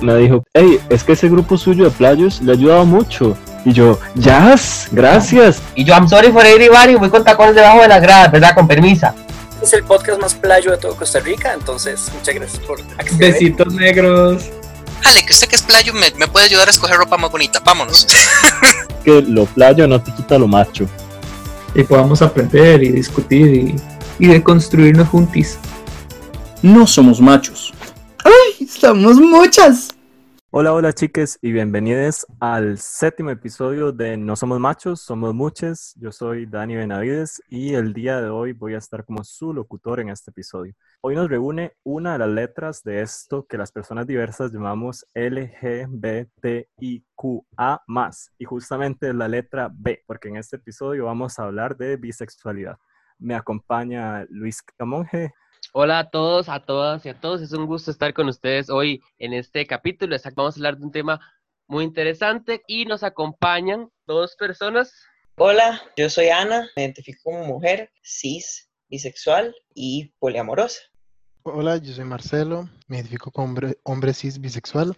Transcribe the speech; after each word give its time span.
me 0.00 0.16
dijo, 0.16 0.44
hey, 0.54 0.80
es 0.88 1.04
que 1.04 1.12
ese 1.12 1.28
grupo 1.28 1.56
suyo 1.56 1.84
de 1.84 1.90
playos 1.90 2.40
le 2.40 2.52
ha 2.52 2.54
ayudado 2.54 2.84
mucho. 2.84 3.36
Y 3.64 3.72
yo, 3.72 3.98
Jazz, 4.14 4.88
gracias. 4.92 5.60
Y 5.74 5.84
yo, 5.84 5.94
I'm 5.94 6.08
sorry 6.08 6.30
for 6.30 6.44
everybody, 6.44 6.94
voy 6.94 7.10
con 7.10 7.24
tacones 7.24 7.54
debajo 7.54 7.82
de 7.82 7.88
las 7.88 8.00
gradas, 8.00 8.32
¿verdad? 8.32 8.54
Con 8.54 8.66
permisa. 8.68 9.14
Es 9.62 9.72
el 9.72 9.82
podcast 9.84 10.20
más 10.20 10.34
playo 10.34 10.70
de 10.70 10.78
todo 10.78 10.94
Costa 10.94 11.18
Rica, 11.20 11.52
entonces 11.52 12.10
muchas 12.14 12.34
gracias 12.34 12.62
por 12.64 12.80
acceder. 12.96 13.32
Besitos 13.32 13.74
negros. 13.74 14.50
Ale, 15.04 15.24
que 15.24 15.32
usted 15.32 15.48
que 15.48 15.56
es 15.56 15.62
playo 15.62 15.92
me, 15.94 16.10
me 16.16 16.28
puede 16.28 16.46
ayudar 16.46 16.68
a 16.68 16.70
escoger 16.70 16.96
ropa 16.96 17.16
más 17.16 17.30
bonita. 17.30 17.60
Vámonos. 17.64 18.06
Que 19.04 19.22
lo 19.22 19.46
playo 19.46 19.86
no 19.86 20.02
te 20.02 20.12
quita 20.12 20.36
lo 20.36 20.48
macho. 20.48 20.86
Y 21.74 21.82
podamos 21.84 22.20
aprender 22.20 22.82
y 22.82 22.90
discutir 22.90 23.46
y, 23.46 23.76
y 24.18 24.26
deconstruirnos 24.26 25.08
juntis. 25.08 25.56
No 26.62 26.86
somos 26.86 27.20
machos. 27.20 27.72
Somos 28.78 29.16
muchas. 29.16 29.87
Hola, 30.50 30.72
hola 30.72 30.94
chiques 30.94 31.38
y 31.42 31.52
bienvenidos 31.52 32.26
al 32.40 32.78
séptimo 32.78 33.28
episodio 33.28 33.92
de 33.92 34.16
No 34.16 34.34
Somos 34.34 34.58
Machos, 34.58 35.02
Somos 35.02 35.34
Muches. 35.34 35.94
Yo 36.00 36.10
soy 36.10 36.46
Dani 36.46 36.74
Benavides 36.74 37.42
y 37.50 37.74
el 37.74 37.92
día 37.92 38.22
de 38.22 38.30
hoy 38.30 38.54
voy 38.54 38.72
a 38.72 38.78
estar 38.78 39.04
como 39.04 39.24
su 39.24 39.52
locutor 39.52 40.00
en 40.00 40.08
este 40.08 40.30
episodio. 40.30 40.72
Hoy 41.02 41.16
nos 41.16 41.28
reúne 41.28 41.74
una 41.84 42.12
de 42.12 42.20
las 42.20 42.30
letras 42.30 42.82
de 42.82 43.02
esto 43.02 43.46
que 43.46 43.58
las 43.58 43.72
personas 43.72 44.06
diversas 44.06 44.50
llamamos 44.50 45.04
LGBTIQA+, 45.14 46.64
y 48.38 48.44
justamente 48.46 49.12
la 49.12 49.28
letra 49.28 49.70
B, 49.70 50.02
porque 50.06 50.30
en 50.30 50.36
este 50.38 50.56
episodio 50.56 51.04
vamos 51.04 51.38
a 51.38 51.44
hablar 51.44 51.76
de 51.76 51.98
bisexualidad. 51.98 52.78
Me 53.18 53.34
acompaña 53.34 54.24
Luis 54.30 54.62
Camonge. 54.62 55.34
Hola 55.74 55.98
a 55.98 56.10
todos, 56.10 56.48
a 56.48 56.60
todas 56.60 57.04
y 57.04 57.10
a 57.10 57.20
todos. 57.20 57.42
Es 57.42 57.52
un 57.52 57.66
gusto 57.66 57.90
estar 57.90 58.14
con 58.14 58.28
ustedes 58.28 58.70
hoy 58.70 59.02
en 59.18 59.34
este 59.34 59.66
capítulo. 59.66 60.16
Exacto, 60.16 60.42
Vamos 60.42 60.56
a 60.56 60.58
hablar 60.58 60.78
de 60.78 60.84
un 60.84 60.92
tema 60.92 61.20
muy 61.66 61.84
interesante 61.84 62.62
y 62.66 62.86
nos 62.86 63.02
acompañan 63.02 63.90
dos 64.06 64.34
personas. 64.36 64.94
Hola, 65.36 65.82
yo 65.96 66.08
soy 66.08 66.28
Ana, 66.28 66.68
me 66.74 66.84
identifico 66.84 67.20
como 67.24 67.44
mujer, 67.44 67.90
cis, 68.02 68.70
bisexual 68.88 69.54
y 69.74 70.12
poliamorosa. 70.18 70.80
Hola, 71.42 71.76
yo 71.76 71.92
soy 71.92 72.04
Marcelo, 72.04 72.68
me 72.86 72.96
identifico 72.96 73.30
como 73.30 73.48
hombre, 73.48 73.78
hombre 73.84 74.14
cis 74.14 74.40
bisexual. 74.40 74.96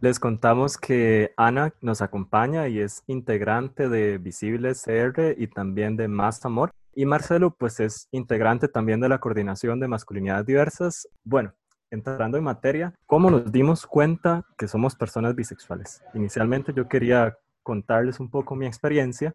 Les 0.00 0.20
contamos 0.20 0.78
que 0.78 1.32
Ana 1.36 1.74
nos 1.80 2.02
acompaña 2.02 2.68
y 2.68 2.78
es 2.78 3.02
integrante 3.08 3.88
de 3.88 4.18
Visibles 4.18 4.84
CR 4.84 5.34
y 5.36 5.48
también 5.48 5.96
de 5.96 6.06
Más 6.06 6.44
Amor. 6.44 6.70
Y 6.94 7.04
Marcelo, 7.04 7.50
pues 7.50 7.80
es 7.80 8.06
integrante 8.12 8.68
también 8.68 9.00
de 9.00 9.08
la 9.08 9.18
coordinación 9.18 9.80
de 9.80 9.88
masculinidades 9.88 10.46
diversas. 10.46 11.08
Bueno, 11.24 11.52
entrando 11.90 12.38
en 12.38 12.44
materia, 12.44 12.94
¿cómo 13.06 13.28
nos 13.28 13.50
dimos 13.50 13.88
cuenta 13.88 14.44
que 14.56 14.68
somos 14.68 14.94
personas 14.94 15.34
bisexuales? 15.34 16.00
Inicialmente 16.14 16.72
yo 16.72 16.86
quería 16.86 17.36
contarles 17.64 18.20
un 18.20 18.30
poco 18.30 18.54
mi 18.54 18.66
experiencia, 18.66 19.34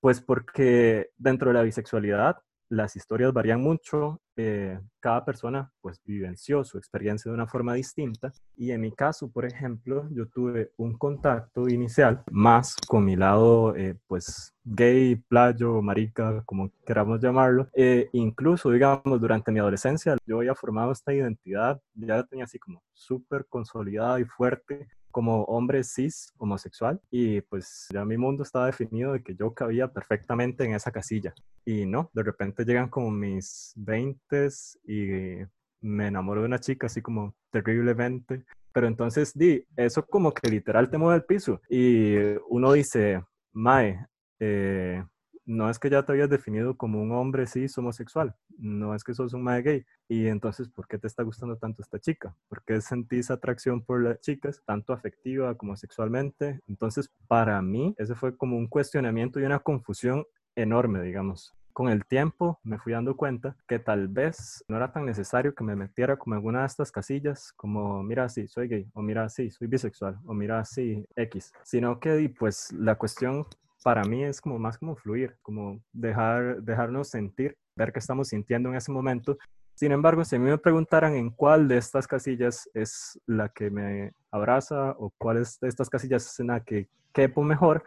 pues 0.00 0.22
porque 0.22 1.10
dentro 1.18 1.48
de 1.48 1.54
la 1.54 1.62
bisexualidad 1.62 2.38
las 2.70 2.96
historias 2.96 3.34
varían 3.34 3.60
mucho, 3.60 4.22
eh, 4.40 4.78
cada 5.00 5.24
persona 5.24 5.72
pues 5.80 6.00
vivenció 6.04 6.62
su 6.62 6.78
experiencia 6.78 7.28
de 7.28 7.34
una 7.34 7.48
forma 7.48 7.74
distinta. 7.74 8.32
Y 8.56 8.70
en 8.70 8.80
mi 8.80 8.92
caso, 8.92 9.30
por 9.30 9.44
ejemplo, 9.44 10.08
yo 10.12 10.28
tuve 10.28 10.70
un 10.76 10.96
contacto 10.96 11.68
inicial 11.68 12.22
más 12.30 12.76
con 12.86 13.04
mi 13.04 13.16
lado 13.16 13.74
eh, 13.74 13.96
pues 14.06 14.54
gay, 14.64 15.16
playo, 15.16 15.82
marica, 15.82 16.42
como 16.46 16.70
queramos 16.86 17.20
llamarlo, 17.20 17.68
eh, 17.74 18.08
incluso 18.12 18.70
digamos 18.70 19.20
durante 19.20 19.50
mi 19.50 19.58
adolescencia 19.58 20.16
yo 20.24 20.38
había 20.38 20.54
formado 20.54 20.92
esta 20.92 21.12
identidad, 21.12 21.80
ya 21.94 22.16
la 22.16 22.26
tenía 22.26 22.44
así 22.44 22.58
como 22.58 22.82
súper 22.92 23.46
consolidada 23.48 24.20
y 24.20 24.24
fuerte 24.24 24.88
como 25.18 25.42
hombre 25.46 25.82
cis 25.82 26.32
homosexual 26.38 27.00
y 27.10 27.40
pues 27.40 27.88
ya 27.92 28.04
mi 28.04 28.16
mundo 28.16 28.44
estaba 28.44 28.66
definido 28.66 29.14
de 29.14 29.20
que 29.20 29.34
yo 29.34 29.52
cabía 29.52 29.92
perfectamente 29.92 30.62
en 30.62 30.74
esa 30.74 30.92
casilla. 30.92 31.34
Y 31.64 31.86
no, 31.86 32.08
de 32.14 32.22
repente 32.22 32.64
llegan 32.64 32.88
como 32.88 33.10
mis 33.10 33.72
20 33.74 34.48
y 34.86 35.38
me 35.80 36.06
enamoro 36.06 36.42
de 36.42 36.46
una 36.46 36.60
chica 36.60 36.86
así 36.86 37.02
como 37.02 37.34
terriblemente, 37.50 38.44
pero 38.72 38.86
entonces 38.86 39.32
di, 39.34 39.66
eso 39.76 40.06
como 40.06 40.32
que 40.32 40.48
literal 40.48 40.88
te 40.88 40.98
mueve 40.98 41.16
el 41.16 41.24
piso. 41.24 41.60
Y 41.68 42.14
uno 42.48 42.72
dice, 42.74 43.20
Mae, 43.52 44.06
eh, 44.38 45.02
no 45.48 45.70
es 45.70 45.78
que 45.78 45.88
ya 45.88 46.02
te 46.02 46.12
habías 46.12 46.28
definido 46.28 46.76
como 46.76 47.00
un 47.00 47.10
hombre 47.10 47.46
cis 47.46 47.76
homosexual, 47.78 48.36
no 48.58 48.94
es 48.94 49.02
que 49.02 49.14
sos 49.14 49.32
un 49.32 49.42
mae 49.42 49.62
gay. 49.62 49.86
Y 50.06 50.26
entonces, 50.26 50.68
¿por 50.68 50.86
qué 50.86 50.98
te 50.98 51.06
está 51.06 51.22
gustando 51.22 51.56
tanto 51.56 51.80
esta 51.80 51.98
chica? 51.98 52.36
¿Por 52.48 52.62
qué 52.64 52.82
sentís 52.82 53.30
atracción 53.30 53.82
por 53.82 54.02
las 54.02 54.20
chicas, 54.20 54.62
tanto 54.66 54.92
afectiva 54.92 55.56
como 55.56 55.74
sexualmente? 55.74 56.60
Entonces, 56.68 57.10
para 57.28 57.62
mí, 57.62 57.94
ese 57.96 58.14
fue 58.14 58.36
como 58.36 58.58
un 58.58 58.66
cuestionamiento 58.66 59.40
y 59.40 59.44
una 59.44 59.58
confusión 59.58 60.26
enorme, 60.54 61.00
digamos. 61.00 61.54
Con 61.72 61.88
el 61.88 62.04
tiempo 62.04 62.60
me 62.62 62.78
fui 62.78 62.92
dando 62.92 63.16
cuenta 63.16 63.56
que 63.66 63.78
tal 63.78 64.08
vez 64.08 64.62
no 64.68 64.76
era 64.76 64.92
tan 64.92 65.06
necesario 65.06 65.54
que 65.54 65.64
me 65.64 65.76
metiera 65.76 66.18
como 66.18 66.34
en 66.34 66.38
alguna 66.38 66.60
de 66.60 66.66
estas 66.66 66.92
casillas, 66.92 67.52
como 67.56 68.02
mira, 68.02 68.28
sí, 68.28 68.48
soy 68.48 68.68
gay, 68.68 68.90
o 68.92 69.00
mira, 69.00 69.28
sí, 69.30 69.50
soy 69.50 69.68
bisexual, 69.68 70.18
o 70.26 70.34
mira, 70.34 70.62
sí, 70.66 71.06
X, 71.16 71.54
sino 71.62 72.00
que 72.00 72.34
pues 72.38 72.70
la 72.72 72.96
cuestión 72.96 73.46
para 73.88 74.04
mí 74.04 74.22
es 74.22 74.38
como 74.38 74.58
más 74.58 74.76
como 74.76 74.96
fluir, 74.96 75.34
como 75.40 75.82
dejar, 75.94 76.60
dejarnos 76.60 77.08
sentir, 77.08 77.56
ver 77.74 77.90
qué 77.90 78.00
estamos 78.00 78.28
sintiendo 78.28 78.68
en 78.68 78.74
ese 78.74 78.92
momento. 78.92 79.38
Sin 79.74 79.92
embargo, 79.92 80.26
si 80.26 80.36
a 80.36 80.38
mí 80.38 80.44
me 80.44 80.58
preguntaran 80.58 81.16
en 81.16 81.30
cuál 81.30 81.68
de 81.68 81.78
estas 81.78 82.06
casillas 82.06 82.68
es 82.74 83.18
la 83.24 83.48
que 83.48 83.70
me 83.70 84.12
abraza 84.30 84.90
o 84.98 85.10
cuál 85.16 85.42
de 85.62 85.68
estas 85.68 85.88
casillas 85.88 86.26
es 86.26 86.38
en 86.38 86.48
la 86.48 86.60
que 86.62 86.86
quepo 87.14 87.42
mejor, 87.42 87.82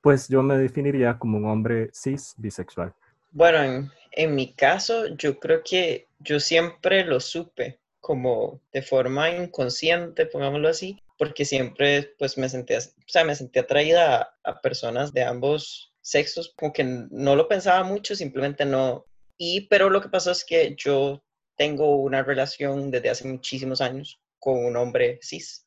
pues 0.00 0.26
yo 0.28 0.42
me 0.42 0.58
definiría 0.58 1.20
como 1.20 1.38
un 1.38 1.44
hombre 1.44 1.88
cis 1.92 2.34
bisexual. 2.36 2.92
Bueno, 3.30 3.62
en, 3.62 3.92
en 4.10 4.34
mi 4.34 4.54
caso, 4.54 5.06
yo 5.14 5.38
creo 5.38 5.62
que 5.64 6.08
yo 6.18 6.40
siempre 6.40 7.04
lo 7.04 7.20
supe 7.20 7.78
como 8.04 8.60
de 8.70 8.82
forma 8.82 9.30
inconsciente, 9.30 10.26
pongámoslo 10.26 10.68
así, 10.68 11.02
porque 11.16 11.46
siempre 11.46 12.14
pues 12.18 12.36
me 12.36 12.50
sentía, 12.50 12.76
o 12.76 13.08
sea, 13.08 13.24
me 13.24 13.34
sentía 13.34 13.62
atraída 13.62 14.36
a, 14.44 14.60
personas 14.60 15.14
de 15.14 15.22
ambos 15.22 15.94
sexos, 16.02 16.52
como 16.54 16.74
que 16.74 16.84
no 16.84 17.34
lo 17.34 17.48
pensaba 17.48 17.82
mucho, 17.82 18.14
simplemente 18.14 18.66
no. 18.66 19.06
Y, 19.38 19.68
pero 19.68 19.88
lo 19.88 20.02
que 20.02 20.10
pasó 20.10 20.32
es 20.32 20.44
que 20.44 20.76
yo 20.76 21.24
tengo 21.56 21.96
una 21.96 22.22
relación 22.22 22.90
desde 22.90 23.08
hace 23.08 23.26
muchísimos 23.26 23.80
años 23.80 24.20
con 24.38 24.62
un 24.62 24.76
hombre 24.76 25.18
cis. 25.22 25.66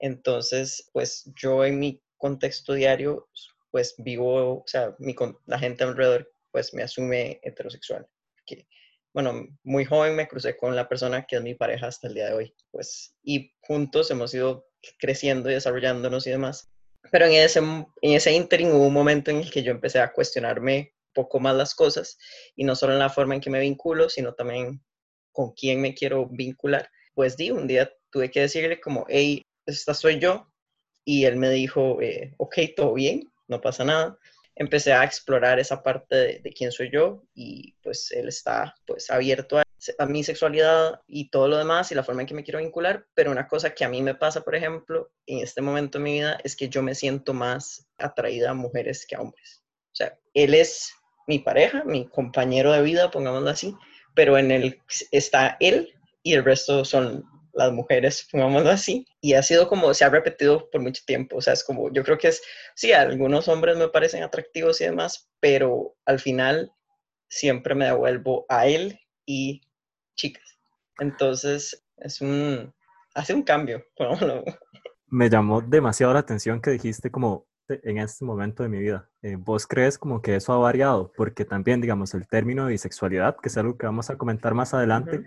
Entonces, 0.00 0.90
pues 0.92 1.30
yo 1.36 1.64
en 1.64 1.78
mi 1.78 2.02
contexto 2.16 2.74
diario, 2.74 3.28
pues 3.70 3.94
vivo, 3.98 4.56
o 4.56 4.64
sea, 4.66 4.96
mi, 4.98 5.14
la 5.46 5.58
gente 5.60 5.84
alrededor, 5.84 6.32
pues 6.50 6.74
me 6.74 6.82
asume 6.82 7.38
heterosexual. 7.44 8.08
Bueno, 9.12 9.46
muy 9.64 9.84
joven 9.84 10.14
me 10.14 10.28
crucé 10.28 10.56
con 10.56 10.76
la 10.76 10.88
persona 10.88 11.24
que 11.26 11.36
es 11.36 11.42
mi 11.42 11.54
pareja 11.54 11.88
hasta 11.88 12.08
el 12.08 12.14
día 12.14 12.26
de 12.26 12.34
hoy, 12.34 12.54
pues, 12.70 13.16
y 13.22 13.52
juntos 13.60 14.10
hemos 14.10 14.32
ido 14.34 14.68
creciendo 14.98 15.50
y 15.50 15.54
desarrollándonos 15.54 16.26
y 16.26 16.30
demás. 16.30 16.70
Pero 17.10 17.26
en 17.26 17.32
ese, 17.32 17.58
en 17.58 17.86
ese 18.02 18.32
interim 18.32 18.70
hubo 18.70 18.86
un 18.86 18.94
momento 18.94 19.30
en 19.30 19.38
el 19.38 19.50
que 19.50 19.62
yo 19.62 19.72
empecé 19.72 19.98
a 19.98 20.12
cuestionarme 20.12 20.94
poco 21.12 21.40
más 21.40 21.56
las 21.56 21.74
cosas, 21.74 22.18
y 22.54 22.64
no 22.64 22.76
solo 22.76 22.92
en 22.92 23.00
la 23.00 23.10
forma 23.10 23.34
en 23.34 23.40
que 23.40 23.50
me 23.50 23.58
vinculo, 23.60 24.08
sino 24.08 24.34
también 24.34 24.80
con 25.32 25.52
quién 25.52 25.80
me 25.80 25.94
quiero 25.94 26.26
vincular. 26.26 26.88
Pues 27.14 27.36
di, 27.36 27.50
un 27.50 27.66
día 27.66 27.92
tuve 28.10 28.30
que 28.30 28.42
decirle 28.42 28.80
como, 28.80 29.06
hey, 29.08 29.44
esta 29.66 29.92
soy 29.94 30.20
yo, 30.20 30.46
y 31.04 31.24
él 31.24 31.36
me 31.36 31.50
dijo, 31.50 32.00
eh, 32.00 32.34
ok, 32.38 32.58
todo 32.76 32.94
bien, 32.94 33.28
no 33.48 33.60
pasa 33.60 33.84
nada 33.84 34.16
empecé 34.54 34.92
a 34.92 35.04
explorar 35.04 35.58
esa 35.58 35.82
parte 35.82 36.40
de, 36.42 36.52
quién 36.56 36.72
soy 36.72 36.90
yo 36.90 37.24
y 37.34 37.74
pues 37.82 38.10
él 38.12 38.28
está 38.28 38.74
pues 38.86 39.10
abierto 39.10 39.58
a, 39.58 39.62
a, 39.98 40.06
mi 40.06 40.22
sexualidad 40.22 41.00
y 41.06 41.30
todo 41.30 41.48
lo 41.48 41.56
demás 41.56 41.90
y 41.90 41.94
la 41.94 42.04
forma 42.04 42.22
en 42.22 42.26
que 42.26 42.34
me 42.34 42.44
quiero 42.44 42.58
vincular, 42.58 43.06
pero 43.14 43.30
una 43.30 43.48
cosa 43.48 43.74
que 43.74 43.84
a 43.84 43.88
mí 43.88 44.02
me 44.02 44.14
pasa, 44.14 44.42
por 44.42 44.54
ejemplo, 44.54 45.10
en 45.26 45.38
este 45.38 45.62
momento 45.62 45.98
de 45.98 46.04
mi 46.04 46.12
vida 46.14 46.38
es 46.44 46.56
que 46.56 46.68
yo 46.68 46.82
me 46.82 46.94
siento 46.94 47.32
más 47.32 47.88
atraída 47.98 48.50
a 48.50 48.54
mujeres 48.54 49.06
que 49.06 49.16
a 49.16 49.20
hombres. 49.20 49.62
O 49.92 49.96
sea, 49.96 50.18
él 50.34 50.54
es 50.54 50.92
mi 51.26 51.38
pareja, 51.38 51.84
mi 51.84 52.06
compañero 52.08 52.72
de 52.72 52.82
vida, 52.82 53.10
pongámoslo 53.10 53.50
así, 53.50 53.74
pero 54.14 54.36
en 54.36 54.50
él 54.50 54.80
está 55.10 55.56
él 55.60 55.94
y 56.22 56.34
el 56.34 56.44
resto 56.44 56.84
son 56.84 57.24
las 57.52 57.72
mujeres, 57.72 58.26
pongámoslo 58.30 58.70
así, 58.70 59.06
y 59.20 59.34
ha 59.34 59.42
sido 59.42 59.68
como, 59.68 59.92
se 59.94 60.04
ha 60.04 60.10
repetido 60.10 60.70
por 60.70 60.80
mucho 60.80 61.02
tiempo, 61.06 61.36
o 61.36 61.40
sea, 61.40 61.52
es 61.52 61.64
como, 61.64 61.92
yo 61.92 62.04
creo 62.04 62.18
que 62.18 62.28
es, 62.28 62.42
sí, 62.74 62.92
algunos 62.92 63.48
hombres 63.48 63.76
me 63.76 63.88
parecen 63.88 64.22
atractivos 64.22 64.80
y 64.80 64.84
demás, 64.84 65.28
pero 65.40 65.96
al 66.04 66.20
final 66.20 66.72
siempre 67.28 67.74
me 67.74 67.86
devuelvo 67.86 68.46
a 68.48 68.66
él 68.66 69.00
y 69.26 69.62
chicas. 70.16 70.58
Entonces, 70.98 71.84
es 71.96 72.20
un, 72.20 72.74
hace 73.14 73.34
un 73.34 73.42
cambio, 73.42 73.84
pongámoslo. 73.96 74.44
Me 75.06 75.28
llamó 75.28 75.60
demasiado 75.60 76.12
la 76.12 76.20
atención 76.20 76.60
que 76.60 76.70
dijiste 76.70 77.10
como 77.10 77.46
en 77.68 77.98
este 77.98 78.24
momento 78.24 78.62
de 78.62 78.68
mi 78.68 78.78
vida. 78.78 79.08
Eh, 79.22 79.36
¿Vos 79.36 79.66
crees 79.66 79.98
como 79.98 80.22
que 80.22 80.36
eso 80.36 80.52
ha 80.52 80.58
variado? 80.58 81.12
Porque 81.16 81.44
también, 81.44 81.80
digamos, 81.80 82.14
el 82.14 82.26
término 82.26 82.64
de 82.64 82.72
bisexualidad, 82.72 83.36
que 83.40 83.48
es 83.48 83.56
algo 83.56 83.76
que 83.76 83.86
vamos 83.86 84.10
a 84.10 84.16
comentar 84.16 84.54
más 84.54 84.74
adelante, 84.74 85.24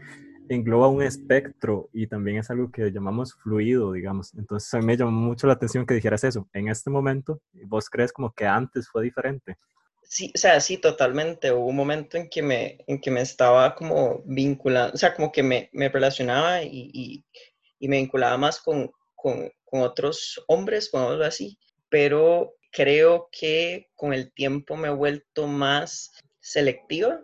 engloba 0.49 0.87
un 0.87 1.03
espectro 1.03 1.89
y 1.93 2.07
también 2.07 2.37
es 2.37 2.49
algo 2.49 2.71
que 2.71 2.91
llamamos 2.91 3.35
fluido, 3.35 3.91
digamos. 3.93 4.33
Entonces 4.35 4.73
a 4.73 4.79
mí 4.79 4.85
me 4.85 4.97
llamó 4.97 5.11
mucho 5.11 5.47
la 5.47 5.53
atención 5.53 5.85
que 5.85 5.93
dijeras 5.93 6.23
eso. 6.23 6.47
En 6.53 6.67
este 6.69 6.89
momento, 6.89 7.41
¿vos 7.65 7.89
crees 7.89 8.11
como 8.11 8.33
que 8.33 8.45
antes 8.45 8.87
fue 8.89 9.03
diferente? 9.03 9.57
Sí, 10.03 10.31
o 10.35 10.37
sea, 10.37 10.59
sí, 10.59 10.77
totalmente. 10.77 11.51
Hubo 11.51 11.67
un 11.67 11.75
momento 11.75 12.17
en 12.17 12.29
que 12.29 12.41
me, 12.41 12.77
en 12.87 12.99
que 12.99 13.09
me 13.09 13.21
estaba 13.21 13.73
como 13.73 14.21
vinculando, 14.25 14.93
o 14.93 14.97
sea, 14.97 15.13
como 15.13 15.31
que 15.31 15.43
me, 15.43 15.69
me 15.73 15.89
relacionaba 15.89 16.61
y, 16.61 17.23
y, 17.79 17.87
me 17.87 17.97
vinculaba 17.97 18.37
más 18.37 18.61
con, 18.61 18.91
con, 19.15 19.49
con 19.65 19.81
otros 19.81 20.43
hombres, 20.47 20.89
algo 20.93 21.23
así. 21.23 21.57
Pero 21.89 22.53
creo 22.71 23.29
que 23.31 23.89
con 23.95 24.13
el 24.13 24.33
tiempo 24.33 24.75
me 24.75 24.89
he 24.89 24.91
vuelto 24.91 25.47
más 25.47 26.11
selectiva 26.39 27.19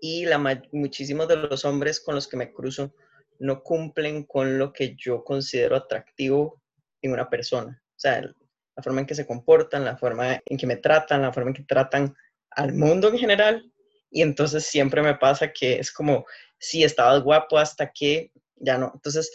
y 0.00 0.26
la, 0.26 0.38
muchísimos 0.72 1.28
de 1.28 1.36
los 1.36 1.64
hombres 1.64 2.00
con 2.00 2.14
los 2.14 2.28
que 2.28 2.36
me 2.36 2.52
cruzo 2.52 2.94
no 3.38 3.62
cumplen 3.62 4.24
con 4.24 4.58
lo 4.58 4.72
que 4.72 4.96
yo 4.96 5.24
considero 5.24 5.76
atractivo 5.76 6.60
en 7.02 7.12
una 7.12 7.28
persona. 7.28 7.80
O 7.82 8.00
sea, 8.00 8.20
la 8.20 8.82
forma 8.82 9.00
en 9.00 9.06
que 9.06 9.14
se 9.14 9.26
comportan, 9.26 9.84
la 9.84 9.96
forma 9.96 10.40
en 10.44 10.56
que 10.56 10.66
me 10.66 10.76
tratan, 10.76 11.22
la 11.22 11.32
forma 11.32 11.50
en 11.50 11.54
que 11.54 11.64
tratan 11.64 12.14
al 12.50 12.74
mundo 12.74 13.08
en 13.08 13.18
general. 13.18 13.72
Y 14.10 14.22
entonces 14.22 14.64
siempre 14.64 15.02
me 15.02 15.14
pasa 15.14 15.52
que 15.52 15.78
es 15.78 15.92
como, 15.92 16.24
sí, 16.58 16.82
estabas 16.82 17.22
guapo 17.22 17.58
hasta 17.58 17.90
que 17.92 18.32
ya 18.56 18.78
no. 18.78 18.90
Entonces 18.94 19.32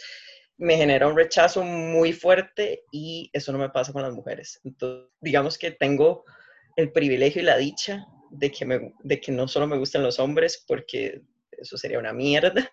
me 0.56 0.76
genera 0.76 1.08
un 1.08 1.16
rechazo 1.16 1.62
muy 1.62 2.12
fuerte 2.12 2.84
y 2.92 3.30
eso 3.32 3.52
no 3.52 3.58
me 3.58 3.70
pasa 3.70 3.92
con 3.92 4.02
las 4.02 4.14
mujeres. 4.14 4.60
Entonces, 4.64 5.10
digamos 5.20 5.58
que 5.58 5.70
tengo 5.70 6.24
el 6.76 6.92
privilegio 6.92 7.42
y 7.42 7.44
la 7.44 7.56
dicha 7.56 8.06
de 8.34 8.50
que, 8.50 8.64
me, 8.64 8.92
de 9.02 9.20
que 9.20 9.32
no 9.32 9.48
solo 9.48 9.66
me 9.66 9.78
gustan 9.78 10.02
los 10.02 10.18
hombres, 10.18 10.64
porque 10.66 11.22
eso 11.52 11.76
sería 11.76 11.98
una 11.98 12.12
mierda. 12.12 12.70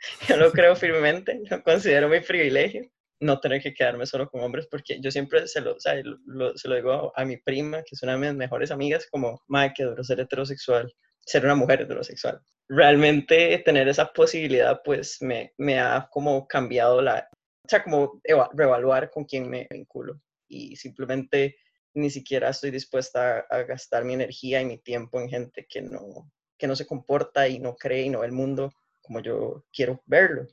Yo 0.28 0.36
lo 0.36 0.52
creo 0.52 0.76
firmemente, 0.76 1.40
lo 1.50 1.62
considero 1.62 2.08
mi 2.08 2.20
privilegio 2.20 2.90
no 3.20 3.40
tener 3.40 3.62
que 3.62 3.74
quedarme 3.74 4.06
solo 4.06 4.28
con 4.28 4.42
hombres, 4.42 4.66
porque 4.70 5.00
yo 5.00 5.10
siempre 5.10 5.46
se 5.48 5.60
lo, 5.60 5.74
o 5.74 5.80
sea, 5.80 5.94
lo, 6.04 6.56
se 6.56 6.68
lo 6.68 6.76
digo 6.76 7.12
a, 7.16 7.24
mi 7.24 7.36
prima, 7.38 7.78
que 7.78 7.90
es 7.92 8.02
una 8.02 8.12
de 8.12 8.18
mis 8.18 8.34
mejores 8.34 8.70
amigas, 8.70 9.06
como, 9.10 9.42
madre, 9.48 9.72
que 9.76 9.84
duro 9.84 10.04
ser 10.04 10.20
heterosexual, 10.20 10.92
ser 11.20 11.44
una 11.44 11.54
mujer 11.54 11.82
heterosexual. 11.82 12.40
Realmente 12.68 13.58
tener 13.64 13.88
esa 13.88 14.12
posibilidad, 14.12 14.80
pues, 14.84 15.20
me, 15.20 15.52
me 15.58 15.80
ha 15.80 16.08
como 16.10 16.46
cambiado 16.46 17.00
la, 17.00 17.28
o 17.64 17.68
sea, 17.68 17.82
como 17.82 18.20
reevaluar 18.52 19.10
con 19.10 19.24
quién 19.24 19.48
me 19.48 19.66
vinculo. 19.70 20.20
Y 20.48 20.76
simplemente 20.76 21.56
ni 21.94 22.10
siquiera 22.10 22.50
estoy 22.50 22.70
dispuesta 22.70 23.46
a, 23.50 23.62
gastar 23.62 24.04
mi 24.04 24.14
energía 24.14 24.60
y 24.60 24.66
mi 24.66 24.78
tiempo 24.78 25.20
en 25.20 25.28
gente 25.28 25.66
que 25.68 25.80
no, 25.80 26.30
que 26.58 26.66
no 26.66 26.76
se 26.76 26.86
comporta 26.86 27.48
y 27.48 27.58
no 27.58 27.76
cree 27.76 28.02
y 28.02 28.10
no 28.10 28.20
ve 28.20 28.26
el 28.26 28.32
mundo 28.32 28.72
como 29.00 29.20
yo 29.20 29.64
quiero 29.72 30.02
verlo. 30.06 30.46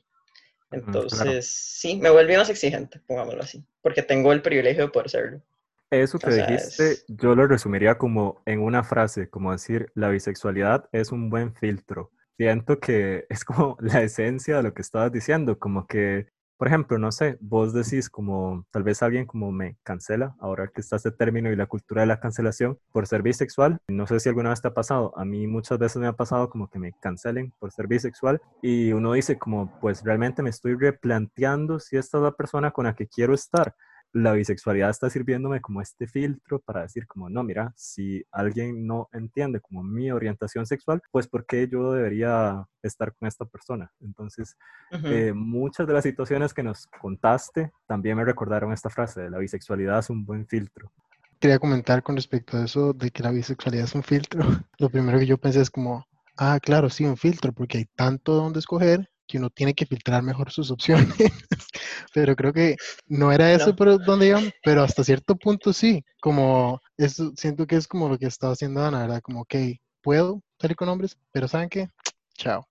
Entonces, 0.70 1.46
sí, 1.46 1.96
me 1.96 2.10
vuelve 2.10 2.38
más 2.38 2.48
exigente, 2.48 3.00
pongámoslo 3.06 3.42
así, 3.42 3.62
porque 3.82 4.02
tengo 4.02 4.32
el 4.32 4.40
privilegio 4.40 4.84
de 4.84 4.90
poder 4.90 5.10
serlo. 5.10 5.42
Eso 5.90 6.18
que 6.18 6.30
dijiste, 6.30 7.04
yo 7.08 7.34
lo 7.34 7.46
resumiría 7.46 7.98
como 7.98 8.42
en 8.46 8.60
una 8.60 8.82
frase, 8.82 9.28
como 9.28 9.52
decir, 9.52 9.92
la 9.94 10.08
bisexualidad 10.08 10.88
es 10.92 11.12
un 11.12 11.28
buen 11.28 11.54
filtro. 11.54 12.10
Siento 12.38 12.80
que 12.80 13.26
es 13.28 13.44
como 13.44 13.76
la 13.80 14.02
esencia 14.02 14.56
de 14.56 14.62
lo 14.62 14.72
que 14.72 14.80
estabas 14.80 15.12
diciendo, 15.12 15.58
como 15.58 15.86
que 15.86 16.28
por 16.62 16.68
ejemplo, 16.68 16.96
no 16.96 17.10
sé, 17.10 17.38
vos 17.40 17.72
decís 17.72 18.08
como 18.08 18.64
tal 18.70 18.84
vez 18.84 19.02
alguien 19.02 19.26
como 19.26 19.50
me 19.50 19.78
cancela, 19.82 20.36
ahora 20.38 20.68
que 20.68 20.80
está 20.80 20.94
este 20.94 21.10
término 21.10 21.50
y 21.50 21.56
la 21.56 21.66
cultura 21.66 22.02
de 22.02 22.06
la 22.06 22.20
cancelación 22.20 22.78
por 22.92 23.08
ser 23.08 23.20
bisexual. 23.20 23.80
No 23.88 24.06
sé 24.06 24.20
si 24.20 24.28
alguna 24.28 24.50
vez 24.50 24.62
te 24.62 24.68
ha 24.68 24.72
pasado, 24.72 25.12
a 25.16 25.24
mí 25.24 25.48
muchas 25.48 25.80
veces 25.80 25.96
me 25.96 26.06
ha 26.06 26.12
pasado 26.12 26.48
como 26.50 26.70
que 26.70 26.78
me 26.78 26.92
cancelen 26.92 27.52
por 27.58 27.72
ser 27.72 27.88
bisexual 27.88 28.40
y 28.62 28.92
uno 28.92 29.12
dice 29.14 29.40
como 29.40 29.76
pues 29.80 30.04
realmente 30.04 30.40
me 30.40 30.50
estoy 30.50 30.76
replanteando 30.76 31.80
si 31.80 31.96
esta 31.96 32.18
es 32.18 32.22
la 32.22 32.30
persona 32.30 32.70
con 32.70 32.84
la 32.84 32.94
que 32.94 33.08
quiero 33.08 33.34
estar 33.34 33.74
la 34.12 34.32
bisexualidad 34.32 34.90
está 34.90 35.08
sirviéndome 35.08 35.60
como 35.60 35.80
este 35.80 36.06
filtro 36.06 36.60
para 36.60 36.82
decir 36.82 37.06
como, 37.06 37.30
no, 37.30 37.42
mira, 37.42 37.72
si 37.76 38.24
alguien 38.30 38.86
no 38.86 39.08
entiende 39.12 39.60
como 39.60 39.82
mi 39.82 40.10
orientación 40.10 40.66
sexual, 40.66 41.00
pues 41.10 41.26
¿por 41.26 41.46
qué 41.46 41.68
yo 41.68 41.92
debería 41.92 42.64
estar 42.82 43.14
con 43.14 43.28
esta 43.28 43.44
persona? 43.44 43.90
Entonces, 44.00 44.56
eh, 45.04 45.32
muchas 45.34 45.86
de 45.86 45.92
las 45.94 46.02
situaciones 46.02 46.52
que 46.52 46.62
nos 46.62 46.86
contaste 47.00 47.72
también 47.86 48.16
me 48.16 48.24
recordaron 48.24 48.72
esta 48.72 48.90
frase 48.90 49.22
de 49.22 49.30
la 49.30 49.38
bisexualidad 49.38 50.00
es 50.00 50.10
un 50.10 50.24
buen 50.24 50.46
filtro. 50.46 50.92
Quería 51.38 51.58
comentar 51.58 52.02
con 52.02 52.14
respecto 52.14 52.56
a 52.56 52.64
eso 52.64 52.92
de 52.92 53.10
que 53.10 53.22
la 53.22 53.30
bisexualidad 53.30 53.84
es 53.84 53.94
un 53.94 54.02
filtro. 54.02 54.42
Lo 54.78 54.90
primero 54.90 55.18
que 55.18 55.26
yo 55.26 55.38
pensé 55.38 55.60
es 55.60 55.70
como, 55.70 56.06
ah, 56.36 56.58
claro, 56.60 56.90
sí, 56.90 57.04
un 57.04 57.16
filtro, 57.16 57.52
porque 57.52 57.78
hay 57.78 57.86
tanto 57.96 58.34
donde 58.34 58.58
escoger 58.58 59.11
que 59.26 59.38
uno 59.38 59.50
tiene 59.50 59.74
que 59.74 59.86
filtrar 59.86 60.22
mejor 60.22 60.50
sus 60.50 60.70
opciones. 60.70 61.06
pero 62.14 62.36
creo 62.36 62.52
que 62.52 62.76
no 63.06 63.32
era 63.32 63.52
eso 63.52 63.74
por 63.74 64.02
donde 64.04 64.28
iban, 64.28 64.50
pero 64.62 64.82
hasta 64.82 65.04
cierto 65.04 65.36
punto 65.36 65.72
sí. 65.72 66.04
Como 66.20 66.80
eso, 66.96 67.32
siento 67.36 67.66
que 67.66 67.76
es 67.76 67.86
como 67.86 68.08
lo 68.08 68.18
que 68.18 68.26
estaba 68.26 68.52
haciendo 68.52 68.84
Ana, 68.84 69.00
¿verdad? 69.00 69.20
Como, 69.22 69.42
ok, 69.42 69.54
puedo 70.02 70.42
salir 70.60 70.76
con 70.76 70.88
hombres, 70.88 71.16
pero 71.32 71.48
¿saben 71.48 71.68
qué? 71.68 71.88
Chao, 72.34 72.66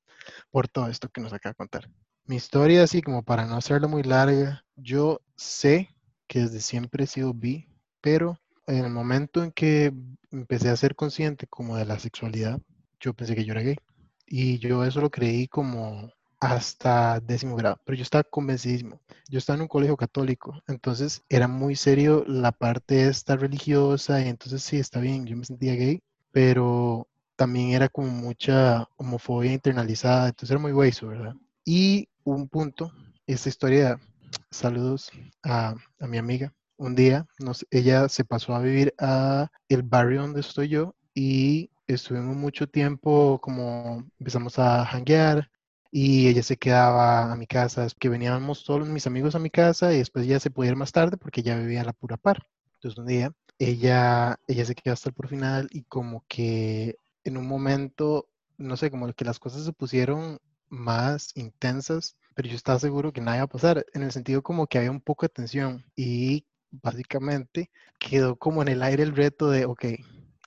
por 0.52 0.68
todo 0.68 0.88
esto 0.88 1.10
que 1.10 1.22
nos 1.22 1.34
acaba 1.34 1.52
de 1.52 1.58
contar. 1.58 1.90
Mi 2.26 2.36
historia, 2.36 2.84
así 2.84 3.02
como 3.02 3.24
para 3.24 3.46
no 3.46 3.56
hacerla 3.56 3.88
muy 3.88 4.04
larga, 4.04 4.64
yo 4.76 5.22
sé 5.36 5.90
que 6.28 6.42
desde 6.42 6.62
siempre 6.62 7.04
he 7.04 7.08
sido 7.08 7.34
bi, 7.34 7.68
pero 8.00 8.38
en 8.68 8.86
el 8.86 8.92
momento 8.92 9.44
en 9.44 9.52
que 9.52 9.92
empecé 10.32 10.70
a 10.70 10.76
ser 10.76 10.96
consciente 10.96 11.48
como 11.48 11.76
de 11.76 11.86
la 11.86 12.00
sexualidad, 12.00 12.60
yo 13.00 13.14
pensé 13.14 13.36
que 13.36 13.44
yo 13.44 13.54
era 13.54 13.62
gay. 13.62 13.76
Y 14.28 14.60
yo 14.60 14.86
eso 14.86 15.02
lo 15.02 15.10
creí 15.10 15.48
como 15.48 16.10
hasta 16.42 17.22
décimo 17.22 17.56
grado, 17.56 17.80
pero 17.86 17.98
yo 17.98 18.04
estaba 18.04 18.24
convencidísimo. 18.26 19.00
Yo 19.30 19.40
estaba 19.40 19.58
en 19.58 19.64
un 19.64 19.70
colegio 19.70 19.98
católico, 19.98 20.62
entonces 20.68 21.24
era 21.30 21.48
muy 21.48 21.76
serio 21.78 22.26
la 22.28 22.52
parte 22.52 23.08
esta 23.08 23.38
religiosa 23.38 24.22
y 24.26 24.30
entonces 24.30 24.64
sí, 24.64 24.78
está 24.78 25.00
bien, 25.02 25.26
yo 25.28 25.38
me 25.38 25.46
sentía 25.46 25.76
gay, 25.76 26.02
pero 26.32 27.08
también 27.38 27.72
era 27.72 27.90
como 27.90 28.10
mucha 28.10 28.88
homofobia 28.98 29.54
internalizada, 29.54 30.30
entonces 30.30 30.52
era 30.52 30.60
muy 30.60 30.74
hueso, 30.74 31.08
¿verdad? 31.08 31.36
Y 31.66 32.10
un 32.24 32.48
punto, 32.50 32.92
esta 33.28 33.50
historia, 33.50 34.00
saludos 34.50 35.12
a, 35.44 35.76
a 36.00 36.08
mi 36.08 36.18
amiga, 36.18 36.54
un 36.78 36.96
día 36.96 37.28
nos, 37.40 37.66
ella 37.72 38.10
se 38.10 38.26
pasó 38.26 38.56
a 38.56 38.62
vivir 38.62 38.94
a 39.00 39.50
el 39.70 39.84
barrio 39.84 40.22
donde 40.22 40.42
estoy 40.42 40.70
yo 40.70 40.96
y 41.14 41.70
estuvimos 41.88 42.36
mucho 42.36 42.68
tiempo 42.68 43.40
como 43.42 44.04
empezamos 44.20 44.58
a 44.60 44.84
hanguear, 44.86 45.50
y 45.92 46.28
ella 46.30 46.44
se 46.44 46.58
quedaba 46.58 47.32
a 47.32 47.36
mi 47.36 47.48
casa, 47.48 47.88
que 48.00 48.10
veníamos 48.10 48.64
todos 48.64 48.88
mis 48.88 49.08
amigos 49.08 49.36
a 49.36 49.40
mi 49.40 49.50
casa 49.50 49.94
y 49.94 49.98
después 49.98 50.26
ya 50.26 50.40
se 50.40 50.50
podía 50.52 50.72
ir 50.72 50.78
más 50.78 50.92
tarde 50.92 51.18
porque 51.18 51.44
ya 51.44 51.58
vivía 51.58 51.82
a 51.82 51.86
la 51.86 51.94
pura 51.94 52.18
par. 52.18 52.48
Entonces 52.76 52.98
un 52.98 53.08
día 53.08 53.34
ella, 53.60 54.40
ella 54.48 54.66
se 54.66 54.76
quedó 54.76 54.94
hasta 54.94 55.10
el 55.10 55.16
por 55.16 55.28
final 55.28 55.68
y 55.72 55.84
como 55.84 56.26
que 56.28 56.96
en 57.24 57.38
un 57.38 57.48
momento, 57.48 58.28
no 58.58 58.78
sé, 58.78 58.90
como 58.90 59.12
que 59.14 59.26
las 59.26 59.40
cosas 59.40 59.64
se 59.66 59.74
pusieron 59.74 60.40
más 60.70 61.32
intensas, 61.36 62.18
pero 62.34 62.50
yo 62.50 62.56
estaba 62.56 62.80
seguro 62.80 63.14
que 63.14 63.22
nada 63.22 63.38
iba 63.38 63.44
a 63.44 63.48
pasar, 63.48 63.86
en 63.94 64.04
el 64.04 64.12
sentido 64.12 64.42
como 64.42 64.68
que 64.68 64.78
había 64.80 64.92
un 64.92 65.02
poco 65.02 65.26
de 65.26 65.30
tensión 65.30 65.84
y 65.96 66.46
básicamente 66.72 67.70
quedó 68.00 68.36
como 68.38 68.62
en 68.62 68.70
el 68.70 68.82
aire 68.84 69.04
el 69.04 69.16
reto 69.16 69.50
de, 69.50 69.66
ok, 69.66 69.86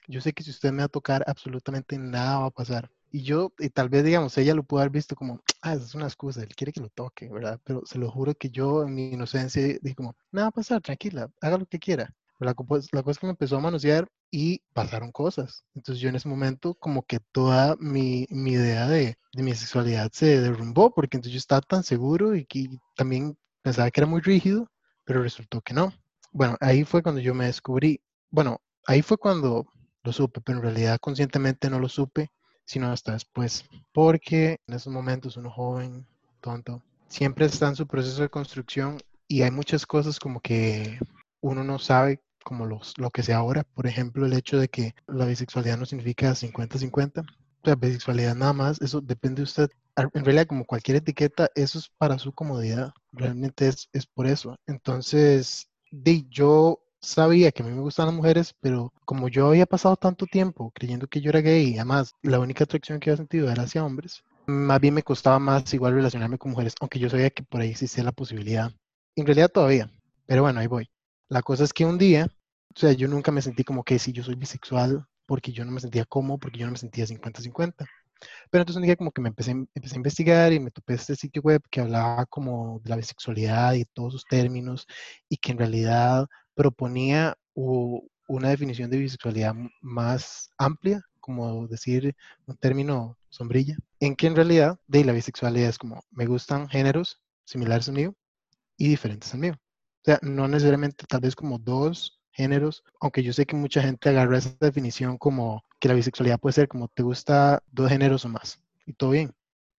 yo 0.09 0.21
sé 0.21 0.33
que 0.33 0.43
si 0.43 0.51
usted 0.51 0.73
me 0.73 0.79
va 0.79 0.85
a 0.87 0.89
tocar, 0.89 1.23
absolutamente 1.27 1.99
nada 1.99 2.41
va 2.41 2.47
a 2.47 2.51
pasar. 2.51 2.91
Y 3.15 3.23
yo, 3.23 3.53
y 3.61 3.69
tal 3.71 3.91
vez, 3.91 4.03
digamos, 4.03 4.37
ella 4.39 4.55
lo 4.57 4.65
pudo 4.65 4.81
haber 4.81 4.91
visto 4.91 5.15
como, 5.15 5.41
ah, 5.63 5.75
esa 5.75 5.85
es 5.85 5.95
una 5.95 6.07
excusa, 6.07 6.43
él 6.43 6.49
quiere 6.49 6.73
que 6.73 6.81
lo 6.81 6.89
toque, 6.89 7.29
¿verdad? 7.29 7.61
Pero 7.63 7.87
se 7.87 7.97
lo 7.97 8.11
juro 8.11 8.35
que 8.35 8.51
yo, 8.51 8.83
en 8.83 8.93
mi 8.93 9.13
inocencia, 9.13 9.63
dije 9.63 9.95
como, 9.95 10.17
nada 10.33 10.47
va 10.47 10.49
a 10.49 10.51
pasar, 10.51 10.81
tranquila, 10.83 11.31
haga 11.41 11.59
lo 11.59 11.67
que 11.67 11.79
quiera. 11.79 12.13
Pero 12.37 12.51
la, 12.51 12.57
la 12.91 13.03
cosa 13.05 13.11
es 13.13 13.19
que 13.21 13.27
me 13.27 13.31
empezó 13.31 13.57
a 13.57 13.61
manosear 13.61 14.09
y 14.33 14.63
pasaron 14.73 15.13
cosas. 15.13 15.65
Entonces 15.77 16.03
yo 16.03 16.09
en 16.09 16.17
ese 16.17 16.29
momento 16.29 16.75
como 16.75 17.05
que 17.05 17.21
toda 17.31 17.77
mi, 17.79 18.27
mi 18.31 18.55
idea 18.55 18.89
de, 18.89 19.17
de, 19.33 19.43
mi 19.45 19.55
sexualidad 19.55 20.11
se 20.13 20.41
derrumbó, 20.41 20.93
porque 20.93 21.17
entonces 21.17 21.35
yo 21.35 21.39
estaba 21.39 21.61
tan 21.61 21.85
seguro 21.85 22.35
y 22.35 22.45
que 22.47 22.69
también 22.97 23.39
pensaba 23.63 23.93
que 23.93 24.01
era 24.01 24.09
muy 24.09 24.23
rígido, 24.23 24.69
pero 25.05 25.23
resultó 25.23 25.61
que 25.61 25.73
no. 25.73 25.93
Bueno, 26.33 26.57
ahí 26.61 26.83
fue 26.83 27.01
cuando 27.01 27.21
yo 27.21 27.33
me 27.33 27.47
descubrí, 27.47 28.01
bueno, 28.31 28.61
ahí 28.89 29.03
fue 29.03 29.19
cuando 29.19 29.67
lo 30.03 30.13
supe, 30.13 30.41
pero 30.41 30.59
en 30.59 30.65
realidad 30.65 30.99
conscientemente 30.99 31.71
no 31.71 31.79
lo 31.79 31.89
supe 31.89 32.33
sino 32.65 32.91
hasta 32.91 33.13
después, 33.13 33.65
porque 33.93 34.61
en 34.67 34.75
esos 34.75 34.93
momentos 34.93 35.37
uno 35.37 35.51
joven, 35.51 36.07
tonto, 36.41 36.83
siempre 37.09 37.47
está 37.47 37.69
en 37.69 37.77
su 37.77 37.87
proceso 37.87 38.23
de 38.23 38.29
construcción 38.29 38.99
y 39.29 39.43
hay 39.43 39.51
muchas 39.51 39.87
cosas 39.87 40.19
como 40.19 40.41
que 40.41 40.99
uno 41.41 41.65
no 41.65 41.79
sabe 41.79 42.21
como 42.45 42.67
los, 42.67 42.97
lo 42.99 43.11
que 43.11 43.23
sea 43.23 43.39
ahora, 43.39 43.65
por 43.65 43.87
ejemplo, 43.87 44.27
el 44.27 44.35
hecho 44.35 44.59
de 44.59 44.69
que 44.69 44.95
la 45.07 45.25
bisexualidad 45.25 45.79
no 45.79 45.87
significa 45.87 46.35
50-50, 46.35 47.25
la 47.63 47.75
bisexualidad 47.75 48.35
nada 48.35 48.53
más, 48.53 48.81
eso 48.81 49.01
depende 49.01 49.37
de 49.37 49.45
usted. 49.45 49.71
En 49.97 50.25
realidad, 50.25 50.47
como 50.47 50.67
cualquier 50.67 50.99
etiqueta, 50.99 51.49
eso 51.55 51.79
es 51.79 51.89
para 51.97 52.19
su 52.19 52.33
comodidad, 52.33 52.93
realmente 53.13 53.69
es, 53.69 53.89
es 53.93 54.07
por 54.07 54.27
eso. 54.27 54.57
Entonces, 54.67 55.69
de, 55.91 56.25
yo 56.29 56.84
sabía 57.05 57.53
que 57.53 57.63
a 57.63 57.67
mí 57.67 57.73
me 57.73 57.81
gustan 57.81 58.07
las 58.07 58.15
mujeres, 58.15 58.55
pero 58.61 58.93
como 59.05 59.29
yo 59.29 59.49
había 59.49 59.67
pasado 59.67 59.97
tanto 59.97 60.27
tiempo 60.27 60.73
creyendo 60.75 61.07
que 61.07 61.21
yo 61.21 61.31
era 61.31 61.41
gay 61.41 61.71
y 61.71 61.77
además 61.77 62.15
la 62.23 62.41
única 62.41 62.65
atracción 62.65 63.01
que 63.01 63.11
había 63.11 63.19
sentido 63.19 63.51
era 63.51 63.63
hacia 63.63 63.85
hombres, 63.85 64.25
más 64.47 64.81
bien 64.81 64.95
me 64.95 65.03
costaba 65.03 65.39
más 65.39 65.73
igual 65.75 65.95
relacionarme 65.95 66.39
con 66.39 66.53
mujeres, 66.53 66.75
aunque 66.81 66.99
yo 66.99 67.09
sabía 67.09 67.31
que 67.31 67.43
por 67.43 67.61
ahí 67.61 67.71
existía 67.71 68.05
la 68.05 68.13
posibilidad. 68.13 68.73
En 69.17 69.27
realidad 69.27 69.51
todavía, 69.51 69.91
pero 70.27 70.43
bueno, 70.43 70.61
ahí 70.61 70.67
voy. 70.67 70.91
La 71.29 71.43
cosa 71.43 71.65
es 71.65 71.73
que 71.73 71.85
un 71.85 71.99
día, 71.99 72.29
o 72.75 72.79
sea, 72.79 72.93
yo 72.93 73.09
nunca 73.09 73.33
me 73.33 73.43
sentí 73.43 73.65
como 73.65 73.85
que 73.85 73.99
si 73.99 74.13
yo 74.13 74.23
soy 74.23 74.35
bisexual, 74.35 75.07
porque 75.27 75.53
yo 75.53 75.65
no 75.65 75.73
me 75.73 75.81
sentía 75.81 76.05
cómodo, 76.05 76.39
porque 76.39 76.59
yo 76.59 76.67
no 76.67 76.73
me 76.73 76.79
sentía 76.79 77.07
50-50. 77.07 77.87
Pero 78.51 78.63
entonces 78.63 78.83
día 78.83 78.97
como 78.97 79.13
que 79.13 79.21
me 79.21 79.29
empecé, 79.29 79.51
empecé 79.53 79.95
a 79.95 79.97
investigar 79.97 80.53
y 80.53 80.61
me 80.61 80.71
topé 80.71 80.95
este 80.95 81.17
sitio 81.17 81.43
web 81.43 81.63
que 81.71 81.81
hablaba 81.81 82.27
como 82.27 82.81
de 82.83 82.91
la 82.91 82.97
bisexualidad 82.97 83.75
y 83.75 83.85
todos 83.85 84.13
sus 84.13 84.25
términos 84.25 84.87
y 85.29 85.37
que 85.37 85.53
en 85.53 85.59
realidad 85.59 86.27
proponía 86.55 87.37
una 87.55 88.49
definición 88.49 88.91
de 88.91 88.99
bisexualidad 88.99 89.55
más 89.81 90.51
amplia, 90.59 91.03
como 91.21 91.67
decir 91.69 92.15
un 92.47 92.57
término 92.57 93.17
sombrilla, 93.29 93.77
en 94.01 94.15
que 94.17 94.27
en 94.27 94.37
realidad 94.37 94.79
de 94.87 95.05
la 95.05 95.13
bisexualidad 95.13 95.71
es 95.71 95.79
como 95.79 96.03
me 96.11 96.27
gustan 96.27 96.69
géneros 96.69 97.21
similares 97.45 97.89
al 97.89 97.95
mío 97.95 98.15
y 98.77 98.89
diferentes 98.89 99.33
al 99.35 99.41
mío. 99.41 99.55
O 99.55 100.05
sea, 100.05 100.19
no 100.23 100.49
necesariamente 100.49 101.07
tal 101.09 101.21
vez 101.21 101.35
como 101.35 101.59
dos 101.59 102.21
géneros, 102.33 102.85
aunque 103.01 103.23
yo 103.23 103.33
sé 103.33 103.47
que 103.47 103.57
mucha 103.57 103.81
gente 103.81 104.09
agarra 104.09 104.39
esa 104.39 104.55
definición 104.61 105.17
como 105.19 105.65
que 105.81 105.89
la 105.89 105.95
bisexualidad 105.95 106.39
puede 106.39 106.53
ser 106.53 106.69
como 106.69 106.89
te 106.89 107.03
gusta 107.03 107.63
dos 107.71 107.89
géneros 107.89 108.25
o 108.25 108.29
más, 108.29 108.61
y 108.87 108.93
todo 108.93 109.11
bien. 109.11 109.33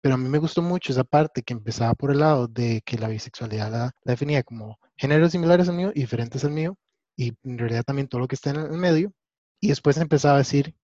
Pero 0.05 0.13
a 0.13 0.17
mí 0.19 0.29
me 0.29 0.37
gustó 0.37 0.61
mucho 0.61 0.91
esa 0.91 1.03
parte 1.03 1.41
que 1.41 1.53
empezaba 1.53 1.95
por 1.95 2.11
el 2.11 2.19
lado 2.19 2.47
de 2.47 2.83
que 2.85 2.99
la 2.99 3.07
bisexualidad 3.07 3.71
la, 3.71 3.91
definía 4.03 4.43
como 4.43 4.77
géneros 4.95 5.31
similares 5.31 5.67
al 5.67 5.77
mío 5.77 5.91
y 5.95 6.01
diferentes 6.01 6.45
al 6.45 6.51
mío, 6.51 6.77
y 7.17 7.33
en 7.43 7.57
realidad 7.57 7.83
también 7.83 8.07
todo 8.07 8.21
lo 8.21 8.27
que 8.27 8.35
está 8.35 8.51
en 8.51 8.57
el 8.57 8.77
medio. 8.77 9.11
Y 9.59 9.69
después 9.69 9.97
empezaba 9.97 10.35
a 10.35 10.37
decir 10.37 10.75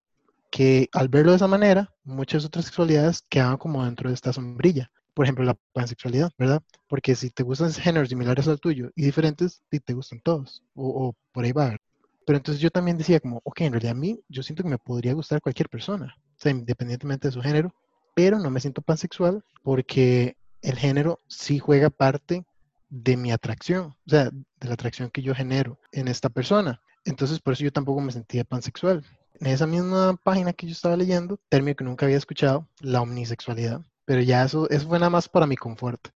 que 0.49 0.89
al 0.91 1.07
verlo 1.07 1.33
de 1.33 1.37
esa 1.37 1.47
manera, 1.47 1.93
muchas 2.03 2.45
otras 2.45 2.65
sexualidades 2.65 3.23
quedaban 3.29 3.57
como 3.57 3.85
dentro 3.85 4.09
de 4.09 4.15
esta 4.15 4.33
sombrilla. 4.33 4.89
Por 5.13 5.25
ejemplo, 5.27 5.45
la 5.45 5.55
pansexualidad, 5.71 6.31
¿verdad? 6.39 6.63
Porque 6.87 7.13
si 7.13 7.29
te 7.29 7.43
gustan 7.43 7.71
géneros 7.71 8.09
similares 8.09 8.47
al 8.47 8.59
tuyo 8.59 8.89
y 8.95 9.03
diferentes, 9.03 9.61
te 9.69 9.93
gustan 9.93 10.19
todos, 10.21 10.63
o, 10.73 11.13
por 11.31 11.45
ahí 11.45 11.51
va. 11.51 11.77
Pero 12.25 12.37
entonces 12.37 12.59
yo 12.59 12.71
también 12.71 12.97
decía 12.97 13.19
como, 13.19 13.39
ok, 13.43 13.61
en 13.61 13.73
realidad 13.73 13.95
a 13.95 13.99
mí, 13.99 14.19
yo 14.29 14.41
siento 14.41 14.63
que 14.63 14.69
me 14.69 14.79
podría 14.79 15.13
gustar 15.13 15.41
cualquier 15.41 15.69
persona, 15.69 16.15
o 16.43 16.49
independientemente 16.49 17.27
de 17.27 17.33
su 17.33 17.41
género, 17.43 17.71
pero 18.13 18.39
no 18.39 18.49
me 18.49 18.59
siento 18.59 18.81
pansexual 18.81 19.43
porque 19.63 20.37
el 20.61 20.77
género 20.77 21.19
sí 21.27 21.59
juega 21.59 21.89
parte 21.89 22.45
de 22.89 23.17
mi 23.17 23.31
atracción, 23.31 23.95
o 24.05 24.09
sea, 24.09 24.25
de 24.25 24.67
la 24.67 24.73
atracción 24.73 25.09
que 25.09 25.21
yo 25.21 25.33
genero 25.33 25.79
en 25.91 26.07
esta 26.07 26.29
persona. 26.29 26.81
Entonces, 27.05 27.39
por 27.39 27.53
eso 27.53 27.63
yo 27.63 27.71
tampoco 27.71 28.01
me 28.01 28.11
sentía 28.11 28.43
pansexual. 28.43 29.03
En 29.39 29.47
esa 29.47 29.65
misma 29.65 30.17
página 30.23 30.53
que 30.53 30.67
yo 30.67 30.73
estaba 30.73 30.97
leyendo, 30.97 31.39
término 31.49 31.75
que 31.75 31.83
nunca 31.83 32.05
había 32.05 32.17
escuchado, 32.17 32.67
la 32.79 33.01
omnisexualidad. 33.01 33.81
Pero 34.05 34.21
ya 34.21 34.43
eso, 34.43 34.69
eso 34.69 34.87
fue 34.87 34.99
nada 34.99 35.09
más 35.09 35.29
para 35.29 35.47
mi 35.47 35.55
confort, 35.55 36.09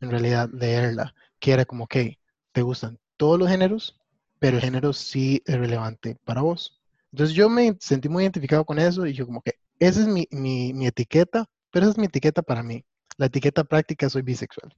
en 0.00 0.10
realidad, 0.10 0.48
leerla, 0.52 1.14
que 1.38 1.52
era 1.52 1.64
como, 1.64 1.84
ok, 1.84 1.96
te 2.52 2.62
gustan 2.62 2.98
todos 3.16 3.38
los 3.38 3.48
géneros, 3.48 4.00
pero 4.38 4.56
el 4.56 4.62
género 4.62 4.92
sí 4.92 5.42
es 5.44 5.58
relevante 5.58 6.16
para 6.24 6.42
vos. 6.42 6.80
Entonces 7.12 7.34
yo 7.34 7.48
me 7.48 7.76
sentí 7.80 8.08
muy 8.08 8.22
identificado 8.22 8.64
con 8.64 8.78
eso 8.78 9.06
y 9.06 9.12
yo 9.12 9.26
como 9.26 9.42
que 9.42 9.56
esa 9.80 10.00
es 10.02 10.06
mi, 10.06 10.28
mi, 10.30 10.72
mi 10.72 10.86
etiqueta, 10.86 11.46
pero 11.72 11.86
esa 11.86 11.92
es 11.92 11.98
mi 11.98 12.06
etiqueta 12.06 12.42
para 12.42 12.62
mí. 12.62 12.84
La 13.16 13.26
etiqueta 13.26 13.64
práctica 13.64 14.08
soy 14.08 14.22
bisexual. 14.22 14.72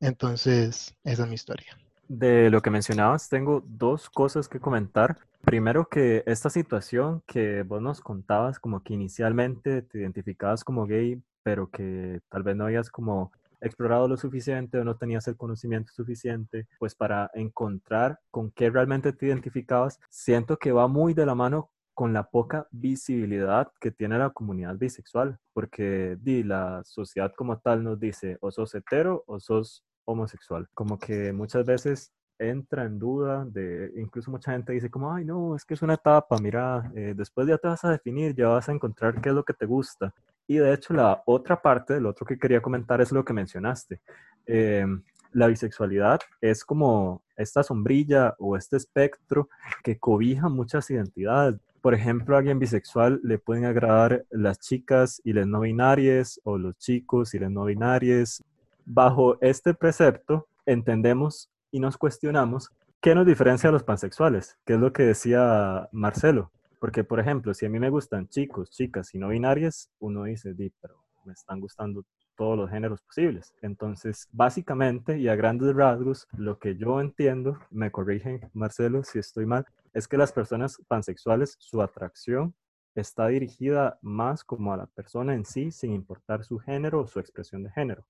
Entonces, 0.00 0.94
esa 1.04 1.22
es 1.22 1.28
mi 1.28 1.34
historia. 1.34 1.78
De 2.08 2.50
lo 2.50 2.60
que 2.60 2.70
mencionabas, 2.70 3.28
tengo 3.28 3.62
dos 3.64 4.10
cosas 4.10 4.48
que 4.48 4.58
comentar. 4.58 5.16
Primero 5.42 5.88
que 5.88 6.24
esta 6.26 6.50
situación 6.50 7.22
que 7.26 7.62
vos 7.62 7.80
nos 7.80 8.00
contabas, 8.00 8.58
como 8.58 8.82
que 8.82 8.94
inicialmente 8.94 9.82
te 9.82 9.98
identificabas 9.98 10.64
como 10.64 10.86
gay, 10.86 11.22
pero 11.44 11.70
que 11.70 12.20
tal 12.28 12.42
vez 12.42 12.56
no 12.56 12.64
habías 12.64 12.90
como 12.90 13.30
explorado 13.60 14.08
lo 14.08 14.16
suficiente 14.16 14.78
o 14.78 14.84
no 14.84 14.96
tenías 14.96 15.28
el 15.28 15.36
conocimiento 15.36 15.92
suficiente, 15.92 16.66
pues 16.78 16.94
para 16.94 17.30
encontrar 17.34 18.18
con 18.30 18.50
qué 18.50 18.70
realmente 18.70 19.12
te 19.12 19.26
identificabas, 19.26 20.00
siento 20.08 20.56
que 20.56 20.72
va 20.72 20.88
muy 20.88 21.14
de 21.14 21.26
la 21.26 21.34
mano 21.34 21.70
con 21.94 22.12
la 22.12 22.30
poca 22.30 22.66
visibilidad 22.70 23.70
que 23.80 23.90
tiene 23.90 24.18
la 24.18 24.30
comunidad 24.30 24.76
bisexual, 24.76 25.38
porque 25.52 26.18
la 26.44 26.82
sociedad 26.84 27.32
como 27.36 27.58
tal 27.58 27.84
nos 27.84 27.98
dice 27.98 28.38
o 28.40 28.50
sos 28.50 28.74
hetero 28.74 29.24
o 29.26 29.40
sos 29.40 29.84
homosexual, 30.04 30.68
como 30.74 30.98
que 30.98 31.32
muchas 31.32 31.64
veces 31.66 32.12
entra 32.38 32.84
en 32.84 32.98
duda, 32.98 33.44
de, 33.44 33.92
incluso 33.96 34.30
mucha 34.30 34.52
gente 34.52 34.72
dice 34.72 34.90
como, 34.90 35.12
ay 35.12 35.24
no, 35.24 35.54
es 35.54 35.64
que 35.64 35.74
es 35.74 35.82
una 35.82 35.94
etapa, 35.94 36.38
mira, 36.38 36.90
eh, 36.94 37.12
después 37.14 37.46
ya 37.46 37.58
te 37.58 37.68
vas 37.68 37.84
a 37.84 37.90
definir, 37.90 38.34
ya 38.34 38.48
vas 38.48 38.68
a 38.68 38.72
encontrar 38.72 39.20
qué 39.20 39.28
es 39.28 39.34
lo 39.34 39.44
que 39.44 39.52
te 39.52 39.66
gusta. 39.66 40.14
Y 40.46 40.56
de 40.56 40.72
hecho 40.72 40.94
la 40.94 41.22
otra 41.26 41.60
parte, 41.60 41.96
el 41.96 42.06
otro 42.06 42.26
que 42.26 42.38
quería 42.38 42.62
comentar 42.62 43.00
es 43.00 43.12
lo 43.12 43.24
que 43.24 43.34
mencionaste. 43.34 44.00
Eh, 44.46 44.86
la 45.32 45.46
bisexualidad 45.46 46.18
es 46.40 46.64
como 46.64 47.22
esta 47.36 47.62
sombrilla 47.62 48.34
o 48.38 48.56
este 48.56 48.76
espectro 48.76 49.48
que 49.84 49.98
cobija 49.98 50.48
muchas 50.48 50.90
identidades. 50.90 51.60
Por 51.80 51.94
ejemplo, 51.94 52.34
a 52.34 52.38
alguien 52.38 52.58
bisexual 52.58 53.20
le 53.22 53.38
pueden 53.38 53.64
agradar 53.64 54.26
las 54.30 54.58
chicas 54.58 55.20
y 55.24 55.32
las 55.32 55.46
no 55.46 55.60
binarias 55.60 56.38
o 56.44 56.58
los 56.58 56.76
chicos 56.76 57.32
y 57.34 57.38
las 57.38 57.50
no 57.50 57.64
binarias. 57.64 58.42
Bajo 58.84 59.40
este 59.40 59.72
precepto 59.72 60.46
entendemos 60.66 61.48
y 61.70 61.80
nos 61.80 61.96
cuestionamos 61.96 62.70
qué 63.00 63.14
nos 63.14 63.26
diferencia 63.26 63.70
a 63.70 63.72
los 63.72 63.82
pansexuales, 63.82 64.58
que 64.66 64.74
es 64.74 64.80
lo 64.80 64.92
que 64.92 65.04
decía 65.04 65.88
Marcelo. 65.90 66.52
Porque, 66.80 67.02
por 67.02 67.18
ejemplo, 67.18 67.54
si 67.54 67.64
a 67.64 67.70
mí 67.70 67.78
me 67.78 67.90
gustan 67.90 68.28
chicos, 68.28 68.70
chicas 68.70 69.14
y 69.14 69.18
no 69.18 69.28
binarias, 69.28 69.90
uno 70.00 70.24
dice, 70.24 70.52
di, 70.52 70.72
pero 70.80 70.96
me 71.24 71.32
están 71.32 71.60
gustando 71.60 72.04
todos 72.36 72.56
los 72.56 72.70
géneros 72.70 73.02
posibles. 73.02 73.54
Entonces, 73.62 74.28
básicamente 74.32 75.18
y 75.18 75.28
a 75.28 75.36
grandes 75.36 75.74
rasgos, 75.74 76.26
lo 76.36 76.58
que 76.58 76.76
yo 76.76 77.00
entiendo, 77.00 77.58
me 77.70 77.90
corrigen 77.90 78.50
Marcelo 78.54 79.02
si 79.04 79.18
estoy 79.18 79.46
mal, 79.46 79.66
es 79.92 80.08
que 80.08 80.16
las 80.16 80.32
personas 80.32 80.80
pansexuales, 80.88 81.56
su 81.58 81.82
atracción 81.82 82.54
está 82.94 83.28
dirigida 83.28 83.98
más 84.02 84.44
como 84.44 84.72
a 84.72 84.76
la 84.76 84.86
persona 84.86 85.34
en 85.34 85.44
sí, 85.44 85.70
sin 85.70 85.92
importar 85.92 86.44
su 86.44 86.58
género 86.58 87.00
o 87.00 87.06
su 87.06 87.20
expresión 87.20 87.62
de 87.62 87.70
género. 87.70 88.06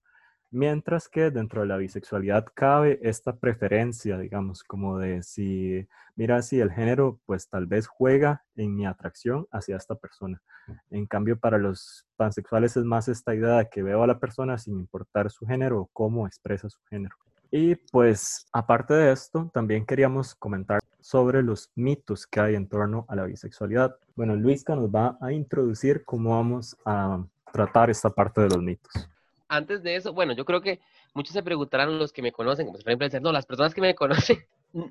Mientras 0.53 1.09
que 1.09 1.31
dentro 1.31 1.61
de 1.61 1.69
la 1.69 1.77
bisexualidad 1.77 2.45
cabe 2.55 2.99
esta 3.03 3.37
preferencia, 3.37 4.19
digamos, 4.19 4.65
como 4.65 4.99
de 4.99 5.23
si, 5.23 5.87
mira, 6.17 6.43
si 6.43 6.59
el 6.59 6.73
género 6.73 7.21
pues 7.25 7.49
tal 7.49 7.67
vez 7.67 7.87
juega 7.87 8.45
en 8.57 8.75
mi 8.75 8.85
atracción 8.85 9.47
hacia 9.53 9.77
esta 9.77 9.95
persona. 9.95 10.43
En 10.91 11.07
cambio, 11.07 11.39
para 11.39 11.59
los 11.59 12.07
pansexuales 12.17 12.77
es 12.77 12.85
más 12.85 13.09
esta 13.09 13.35
idea 13.35 13.59
de 13.59 13.69
que 13.69 13.83
veo 13.83 14.03
a 14.03 14.07
la 14.09 14.19
persona 14.19 14.59
sin 14.59 14.79
importar 14.79 15.31
su 15.31 15.47
género 15.47 15.83
o 15.83 15.91
cómo 15.93 16.27
expresa 16.27 16.69
su 16.69 16.81
género. 16.89 17.17
Y 17.51 17.75
pues, 17.75 18.47
aparte 18.53 18.95
de 18.95 19.13
esto, 19.13 19.51
también 19.53 19.85
queríamos 19.85 20.35
comentar 20.35 20.81
sobre 21.01 21.43
los 21.43 21.71
mitos 21.75 22.27
que 22.27 22.41
hay 22.41 22.55
en 22.55 22.69
torno 22.69 23.07
a 23.09 23.17
la 23.17 23.25
bisexualidad. 23.25 23.97
Bueno, 24.15 24.37
Luisca 24.37 24.77
nos 24.77 24.89
va 24.89 25.19
a 25.21 25.33
introducir 25.33 26.05
cómo 26.05 26.31
vamos 26.31 26.77
a 26.85 27.25
tratar 27.53 27.91
esta 27.91 28.11
parte 28.11 28.41
de 28.43 28.49
los 28.51 28.63
mitos 28.63 29.09
antes 29.51 29.83
de 29.83 29.97
eso, 29.97 30.13
bueno, 30.15 30.33
yo 30.33 30.45
creo 30.45 30.63
que 30.63 30.81
muchos 31.13 31.35
se 31.35 31.43
preguntarán 31.43 31.99
los 31.99 32.13
que 32.13 32.23
me 32.23 32.33
conocen, 32.33 32.67
como 32.67 32.79
por 32.79 32.89
ejemplo 32.89 33.07
dicen, 33.07 33.23
no, 33.23 33.33
las 33.33 33.45
personas 33.45 33.75
que 33.75 33.81
me 33.81 33.95
conocen, 33.97 34.39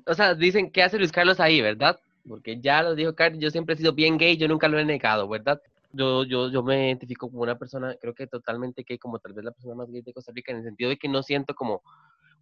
o 0.06 0.14
sea, 0.14 0.34
dicen, 0.34 0.70
¿qué 0.70 0.82
hace 0.82 0.98
Luis 0.98 1.10
Carlos 1.10 1.40
ahí, 1.40 1.60
verdad? 1.60 1.98
Porque 2.28 2.60
ya 2.60 2.82
lo 2.82 2.94
dijo 2.94 3.14
Carlos, 3.14 3.40
yo 3.40 3.50
siempre 3.50 3.74
he 3.74 3.78
sido 3.78 3.94
bien 3.94 4.18
gay, 4.18 4.36
yo 4.36 4.46
nunca 4.46 4.68
lo 4.68 4.78
he 4.78 4.84
negado, 4.84 5.26
¿verdad? 5.26 5.60
Yo, 5.92 6.24
yo, 6.24 6.50
yo 6.50 6.62
me 6.62 6.88
identifico 6.88 7.28
como 7.28 7.42
una 7.42 7.58
persona, 7.58 7.96
creo 8.00 8.14
que 8.14 8.26
totalmente 8.26 8.84
gay, 8.86 8.98
como 8.98 9.18
tal 9.18 9.32
vez 9.32 9.44
la 9.44 9.50
persona 9.50 9.74
más 9.74 9.90
gay 9.90 10.02
de 10.02 10.12
Costa 10.12 10.30
Rica, 10.32 10.52
en 10.52 10.58
el 10.58 10.64
sentido 10.64 10.90
de 10.90 10.98
que 10.98 11.08
no 11.08 11.22
siento 11.22 11.54
como 11.54 11.82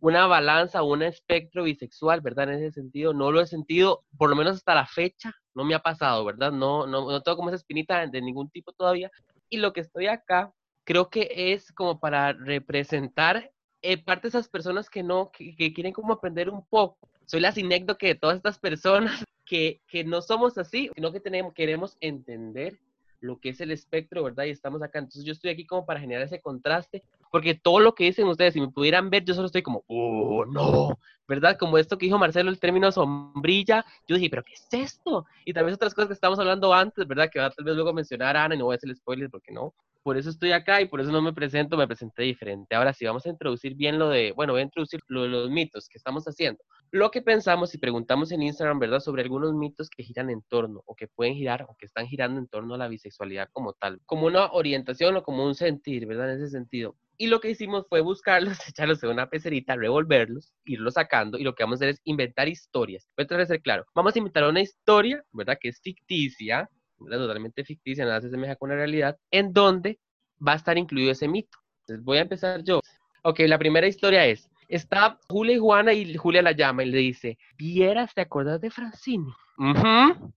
una 0.00 0.26
balanza 0.26 0.83
un 0.83 1.02
espectro 1.02 1.64
bisexual, 1.64 2.21
¿verdad? 2.21 2.50
En 2.50 2.62
ese 2.62 2.73
sentido, 2.73 3.12
no 3.12 3.33
lo 3.33 3.40
he 3.40 3.47
sentido, 3.47 4.05
por 4.17 4.31
lo 4.31 4.37
menos 4.37 4.57
hasta 4.57 4.75
la 4.75 4.87
fecha, 4.87 5.35
no 5.55 5.64
me 5.64 5.75
ha 5.75 5.81
pasado, 5.81 6.25
¿verdad? 6.25 6.52
No, 6.52 6.87
no, 6.87 7.11
no 7.11 7.23
tengo 7.23 7.37
como 7.37 7.49
esa 7.49 7.57
espinita 7.57 8.07
de 8.07 8.21
ningún 8.21 8.50
tipo 8.50 8.73
todavía. 8.73 9.11
Y 9.49 9.59
lo 9.59 9.73
que 9.73 9.81
estoy 9.81 10.07
acá 10.07 10.52
creo 10.85 11.11
que 11.11 11.52
es 11.52 11.73
como 11.73 12.00
para 12.00 12.33
representar 12.33 13.50
eh, 13.83 14.02
parte 14.02 14.23
de 14.23 14.28
esas 14.31 14.49
personas 14.49 14.88
que 14.88 15.02
no, 15.02 15.31
que, 15.31 15.73
quieren 15.75 15.93
como 15.93 16.14
aprender 16.14 16.49
un 16.49 16.64
poco. 16.67 16.99
Soy 17.26 17.40
la 17.40 17.52
sinécdoque 17.52 18.09
de 18.09 18.14
todas 18.14 18.37
estas 18.37 18.59
personas 18.59 19.25
que, 19.45 19.81
que 19.87 20.05
no 20.05 20.23
somos 20.23 20.59
así, 20.59 20.90
sino 20.95 21.12
que 21.12 21.21
tenemos, 21.21 21.52
queremos 21.55 21.97
entender 22.00 22.78
lo 23.20 23.38
que 23.38 23.50
es 23.50 23.60
el 23.60 23.70
espectro, 23.70 24.22
¿verdad? 24.22 24.44
Y 24.44 24.50
estamos 24.50 24.82
acá. 24.82 24.98
Entonces 24.98 25.25
yo 25.25 25.32
estoy 25.32 25.50
aquí 25.50 25.66
como 25.66 25.84
para 25.87 26.00
generar 26.00 26.25
ese 26.25 26.40
contraste, 26.40 27.02
porque 27.30 27.54
todo 27.54 27.80
lo 27.80 27.94
que 27.94 28.04
dicen 28.04 28.26
ustedes, 28.26 28.54
si 28.54 28.60
me 28.60 28.68
pudieran 28.68 29.10
ver, 29.10 29.25
yo 29.25 29.34
solo 29.34 29.46
estoy 29.46 29.62
como, 29.62 29.84
oh, 29.88 30.44
no, 30.46 30.98
¿verdad? 31.26 31.58
Como 31.58 31.78
esto 31.78 31.98
que 31.98 32.06
dijo 32.06 32.18
Marcelo, 32.18 32.50
el 32.50 32.58
término 32.58 32.90
sombrilla, 32.92 33.84
yo 34.06 34.16
dije, 34.16 34.30
pero 34.30 34.42
¿qué 34.42 34.54
es 34.54 34.68
esto? 34.72 35.26
Y 35.44 35.52
vez 35.52 35.75
otras 35.75 35.94
cosas 35.94 36.08
que 36.08 36.14
estamos 36.14 36.38
hablando 36.38 36.72
antes, 36.72 37.06
¿verdad? 37.06 37.28
Que 37.30 37.40
va 37.40 37.46
a 37.46 37.50
tal 37.50 37.64
vez 37.64 37.75
luego 37.75 37.92
mencionar 37.92 38.37
Ana, 38.37 38.54
y 38.54 38.58
no 38.58 38.66
voy 38.66 38.75
a 38.75 38.76
hacer 38.76 38.94
spoilers 38.94 39.30
porque 39.30 39.52
no, 39.52 39.75
por 40.02 40.17
eso 40.17 40.31
estoy 40.31 40.52
acá 40.52 40.81
y 40.81 40.87
por 40.87 41.00
eso 41.00 41.11
no 41.11 41.23
me 41.23 41.33
presento, 41.33 41.76
me 41.76 41.87
presenté 41.87 42.23
diferente. 42.23 42.75
Ahora 42.75 42.93
sí, 42.93 43.05
vamos 43.05 43.26
a 43.26 43.31
introducir 43.31 43.75
bien 43.75 43.99
lo 43.99 44.09
de, 44.09 44.33
bueno, 44.33 44.52
voy 44.52 44.61
a 44.61 44.64
introducir 44.64 45.00
lo 45.09 45.23
de 45.23 45.28
los 45.28 45.50
mitos 45.50 45.88
que 45.88 45.99
estamos 45.99 46.25
haciendo. 46.25 46.62
Lo 46.90 47.11
que 47.11 47.21
pensamos 47.21 47.75
y 47.75 47.78
preguntamos 47.78 48.33
en 48.33 48.43
Instagram, 48.43 48.78
¿verdad? 48.78 49.00
Sobre 49.00 49.23
algunos 49.23 49.52
mitos 49.55 49.90
que 49.90 50.02
giran 50.02 50.31
en 50.31 50.43
torno 50.43 50.83
o 50.87 50.95
que 50.95 51.09
pueden 51.09 51.35
girar 51.35 51.67
o 51.69 51.76
que 51.78 51.87
están 51.87 52.07
girando 52.07 52.40
en 52.40 52.49
torno 52.49 52.75
a 52.75 52.78
la 52.78 52.88
bisexualidad 52.88 53.49
como 53.52 53.75
tal, 53.75 54.00
como 54.07 54.26
una 54.26 54.50
orientación 54.52 55.17
o 55.17 55.23
como 55.23 55.45
un 55.45 55.55
sentir, 55.55 56.07
¿verdad? 56.07 56.33
En 56.33 56.38
ese 56.38 56.50
sentido. 56.50 56.97
Y 57.21 57.26
lo 57.26 57.40
que 57.40 57.50
hicimos 57.50 57.85
fue 57.88 58.00
buscarlos, 58.00 58.57
echarlos 58.69 59.02
en 59.02 59.11
una 59.11 59.28
pecerita, 59.28 59.76
revolverlos, 59.76 60.52
irlos 60.64 60.95
sacando 60.95 61.37
y 61.37 61.43
lo 61.43 61.55
que 61.55 61.64
vamos 61.64 61.76
a 61.76 61.85
hacer 61.85 61.88
es 61.90 62.00
inventar 62.05 62.49
historias. 62.49 63.09
Voy 63.17 63.26
a 63.28 63.47
ser 63.47 63.61
claro. 63.61 63.85
Vamos 63.95 64.14
a 64.14 64.19
inventar 64.19 64.45
una 64.45 64.61
historia, 64.61 65.23
¿verdad? 65.33 65.59
Que 65.61 65.69
es 65.69 65.81
ficticia, 65.83 66.71
¿verdad? 66.99 67.19
totalmente 67.19 67.64
ficticia, 67.64 68.05
nada 68.05 68.21
se 68.21 68.28
asemeja 68.28 68.57
con 68.57 68.71
la 68.71 68.76
realidad, 68.76 69.19
en 69.31 69.52
donde 69.52 69.99
va 70.47 70.52
a 70.52 70.57
estar 70.57 70.78
incluido 70.78 71.12
ese 71.12 71.28
mito. 71.28 71.59
Entonces 71.81 72.05
voy 72.05 72.19
a 72.19 72.23
empezar 72.23 72.62
yo. 72.62 72.81
Ok, 73.23 73.40
la 73.40 73.59
primera 73.59 73.87
historia 73.87 74.26
es, 74.26 74.49
está 74.69 75.19
Julia 75.28 75.57
y 75.57 75.59
Juana 75.59 75.93
y 75.93 76.14
Julia 76.17 76.43
la 76.43 76.52
llama 76.52 76.85
y 76.85 76.90
le 76.90 76.99
dice, 76.99 77.38
¿vieras, 77.57 78.14
te 78.14 78.21
acuerdas 78.21 78.61
de 78.61 78.71
Francini? 78.71 79.33
Ujú. 79.59 80.33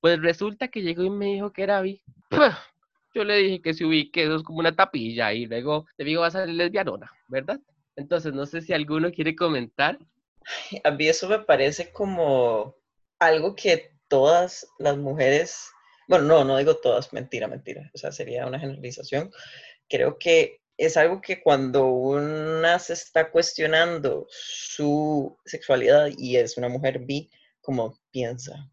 Pues 0.00 0.20
resulta 0.20 0.68
que 0.68 0.82
llegó 0.82 1.02
y 1.02 1.10
me 1.10 1.26
dijo 1.26 1.52
que 1.52 1.62
era 1.62 1.80
bi. 1.80 2.02
Yo 3.14 3.24
le 3.24 3.36
dije 3.36 3.62
que 3.62 3.74
se 3.74 3.84
ubique, 3.84 4.22
eso 4.22 4.36
es 4.36 4.42
como 4.42 4.58
una 4.58 4.76
tapilla 4.76 5.32
y 5.32 5.46
luego 5.46 5.86
te 5.96 6.04
digo 6.04 6.20
va 6.20 6.28
a 6.28 6.30
salir 6.30 6.54
lesbianona, 6.54 7.10
¿verdad? 7.28 7.58
Entonces, 7.96 8.32
no 8.32 8.46
sé 8.46 8.60
si 8.60 8.72
alguno 8.72 9.10
quiere 9.10 9.34
comentar. 9.34 9.98
A 10.84 10.90
mí 10.92 11.08
eso 11.08 11.28
me 11.28 11.40
parece 11.40 11.92
como 11.92 12.76
algo 13.18 13.56
que 13.56 13.90
todas 14.06 14.66
las 14.78 14.96
mujeres, 14.96 15.72
bueno, 16.08 16.24
no, 16.24 16.44
no 16.44 16.56
digo 16.56 16.76
todas, 16.78 17.12
mentira, 17.12 17.46
mentira, 17.46 17.90
o 17.94 17.98
sea, 17.98 18.10
sería 18.10 18.46
una 18.46 18.58
generalización. 18.58 19.30
Creo 19.88 20.18
que 20.18 20.60
es 20.78 20.96
algo 20.96 21.20
que 21.20 21.42
cuando 21.42 21.86
una 21.86 22.78
se 22.78 22.94
está 22.94 23.30
cuestionando 23.30 24.26
su 24.30 25.36
sexualidad 25.44 26.08
y 26.16 26.36
es 26.36 26.56
una 26.56 26.68
mujer 26.68 27.00
bi, 27.00 27.30
como 27.60 27.98
piensa, 28.10 28.70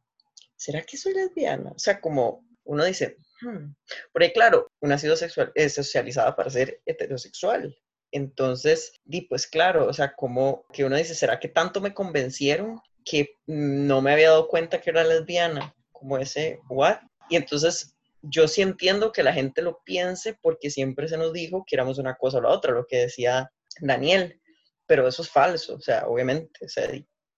¿será 0.55 0.81
que 0.83 0.97
soy 0.97 1.13
lesbiana? 1.13 1.71
O 1.71 1.79
sea, 1.79 1.99
como 1.99 2.45
uno 2.63 2.85
dice, 2.85 3.17
hmm. 3.41 3.73
porque 4.13 4.31
claro, 4.31 4.71
una 4.79 4.95
ha 4.95 4.97
sido 4.97 5.17
sexual, 5.17 5.51
eh, 5.55 5.67
socializada 5.69 6.35
para 6.35 6.49
ser 6.49 6.81
heterosexual. 6.85 7.75
Entonces, 8.11 8.93
di, 9.03 9.21
pues 9.21 9.47
claro, 9.47 9.87
o 9.87 9.93
sea, 9.93 10.13
como 10.15 10.65
que 10.71 10.85
uno 10.85 10.95
dice, 10.95 11.15
¿será 11.15 11.39
que 11.39 11.49
tanto 11.49 11.81
me 11.81 11.93
convencieron 11.93 12.79
que 13.03 13.35
no 13.45 14.01
me 14.01 14.13
había 14.13 14.29
dado 14.29 14.47
cuenta 14.47 14.79
que 14.79 14.91
era 14.91 15.03
lesbiana? 15.03 15.75
Como 15.91 16.17
ese, 16.17 16.59
¿what? 16.69 16.99
Y 17.29 17.35
entonces 17.35 17.95
yo 18.21 18.47
sí 18.47 18.61
entiendo 18.61 19.11
que 19.11 19.23
la 19.23 19.33
gente 19.33 19.61
lo 19.61 19.81
piense 19.83 20.37
porque 20.41 20.69
siempre 20.69 21.07
se 21.07 21.17
nos 21.17 21.33
dijo 21.33 21.63
que 21.67 21.75
éramos 21.75 21.97
una 21.97 22.15
cosa 22.15 22.39
o 22.39 22.41
la 22.41 22.49
otra, 22.49 22.71
lo 22.71 22.87
que 22.87 22.97
decía 22.97 23.51
Daniel, 23.79 24.41
pero 24.87 25.07
eso 25.07 25.21
es 25.21 25.29
falso, 25.29 25.75
o 25.75 25.81
sea, 25.81 26.07
obviamente, 26.07 26.59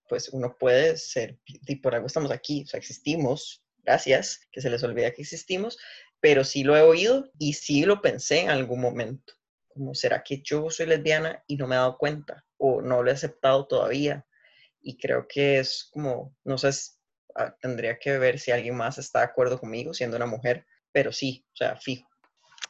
pues 0.08 0.28
uno 0.30 0.56
puede 0.58 0.96
ser, 0.96 1.38
y 1.44 1.76
por 1.76 1.94
algo 1.94 2.06
estamos 2.06 2.30
aquí, 2.30 2.62
o 2.62 2.66
sea, 2.66 2.78
existimos, 2.78 3.62
gracias, 3.82 4.40
que 4.52 4.60
se 4.60 4.70
les 4.70 4.82
olvida 4.82 5.12
que 5.12 5.22
existimos, 5.22 5.78
pero 6.20 6.44
sí 6.44 6.64
lo 6.64 6.76
he 6.76 6.82
oído 6.82 7.30
y 7.38 7.54
sí 7.54 7.84
lo 7.84 8.02
pensé 8.02 8.40
en 8.40 8.50
algún 8.50 8.80
momento, 8.80 9.34
como, 9.68 9.94
¿será 9.94 10.22
que 10.22 10.42
yo 10.42 10.70
soy 10.70 10.86
lesbiana 10.86 11.42
y 11.46 11.56
no 11.56 11.66
me 11.66 11.74
he 11.74 11.78
dado 11.78 11.96
cuenta? 11.96 12.44
O 12.56 12.82
no 12.82 13.02
lo 13.02 13.10
he 13.10 13.14
aceptado 13.14 13.66
todavía. 13.66 14.26
Y 14.80 14.96
creo 14.96 15.26
que 15.28 15.58
es 15.58 15.88
como, 15.92 16.36
no 16.44 16.58
sé, 16.58 16.70
tendría 17.60 17.98
que 17.98 18.18
ver 18.18 18.38
si 18.38 18.50
alguien 18.50 18.76
más 18.76 18.98
está 18.98 19.20
de 19.20 19.26
acuerdo 19.26 19.58
conmigo 19.58 19.94
siendo 19.94 20.16
una 20.16 20.26
mujer, 20.26 20.66
pero 20.92 21.12
sí, 21.12 21.44
o 21.52 21.56
sea, 21.56 21.76
fijo, 21.76 22.08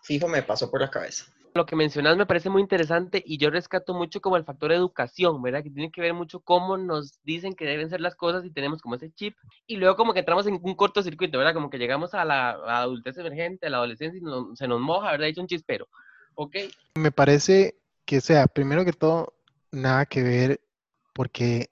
fijo 0.02 0.28
me 0.28 0.42
pasó 0.42 0.70
por 0.70 0.80
la 0.80 0.90
cabeza. 0.90 1.24
Lo 1.54 1.66
que 1.66 1.74
mencionas 1.74 2.16
me 2.16 2.26
parece 2.26 2.50
muy 2.50 2.62
interesante 2.62 3.22
y 3.24 3.38
yo 3.38 3.50
rescato 3.50 3.92
mucho 3.94 4.20
como 4.20 4.36
el 4.36 4.44
factor 4.44 4.70
educación, 4.70 5.42
¿verdad? 5.42 5.62
Que 5.62 5.70
tiene 5.70 5.90
que 5.90 6.00
ver 6.00 6.14
mucho 6.14 6.40
cómo 6.40 6.76
nos 6.76 7.20
dicen 7.24 7.54
que 7.54 7.64
deben 7.64 7.88
ser 7.90 8.00
las 8.00 8.14
cosas 8.14 8.44
y 8.44 8.50
tenemos 8.52 8.80
como 8.80 8.94
ese 8.94 9.10
chip 9.12 9.34
y 9.66 9.76
luego 9.76 9.96
como 9.96 10.12
que 10.12 10.20
entramos 10.20 10.46
en 10.46 10.60
un 10.62 10.74
cortocircuito, 10.76 11.38
¿verdad? 11.38 11.54
Como 11.54 11.70
que 11.70 11.78
llegamos 11.78 12.14
a 12.14 12.24
la, 12.24 12.50
a 12.50 12.56
la 12.58 12.78
adultez 12.82 13.16
emergente, 13.18 13.66
a 13.66 13.70
la 13.70 13.78
adolescencia 13.78 14.18
y 14.18 14.22
no- 14.22 14.54
se 14.54 14.68
nos 14.68 14.80
moja, 14.80 15.10
¿verdad? 15.12 15.26
Hizo 15.28 15.40
un 15.40 15.48
chispero, 15.48 15.88
¿ok? 16.34 16.56
Me 16.96 17.10
parece 17.10 17.76
que 18.04 18.20
sea, 18.20 18.46
primero 18.46 18.84
que 18.84 18.92
todo, 18.92 19.34
nada 19.72 20.06
que 20.06 20.22
ver 20.22 20.60
porque 21.14 21.70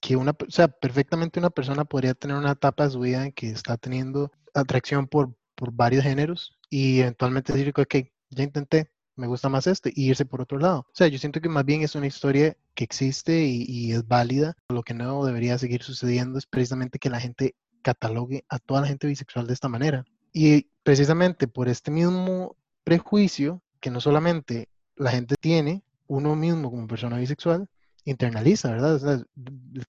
que 0.00 0.16
una, 0.16 0.32
o 0.32 0.50
sea, 0.50 0.68
perfectamente 0.68 1.38
una 1.38 1.50
persona 1.50 1.84
podría 1.84 2.14
tener 2.14 2.36
una 2.36 2.52
etapa 2.52 2.84
de 2.84 2.90
su 2.90 3.00
vida 3.00 3.24
en 3.24 3.32
que 3.32 3.50
está 3.50 3.76
teniendo 3.76 4.30
atracción 4.54 5.06
por, 5.06 5.34
por 5.54 5.72
varios 5.72 6.04
géneros 6.04 6.58
y 6.70 7.00
eventualmente 7.00 7.52
decir, 7.52 7.72
ok, 7.76 7.94
ya 8.30 8.44
intenté, 8.44 8.90
me 9.16 9.26
gusta 9.26 9.48
más 9.48 9.66
este, 9.66 9.92
y 9.94 10.08
irse 10.08 10.24
por 10.24 10.40
otro 10.40 10.58
lado. 10.58 10.80
O 10.80 10.94
sea, 10.94 11.08
yo 11.08 11.18
siento 11.18 11.40
que 11.40 11.48
más 11.48 11.64
bien 11.64 11.82
es 11.82 11.94
una 11.94 12.06
historia 12.06 12.56
que 12.74 12.84
existe 12.84 13.44
y, 13.44 13.64
y 13.66 13.92
es 13.92 14.06
válida. 14.06 14.56
Lo 14.68 14.82
que 14.82 14.94
no 14.94 15.24
debería 15.24 15.58
seguir 15.58 15.82
sucediendo 15.82 16.38
es 16.38 16.46
precisamente 16.46 16.98
que 16.98 17.10
la 17.10 17.20
gente 17.20 17.56
catalogue 17.82 18.44
a 18.48 18.58
toda 18.58 18.82
la 18.82 18.86
gente 18.86 19.06
bisexual 19.06 19.46
de 19.46 19.54
esta 19.54 19.68
manera. 19.68 20.04
Y 20.32 20.68
precisamente 20.82 21.48
por 21.48 21.68
este 21.68 21.90
mismo 21.90 22.56
prejuicio 22.84 23.62
que 23.80 23.90
no 23.90 24.00
solamente 24.00 24.68
la 24.96 25.10
gente 25.10 25.34
tiene, 25.40 25.82
uno 26.06 26.34
mismo 26.34 26.70
como 26.70 26.86
persona 26.86 27.18
bisexual, 27.18 27.68
internaliza, 28.10 28.70
¿verdad? 28.70 28.94
O 28.94 28.98
sea, 28.98 29.22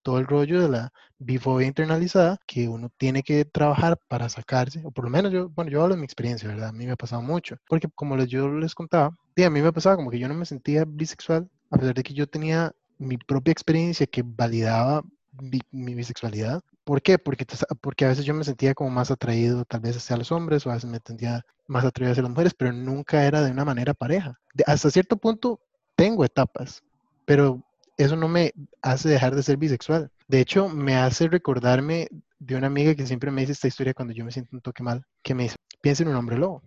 todo 0.02 0.18
el 0.18 0.26
rollo 0.26 0.60
de 0.62 0.68
la 0.68 0.92
bifobia 1.18 1.66
internalizada 1.66 2.38
que 2.46 2.68
uno 2.68 2.90
tiene 2.96 3.22
que 3.22 3.44
trabajar 3.44 3.98
para 4.08 4.28
sacarse, 4.28 4.82
o 4.84 4.90
por 4.90 5.04
lo 5.04 5.10
menos 5.10 5.32
yo, 5.32 5.48
bueno, 5.50 5.70
yo 5.70 5.82
hablo 5.82 5.94
de 5.94 6.00
mi 6.00 6.04
experiencia, 6.04 6.48
¿verdad? 6.48 6.68
A 6.68 6.72
mí 6.72 6.86
me 6.86 6.92
ha 6.92 6.96
pasado 6.96 7.22
mucho, 7.22 7.56
porque 7.68 7.88
como 7.94 8.16
yo 8.24 8.48
les 8.52 8.74
contaba, 8.74 9.16
sí, 9.36 9.42
a 9.44 9.50
mí 9.50 9.60
me 9.60 9.72
pasaba 9.72 9.96
como 9.96 10.10
que 10.10 10.18
yo 10.18 10.28
no 10.28 10.34
me 10.34 10.46
sentía 10.46 10.84
bisexual, 10.86 11.48
a 11.70 11.78
pesar 11.78 11.94
de 11.94 12.02
que 12.02 12.14
yo 12.14 12.26
tenía 12.26 12.72
mi 12.98 13.16
propia 13.16 13.52
experiencia 13.52 14.06
que 14.06 14.22
validaba 14.24 15.02
bi- 15.32 15.62
mi 15.70 15.94
bisexualidad. 15.94 16.60
¿Por 16.84 17.02
qué? 17.02 17.18
Porque, 17.18 17.46
porque 17.80 18.04
a 18.04 18.08
veces 18.08 18.24
yo 18.24 18.34
me 18.34 18.44
sentía 18.44 18.74
como 18.74 18.90
más 18.90 19.10
atraído 19.10 19.64
tal 19.64 19.80
vez 19.80 19.96
hacia 19.96 20.16
los 20.16 20.32
hombres 20.32 20.66
o 20.66 20.70
a 20.70 20.74
veces 20.74 20.90
me 20.90 20.98
sentía 21.04 21.44
más 21.66 21.84
atraído 21.84 22.12
hacia 22.12 22.22
las 22.22 22.30
mujeres, 22.30 22.54
pero 22.54 22.72
nunca 22.72 23.24
era 23.24 23.42
de 23.42 23.50
una 23.52 23.64
manera 23.64 23.94
pareja. 23.94 24.34
De- 24.54 24.64
hasta 24.66 24.90
cierto 24.90 25.16
punto 25.16 25.60
tengo 25.96 26.24
etapas, 26.24 26.82
pero 27.24 27.62
eso 28.04 28.16
no 28.16 28.28
me 28.28 28.52
hace 28.82 29.08
dejar 29.08 29.34
de 29.34 29.42
ser 29.42 29.56
bisexual. 29.56 30.10
De 30.28 30.40
hecho, 30.40 30.68
me 30.68 30.96
hace 30.96 31.28
recordarme 31.28 32.08
de 32.38 32.56
una 32.56 32.68
amiga 32.68 32.94
que 32.94 33.06
siempre 33.06 33.30
me 33.30 33.42
dice 33.42 33.52
esta 33.52 33.68
historia 33.68 33.94
cuando 33.94 34.14
yo 34.14 34.24
me 34.24 34.32
siento 34.32 34.56
un 34.56 34.62
toque 34.62 34.82
mal, 34.82 35.04
que 35.22 35.34
me 35.34 35.44
dice, 35.44 35.56
piensa 35.82 36.02
en 36.02 36.08
un 36.08 36.16
hombre 36.16 36.38
lobo. 36.38 36.62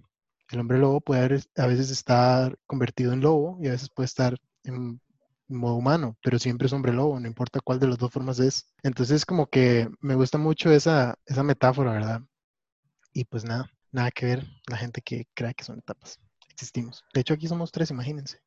El 0.51 0.59
hombre 0.59 0.77
lobo 0.77 1.01
puede 1.01 1.41
a 1.57 1.67
veces 1.67 1.89
estar 1.89 2.57
convertido 2.67 3.13
en 3.13 3.21
lobo 3.21 3.57
y 3.61 3.67
a 3.67 3.71
veces 3.71 3.89
puede 3.89 4.05
estar 4.05 4.37
en 4.63 5.01
modo 5.47 5.75
humano, 5.75 6.17
pero 6.23 6.37
siempre 6.39 6.67
es 6.67 6.73
hombre 6.73 6.93
lobo, 6.93 7.19
no 7.19 7.27
importa 7.27 7.59
cuál 7.59 7.79
de 7.79 7.87
las 7.87 7.97
dos 7.97 8.11
formas 8.11 8.39
es. 8.39 8.67
Entonces, 8.83 9.25
como 9.25 9.47
que 9.47 9.89
me 9.99 10.15
gusta 10.15 10.37
mucho 10.37 10.71
esa, 10.71 11.15
esa 11.25 11.43
metáfora, 11.43 11.93
¿verdad? 11.93 12.21
Y 13.13 13.25
pues 13.25 13.43
nada, 13.43 13.71
nada 13.91 14.11
que 14.11 14.25
ver 14.27 14.47
la 14.67 14.77
gente 14.77 15.01
que 15.01 15.27
crea 15.33 15.53
que 15.53 15.63
son 15.63 15.79
etapas. 15.79 16.19
Existimos. 16.51 17.03
De 17.13 17.21
hecho, 17.21 17.33
aquí 17.33 17.47
somos 17.47 17.71
tres, 17.71 17.89
imagínense. 17.89 18.39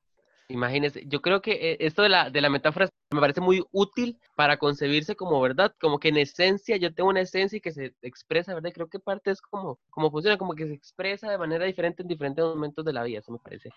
Imagínense, 0.49 1.03
yo 1.07 1.21
creo 1.21 1.43
que 1.43 1.73
eh, 1.73 1.77
esto 1.81 2.03
de 2.03 2.09
la, 2.09 2.31
de 2.31 2.41
la 2.41 2.49
metáfora 2.49 2.89
me 3.13 3.21
parece 3.21 3.41
muy 3.41 3.65
útil 3.73 4.21
para 4.37 4.59
concebirse 4.59 5.17
como 5.17 5.41
verdad, 5.41 5.75
como 5.81 5.99
que 5.99 6.09
en 6.09 6.19
esencia 6.19 6.77
yo 6.77 6.95
tengo 6.95 7.11
una 7.11 7.21
esencia 7.23 7.57
y 7.57 7.61
que 7.61 7.73
se 7.73 7.95
expresa, 8.03 8.55
¿verdad? 8.55 8.71
Creo 8.73 8.89
que 8.89 9.01
parte 9.01 9.33
es 9.33 9.41
como, 9.41 9.81
como 9.91 10.11
funciona, 10.11 10.39
como 10.39 10.55
que 10.55 10.67
se 10.67 10.75
expresa 10.75 11.29
de 11.31 11.39
manera 11.39 11.65
diferente 11.65 12.03
en 12.03 12.09
diferentes 12.09 12.45
momentos 12.45 12.85
de 12.85 12.93
la 12.93 13.03
vida, 13.03 13.19
eso 13.19 13.33
me 13.33 13.39
parece 13.39 13.71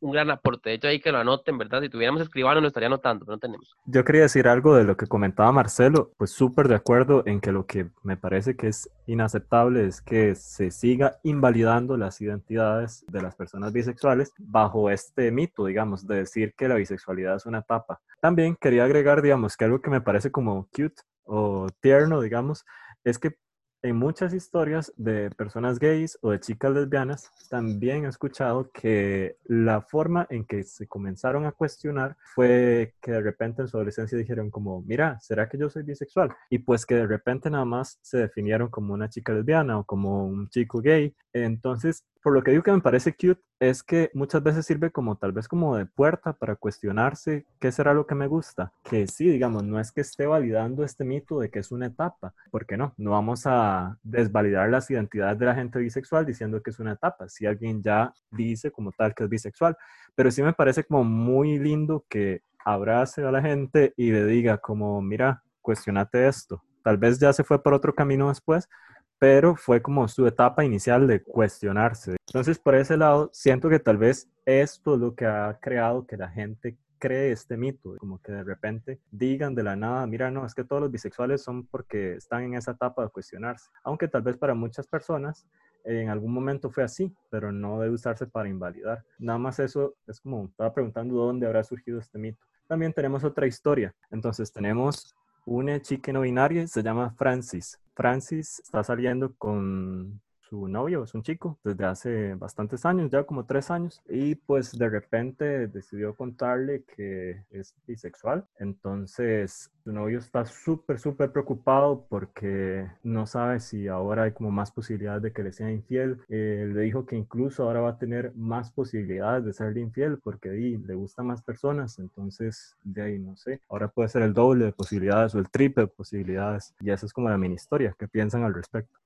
un 0.00 0.12
gran 0.12 0.30
aporte. 0.30 0.70
De 0.70 0.76
hecho, 0.76 0.88
ahí 0.88 1.00
que 1.00 1.12
lo 1.12 1.18
anoten, 1.18 1.58
¿verdad? 1.58 1.80
Si 1.82 1.88
tuviéramos 1.88 2.22
escribano 2.22 2.60
lo 2.60 2.68
estaría 2.68 2.88
anotando, 2.88 3.24
pero 3.24 3.36
no 3.36 3.40
tenemos. 3.40 3.76
Yo 3.86 4.04
quería 4.04 4.22
decir 4.22 4.48
algo 4.48 4.74
de 4.74 4.84
lo 4.84 4.96
que 4.96 5.06
comentaba 5.06 5.52
Marcelo, 5.52 6.12
pues 6.16 6.30
súper 6.30 6.68
de 6.68 6.74
acuerdo 6.74 7.22
en 7.26 7.40
que 7.40 7.52
lo 7.52 7.66
que 7.66 7.90
me 8.02 8.16
parece 8.16 8.56
que 8.56 8.68
es 8.68 8.90
inaceptable 9.06 9.86
es 9.86 10.00
que 10.00 10.34
se 10.34 10.70
siga 10.70 11.18
invalidando 11.22 11.96
las 11.96 12.20
identidades 12.20 13.04
de 13.08 13.22
las 13.22 13.34
personas 13.34 13.72
bisexuales 13.72 14.32
bajo 14.38 14.90
este 14.90 15.30
mito, 15.30 15.66
digamos, 15.66 16.06
de 16.06 16.16
decir 16.16 16.54
que 16.56 16.68
la 16.68 16.74
bisexualidad 16.74 17.36
es 17.36 17.46
una 17.46 17.58
etapa. 17.60 18.00
También 18.20 18.56
quería 18.60 18.84
agregar, 18.84 19.22
digamos, 19.22 19.56
que 19.56 19.64
algo 19.64 19.80
que 19.80 19.90
me 19.90 20.00
parece 20.00 20.30
como 20.30 20.68
cute 20.74 21.02
o 21.24 21.68
tierno, 21.80 22.20
digamos, 22.20 22.64
es 23.04 23.18
que 23.18 23.36
en 23.86 23.96
muchas 23.96 24.34
historias 24.34 24.92
de 24.96 25.30
personas 25.30 25.78
gays 25.78 26.18
o 26.20 26.32
de 26.32 26.40
chicas 26.40 26.72
lesbianas, 26.72 27.30
también 27.48 28.04
he 28.04 28.08
escuchado 28.08 28.70
que 28.72 29.36
la 29.44 29.80
forma 29.80 30.26
en 30.28 30.44
que 30.44 30.64
se 30.64 30.88
comenzaron 30.88 31.46
a 31.46 31.52
cuestionar 31.52 32.16
fue 32.34 32.94
que 33.00 33.12
de 33.12 33.20
repente 33.20 33.62
en 33.62 33.68
su 33.68 33.76
adolescencia 33.76 34.18
dijeron 34.18 34.50
como, 34.50 34.82
mira, 34.82 35.20
¿será 35.20 35.48
que 35.48 35.56
yo 35.56 35.70
soy 35.70 35.84
bisexual? 35.84 36.34
Y 36.50 36.58
pues 36.58 36.84
que 36.84 36.96
de 36.96 37.06
repente 37.06 37.48
nada 37.48 37.64
más 37.64 37.98
se 38.02 38.18
definieron 38.18 38.68
como 38.70 38.92
una 38.92 39.08
chica 39.08 39.32
lesbiana 39.32 39.78
o 39.78 39.84
como 39.84 40.26
un 40.26 40.48
chico 40.48 40.80
gay. 40.80 41.14
Entonces, 41.32 42.04
por 42.26 42.34
lo 42.34 42.42
que 42.42 42.50
digo 42.50 42.64
que 42.64 42.72
me 42.72 42.80
parece 42.80 43.12
cute 43.12 43.40
es 43.60 43.84
que 43.84 44.10
muchas 44.12 44.42
veces 44.42 44.66
sirve 44.66 44.90
como 44.90 45.14
tal 45.14 45.30
vez 45.30 45.46
como 45.46 45.76
de 45.76 45.86
puerta 45.86 46.32
para 46.32 46.56
cuestionarse 46.56 47.46
qué 47.60 47.70
será 47.70 47.94
lo 47.94 48.04
que 48.04 48.16
me 48.16 48.26
gusta. 48.26 48.72
Que 48.82 49.06
sí, 49.06 49.30
digamos, 49.30 49.62
no 49.62 49.78
es 49.78 49.92
que 49.92 50.00
esté 50.00 50.26
validando 50.26 50.82
este 50.82 51.04
mito 51.04 51.38
de 51.38 51.50
que 51.50 51.60
es 51.60 51.70
una 51.70 51.86
etapa, 51.86 52.34
porque 52.50 52.76
no, 52.76 52.92
no 52.96 53.12
vamos 53.12 53.42
a 53.46 53.96
desvalidar 54.02 54.68
las 54.70 54.90
identidades 54.90 55.38
de 55.38 55.46
la 55.46 55.54
gente 55.54 55.78
bisexual 55.78 56.26
diciendo 56.26 56.60
que 56.60 56.70
es 56.70 56.80
una 56.80 56.94
etapa. 56.94 57.28
Si 57.28 57.46
alguien 57.46 57.80
ya 57.80 58.12
dice 58.32 58.72
como 58.72 58.90
tal 58.90 59.14
que 59.14 59.22
es 59.22 59.30
bisexual, 59.30 59.76
pero 60.16 60.32
sí 60.32 60.42
me 60.42 60.52
parece 60.52 60.82
como 60.82 61.04
muy 61.04 61.60
lindo 61.60 62.04
que 62.08 62.42
abrace 62.64 63.22
a 63.22 63.30
la 63.30 63.40
gente 63.40 63.94
y 63.96 64.10
le 64.10 64.24
diga 64.26 64.58
como, 64.58 65.00
mira, 65.00 65.44
cuestionate 65.62 66.26
esto. 66.26 66.60
Tal 66.82 66.96
vez 66.96 67.20
ya 67.20 67.32
se 67.32 67.44
fue 67.44 67.62
por 67.62 67.72
otro 67.72 67.94
camino 67.94 68.30
después, 68.30 68.68
pero 69.18 69.56
fue 69.56 69.80
como 69.82 70.08
su 70.08 70.26
etapa 70.26 70.64
inicial 70.64 71.06
de 71.06 71.22
cuestionarse. 71.22 72.16
Entonces, 72.26 72.58
por 72.58 72.74
ese 72.74 72.96
lado, 72.96 73.30
siento 73.32 73.68
que 73.68 73.78
tal 73.78 73.98
vez 73.98 74.28
esto 74.44 74.94
es 74.94 75.00
lo 75.00 75.14
que 75.14 75.26
ha 75.26 75.58
creado 75.60 76.06
que 76.06 76.16
la 76.16 76.28
gente 76.28 76.76
cree 76.98 77.32
este 77.32 77.56
mito, 77.56 77.96
como 77.98 78.20
que 78.22 78.32
de 78.32 78.44
repente 78.44 79.00
digan 79.10 79.54
de 79.54 79.62
la 79.62 79.76
nada, 79.76 80.06
mira, 80.06 80.30
no, 80.30 80.46
es 80.46 80.54
que 80.54 80.64
todos 80.64 80.82
los 80.82 80.90
bisexuales 80.90 81.42
son 81.42 81.66
porque 81.66 82.14
están 82.14 82.44
en 82.44 82.54
esa 82.54 82.72
etapa 82.72 83.02
de 83.02 83.10
cuestionarse, 83.10 83.70
aunque 83.84 84.08
tal 84.08 84.22
vez 84.22 84.36
para 84.38 84.54
muchas 84.54 84.86
personas 84.86 85.46
en 85.84 86.08
algún 86.08 86.32
momento 86.32 86.70
fue 86.70 86.82
así, 86.82 87.14
pero 87.30 87.52
no 87.52 87.80
debe 87.80 87.94
usarse 87.94 88.26
para 88.26 88.48
invalidar. 88.48 89.04
Nada 89.18 89.38
más 89.38 89.60
eso 89.60 89.94
es 90.06 90.20
como, 90.20 90.46
estaba 90.46 90.74
preguntando 90.74 91.14
dónde 91.14 91.46
habrá 91.46 91.62
surgido 91.62 92.00
este 92.00 92.18
mito. 92.18 92.44
También 92.66 92.92
tenemos 92.92 93.22
otra 93.22 93.46
historia. 93.46 93.94
Entonces 94.10 94.52
tenemos 94.52 95.14
una 95.46 95.80
chica 95.80 96.12
no 96.12 96.20
binaria, 96.20 96.66
se 96.66 96.82
llama 96.82 97.14
Francis. 97.16 97.80
Francis 97.94 98.60
está 98.60 98.84
saliendo 98.84 99.34
con 99.36 100.20
su 100.48 100.68
novio, 100.68 101.04
es 101.04 101.14
un 101.14 101.22
chico, 101.22 101.58
desde 101.64 101.84
hace 101.84 102.34
bastantes 102.34 102.84
años, 102.84 103.10
ya 103.10 103.24
como 103.24 103.46
tres 103.46 103.70
años, 103.70 104.02
y 104.08 104.34
pues 104.34 104.76
de 104.76 104.88
repente 104.88 105.66
decidió 105.68 106.14
contarle 106.14 106.84
que 106.84 107.42
es 107.50 107.74
bisexual. 107.86 108.46
Entonces 108.58 109.70
su 109.84 109.92
novio 109.92 110.18
está 110.18 110.44
súper, 110.44 110.98
súper 110.98 111.30
preocupado 111.30 112.06
porque 112.08 112.88
no 113.04 113.26
sabe 113.26 113.60
si 113.60 113.86
ahora 113.88 114.24
hay 114.24 114.32
como 114.32 114.50
más 114.50 114.72
posibilidades 114.72 115.22
de 115.22 115.32
que 115.32 115.42
le 115.42 115.52
sea 115.52 115.70
infiel. 115.70 116.18
Eh, 116.28 116.68
le 116.72 116.80
dijo 116.82 117.06
que 117.06 117.16
incluso 117.16 117.62
ahora 117.62 117.80
va 117.80 117.90
a 117.90 117.98
tener 117.98 118.32
más 118.34 118.72
posibilidades 118.72 119.44
de 119.44 119.52
serle 119.52 119.80
infiel 119.80 120.18
porque 120.18 120.48
le 120.48 120.94
gustan 120.94 121.26
más 121.26 121.42
personas, 121.42 121.98
entonces 121.98 122.76
de 122.82 123.02
ahí 123.02 123.18
no 123.18 123.36
sé. 123.36 123.60
Ahora 123.68 123.88
puede 123.88 124.08
ser 124.08 124.22
el 124.22 124.34
doble 124.34 124.66
de 124.66 124.72
posibilidades 124.72 125.34
o 125.34 125.38
el 125.38 125.50
triple 125.50 125.84
de 125.84 125.88
posibilidades. 125.88 126.74
Y 126.80 126.90
esa 126.90 127.06
es 127.06 127.12
como 127.12 127.28
la 127.28 127.38
mini 127.38 127.54
historia. 127.54 127.94
¿Qué 127.98 128.08
piensan 128.08 128.42
al 128.42 128.54
respecto? 128.54 128.98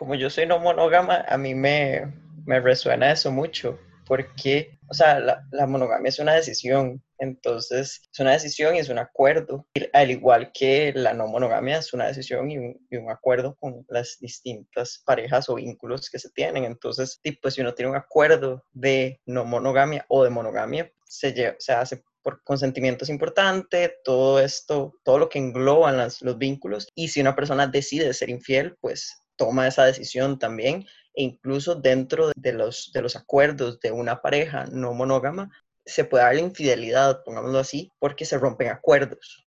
Como 0.00 0.14
yo 0.14 0.30
soy 0.30 0.46
no 0.46 0.58
monógama, 0.58 1.26
a 1.28 1.36
mí 1.36 1.54
me, 1.54 2.10
me 2.46 2.58
resuena 2.58 3.12
eso 3.12 3.30
mucho, 3.30 3.78
porque, 4.06 4.78
o 4.88 4.94
sea, 4.94 5.20
la, 5.20 5.46
la, 5.50 5.66
monogamia 5.66 6.08
es 6.08 6.18
una 6.18 6.32
decisión, 6.32 7.04
entonces 7.18 8.00
es 8.10 8.18
una 8.18 8.32
decisión 8.32 8.74
y 8.74 8.78
es 8.78 8.88
un 8.88 8.98
acuerdo, 8.98 9.66
al 9.92 10.10
igual 10.10 10.52
que 10.54 10.94
la 10.96 11.12
no 11.12 11.26
monogamia 11.26 11.76
es 11.76 11.92
una 11.92 12.06
decisión 12.06 12.50
y 12.50 12.56
un, 12.56 12.86
y 12.90 12.96
un 12.96 13.10
acuerdo 13.10 13.56
con 13.60 13.84
las 13.90 14.16
distintas 14.20 15.02
parejas 15.04 15.50
o 15.50 15.56
vínculos 15.56 16.08
que 16.08 16.18
se 16.18 16.30
tienen. 16.30 16.64
Entonces, 16.64 17.20
tipo, 17.22 17.50
si 17.50 17.60
uno 17.60 17.74
tiene 17.74 17.90
un 17.90 17.98
acuerdo 17.98 18.64
de 18.72 19.20
no 19.26 19.44
monogamia 19.44 20.06
o 20.08 20.24
de 20.24 20.30
monogamia, 20.30 20.90
se, 21.04 21.34
lleva, 21.34 21.56
se 21.58 21.74
hace 21.74 22.02
por 22.22 22.42
consentimiento 22.42 23.04
es 23.04 23.10
importante, 23.10 23.96
todo 24.02 24.40
esto, 24.40 24.94
todo 25.04 25.18
lo 25.18 25.28
que 25.28 25.38
engloban 25.38 25.98
las, 25.98 26.22
los 26.22 26.38
vínculos. 26.38 26.88
Y 26.94 27.08
si 27.08 27.20
una 27.20 27.36
persona 27.36 27.66
decide 27.66 28.14
ser 28.14 28.30
infiel, 28.30 28.76
pues 28.80 29.20
toma 29.40 29.66
esa 29.66 29.86
decisión 29.86 30.38
también 30.38 30.86
e 31.14 31.22
incluso 31.22 31.74
dentro 31.74 32.30
de 32.36 32.52
los, 32.52 32.92
de 32.92 33.00
los 33.00 33.16
acuerdos 33.16 33.80
de 33.80 33.90
una 33.90 34.20
pareja 34.20 34.66
no 34.66 34.92
monógama 34.92 35.50
se 35.86 36.04
puede 36.04 36.24
dar 36.24 36.34
la 36.34 36.42
infidelidad, 36.42 37.24
pongámoslo 37.24 37.58
así, 37.58 37.90
porque 37.98 38.26
se 38.26 38.36
rompen 38.36 38.68
acuerdos. 38.68 39.46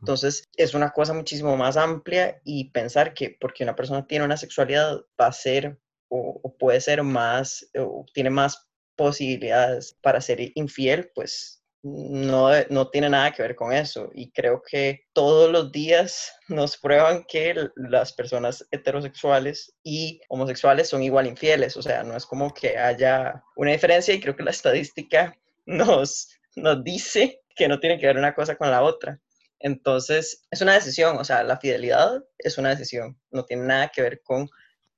Entonces 0.00 0.44
es 0.56 0.72
una 0.72 0.92
cosa 0.92 1.12
muchísimo 1.12 1.58
más 1.58 1.76
amplia 1.76 2.40
y 2.42 2.70
pensar 2.70 3.12
que 3.12 3.36
porque 3.38 3.64
una 3.64 3.76
persona 3.76 4.06
tiene 4.06 4.24
una 4.24 4.38
sexualidad 4.38 5.02
va 5.20 5.26
a 5.26 5.32
ser 5.32 5.78
o, 6.08 6.40
o 6.42 6.56
puede 6.56 6.80
ser 6.80 7.02
más 7.02 7.68
o 7.78 8.06
tiene 8.14 8.30
más 8.30 8.66
posibilidades 8.96 9.94
para 10.00 10.22
ser 10.22 10.38
infiel, 10.54 11.10
pues 11.14 11.62
no, 11.84 12.48
no 12.70 12.88
tiene 12.88 13.10
nada 13.10 13.30
que 13.30 13.42
ver 13.42 13.54
con 13.54 13.72
eso. 13.72 14.10
Y 14.14 14.30
creo 14.32 14.62
que 14.62 15.04
todos 15.12 15.52
los 15.52 15.70
días 15.70 16.32
nos 16.48 16.78
prueban 16.78 17.24
que 17.28 17.68
las 17.76 18.14
personas 18.14 18.66
heterosexuales 18.70 19.74
y 19.82 20.18
homosexuales 20.28 20.88
son 20.88 21.02
igual 21.02 21.26
infieles. 21.26 21.76
O 21.76 21.82
sea, 21.82 22.02
no 22.02 22.16
es 22.16 22.24
como 22.24 22.54
que 22.54 22.78
haya 22.78 23.42
una 23.54 23.72
diferencia 23.72 24.14
y 24.14 24.20
creo 24.20 24.34
que 24.34 24.42
la 24.42 24.50
estadística 24.50 25.36
nos, 25.66 26.30
nos 26.56 26.82
dice 26.82 27.42
que 27.54 27.68
no 27.68 27.78
tiene 27.78 27.98
que 27.98 28.06
ver 28.06 28.16
una 28.16 28.34
cosa 28.34 28.56
con 28.56 28.70
la 28.70 28.82
otra. 28.82 29.20
Entonces, 29.58 30.46
es 30.50 30.62
una 30.62 30.74
decisión, 30.74 31.18
o 31.18 31.24
sea, 31.24 31.42
la 31.42 31.58
fidelidad 31.58 32.22
es 32.38 32.56
una 32.56 32.70
decisión, 32.70 33.18
no 33.30 33.44
tiene 33.44 33.64
nada 33.64 33.88
que 33.88 34.02
ver 34.02 34.22
con 34.22 34.48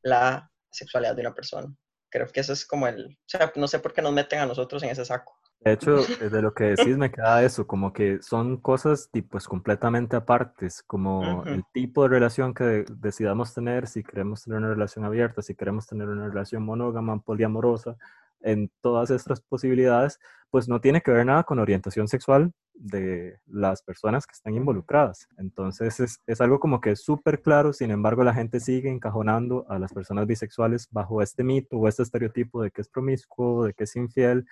la 0.02 0.50
sexualidad 0.70 1.16
de 1.16 1.22
una 1.22 1.34
persona. 1.34 1.74
Creo 2.10 2.28
que 2.28 2.40
eso 2.40 2.52
es 2.52 2.64
como 2.64 2.86
el, 2.86 3.06
o 3.06 3.28
sea, 3.28 3.52
no 3.56 3.66
sé 3.66 3.80
por 3.80 3.92
qué 3.92 4.02
nos 4.02 4.12
meten 4.12 4.38
a 4.38 4.46
nosotros 4.46 4.82
en 4.84 4.90
ese 4.90 5.04
saco. 5.04 5.35
De 5.60 5.72
hecho, 5.72 5.98
eh, 5.98 6.28
de 6.30 6.42
lo 6.42 6.54
que 6.54 6.64
decís 6.76 6.96
me 6.96 7.10
queda 7.10 7.42
eso, 7.42 7.66
como 7.66 7.92
que 7.92 8.22
son 8.22 8.58
cosas 8.58 9.10
pues 9.28 9.48
completamente 9.48 10.14
apartes, 10.14 10.82
como 10.86 11.44
el 11.44 11.64
tipo 11.72 12.02
de 12.02 12.08
relación 12.08 12.54
que 12.54 12.84
decidamos 12.88 13.52
tener, 13.52 13.88
si 13.88 14.04
queremos 14.04 14.44
tener 14.44 14.58
una 14.58 14.68
relación 14.68 15.04
abierta, 15.04 15.42
si 15.42 15.54
queremos 15.54 15.86
tener 15.86 16.08
una 16.08 16.28
relación 16.28 16.62
monógama, 16.62 17.18
poliamorosa, 17.20 17.96
en 18.42 18.70
todas 18.80 19.10
estas 19.10 19.40
posibilidades, 19.40 20.20
pues 20.50 20.68
no 20.68 20.80
tiene 20.80 21.00
que 21.00 21.10
ver 21.10 21.26
nada 21.26 21.42
con 21.42 21.58
orientación 21.58 22.06
sexual 22.06 22.52
de 22.74 23.38
las 23.46 23.82
personas 23.82 24.26
que 24.26 24.32
están 24.32 24.54
involucradas. 24.54 25.26
Entonces 25.38 25.98
es, 25.98 26.20
es 26.26 26.40
algo 26.40 26.60
como 26.60 26.80
que 26.80 26.92
es 26.92 27.02
súper 27.02 27.42
claro, 27.42 27.72
sin 27.72 27.90
embargo 27.90 28.22
la 28.22 28.34
gente 28.34 28.60
sigue 28.60 28.90
encajonando 28.90 29.66
a 29.68 29.78
las 29.78 29.92
personas 29.92 30.26
bisexuales 30.26 30.86
bajo 30.90 31.22
este 31.22 31.42
mito 31.42 31.76
o 31.76 31.88
este 31.88 32.02
estereotipo 32.02 32.62
de 32.62 32.70
que 32.70 32.82
es 32.82 32.88
promiscuo, 32.88 33.64
de 33.64 33.74
que 33.74 33.84
es 33.84 33.96
infiel 33.96 34.46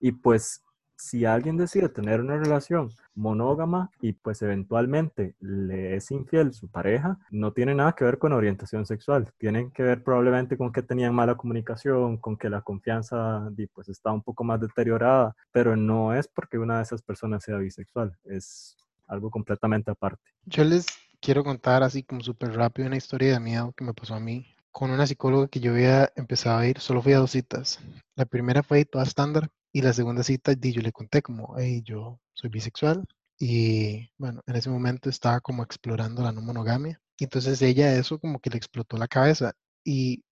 y 0.00 0.12
pues 0.12 0.62
si 0.96 1.24
alguien 1.24 1.56
decide 1.56 1.88
tener 1.88 2.20
una 2.20 2.36
relación 2.36 2.90
monógama 3.14 3.90
y 4.00 4.12
pues 4.12 4.42
eventualmente 4.42 5.34
le 5.40 5.96
es 5.96 6.10
infiel 6.10 6.52
su 6.52 6.68
pareja, 6.68 7.18
no 7.30 7.52
tiene 7.52 7.74
nada 7.74 7.92
que 7.92 8.04
ver 8.04 8.18
con 8.18 8.32
orientación 8.32 8.86
sexual, 8.86 9.32
tienen 9.38 9.70
que 9.70 9.82
ver 9.82 10.02
probablemente 10.02 10.56
con 10.56 10.72
que 10.72 10.82
tenían 10.82 11.14
mala 11.14 11.36
comunicación, 11.36 12.16
con 12.18 12.36
que 12.36 12.48
la 12.48 12.62
confianza 12.62 13.50
pues 13.72 13.88
está 13.88 14.12
un 14.12 14.22
poco 14.22 14.44
más 14.44 14.60
deteriorada, 14.60 15.34
pero 15.52 15.76
no 15.76 16.14
es 16.14 16.28
porque 16.28 16.58
una 16.58 16.78
de 16.78 16.84
esas 16.84 17.02
personas 17.02 17.44
sea 17.44 17.58
bisexual, 17.58 18.16
es 18.24 18.76
algo 19.06 19.30
completamente 19.30 19.90
aparte. 19.90 20.22
Yo 20.46 20.64
les 20.64 20.86
quiero 21.20 21.44
contar 21.44 21.82
así 21.82 22.02
como 22.02 22.20
súper 22.22 22.54
rápido 22.54 22.86
una 22.86 22.96
historia 22.96 23.32
de 23.32 23.40
miedo 23.40 23.72
que 23.76 23.84
me 23.84 23.94
pasó 23.94 24.14
a 24.14 24.20
mí 24.20 24.46
con 24.72 24.90
una 24.90 25.06
psicóloga 25.06 25.46
que 25.46 25.60
yo 25.60 25.70
había 25.70 26.12
empezado 26.16 26.58
a 26.58 26.66
ir, 26.66 26.80
solo 26.80 27.00
fui 27.00 27.12
a 27.12 27.18
dos 27.18 27.30
citas. 27.30 27.78
La 28.16 28.24
primera 28.24 28.64
fue 28.64 28.84
toda 28.84 29.04
estándar, 29.04 29.48
y 29.74 29.82
la 29.82 29.92
segunda 29.92 30.22
cita, 30.22 30.52
yo 30.52 30.82
le 30.82 30.92
conté 30.92 31.20
como, 31.20 31.56
hey, 31.58 31.82
yo 31.84 32.20
soy 32.32 32.48
bisexual. 32.48 33.06
Y 33.40 34.08
bueno, 34.16 34.40
en 34.46 34.54
ese 34.54 34.70
momento 34.70 35.10
estaba 35.10 35.40
como 35.40 35.64
explorando 35.64 36.22
la 36.22 36.30
no 36.30 36.42
monogamia. 36.42 37.00
Y 37.18 37.24
entonces 37.24 37.60
ella 37.60 37.92
eso 37.96 38.20
como 38.20 38.38
que 38.38 38.50
le 38.50 38.56
explotó 38.56 38.96
la 38.96 39.08
cabeza. 39.08 39.52
Y, 39.84 40.22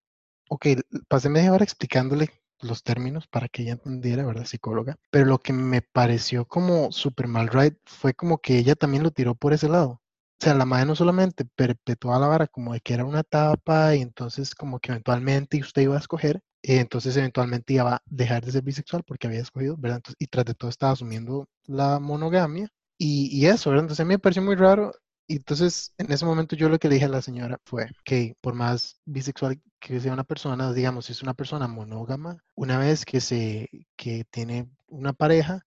ok, 0.49 0.67
pasé 1.09 1.29
media 1.29 1.53
hora 1.53 1.65
explicándole 1.65 2.31
los 2.61 2.85
términos 2.85 3.27
para 3.27 3.49
que 3.49 3.63
ella 3.63 3.73
entendiera, 3.73 4.25
¿verdad? 4.25 4.45
Psicóloga. 4.45 4.97
Pero 5.11 5.27
lo 5.27 5.39
que 5.41 5.53
me 5.53 5.83
pareció 5.83 6.47
como 6.47 6.93
super 6.93 7.27
mal 7.27 7.49
right 7.49 7.77
fue 7.85 8.15
como 8.15 8.39
que 8.39 8.59
ella 8.59 8.77
también 8.77 9.03
lo 9.03 9.11
tiró 9.11 9.35
por 9.35 9.53
ese 9.55 9.69
lado. 9.69 10.02
O 10.43 10.45
sea, 10.45 10.55
la 10.55 10.65
madre 10.65 10.87
no 10.87 10.97
solamente 10.97 11.45
perpetuaba 11.45 12.19
la 12.19 12.27
vara 12.27 12.47
como 12.49 12.73
de 12.73 12.81
que 12.81 12.95
era 12.95 13.05
una 13.05 13.21
etapa 13.21 13.95
y 13.95 14.03
entonces 14.03 14.57
como 14.57 14.81
que 14.81 14.91
eventualmente 14.91 15.61
usted 15.61 15.83
iba 15.83 15.95
a 15.95 16.01
escoger, 16.01 16.41
y 16.61 16.79
entonces 16.79 17.17
eventualmente 17.17 17.75
iba 17.75 17.95
a 17.95 18.03
dejar 18.07 18.45
de 18.45 18.51
ser 18.51 18.63
bisexual 18.65 19.05
porque 19.05 19.29
había 19.29 19.39
escogido, 19.41 19.77
¿verdad? 19.79 20.03
Y 20.19 20.27
tras 20.27 20.45
de 20.45 20.55
todo 20.55 20.69
estaba 20.69 20.95
asumiendo 20.95 21.47
la 21.67 22.01
monogamia 22.01 22.69
y, 22.99 23.29
y, 23.31 23.47
eso, 23.47 23.71
¿verdad? 23.71 23.85
Entonces 23.85 24.01
a 24.01 24.05
mí 24.05 24.15
me 24.15 24.19
pareció 24.19 24.43
muy 24.43 24.57
raro 24.57 24.93
y 25.29 25.37
entonces 25.37 25.95
en 25.97 26.11
ese 26.11 26.25
momento 26.25 26.57
yo 26.57 26.69
lo 26.69 26.79
que 26.81 26.89
le 26.89 26.95
dije 26.95 27.07
a 27.07 27.09
la 27.09 27.23
señora 27.23 27.61
fue 27.65 27.89
que 28.05 28.35
por 28.41 28.55
más 28.55 29.01
bisexual 29.05 29.61
que 29.79 30.01
sea 30.01 30.13
una 30.13 30.25
persona, 30.25 30.73
digamos, 30.73 31.07
si 31.07 31.13
es 31.13 31.23
una 31.23 31.35
persona 31.35 31.69
monógama, 31.69 32.39
una 32.57 32.79
vez 32.79 33.05
que, 33.05 33.21
se, 33.21 33.69
que 33.97 34.25
tiene 34.31 34.69
una 34.89 35.13
pareja, 35.13 35.63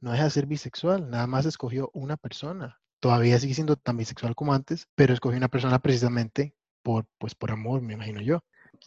no 0.00 0.12
deja 0.12 0.24
de 0.24 0.30
ser 0.30 0.46
bisexual, 0.46 1.10
nada 1.10 1.26
más 1.26 1.46
escogió 1.46 1.90
una 1.94 2.16
persona. 2.16 2.79
Todavía 3.00 3.38
sigue 3.38 3.54
siendo 3.54 3.76
tan 3.76 3.96
bisexual 3.96 4.34
como 4.34 4.54
antes, 4.54 4.86
pero 4.94 5.14
escogió 5.14 5.38
una 5.38 5.48
persona 5.48 5.78
precisamente 5.78 6.54
por, 6.82 7.06
pues, 7.18 7.34
por 7.34 7.50
amor, 7.50 7.80
me 7.80 7.94
imagino 7.94 8.20
yo. 8.20 8.44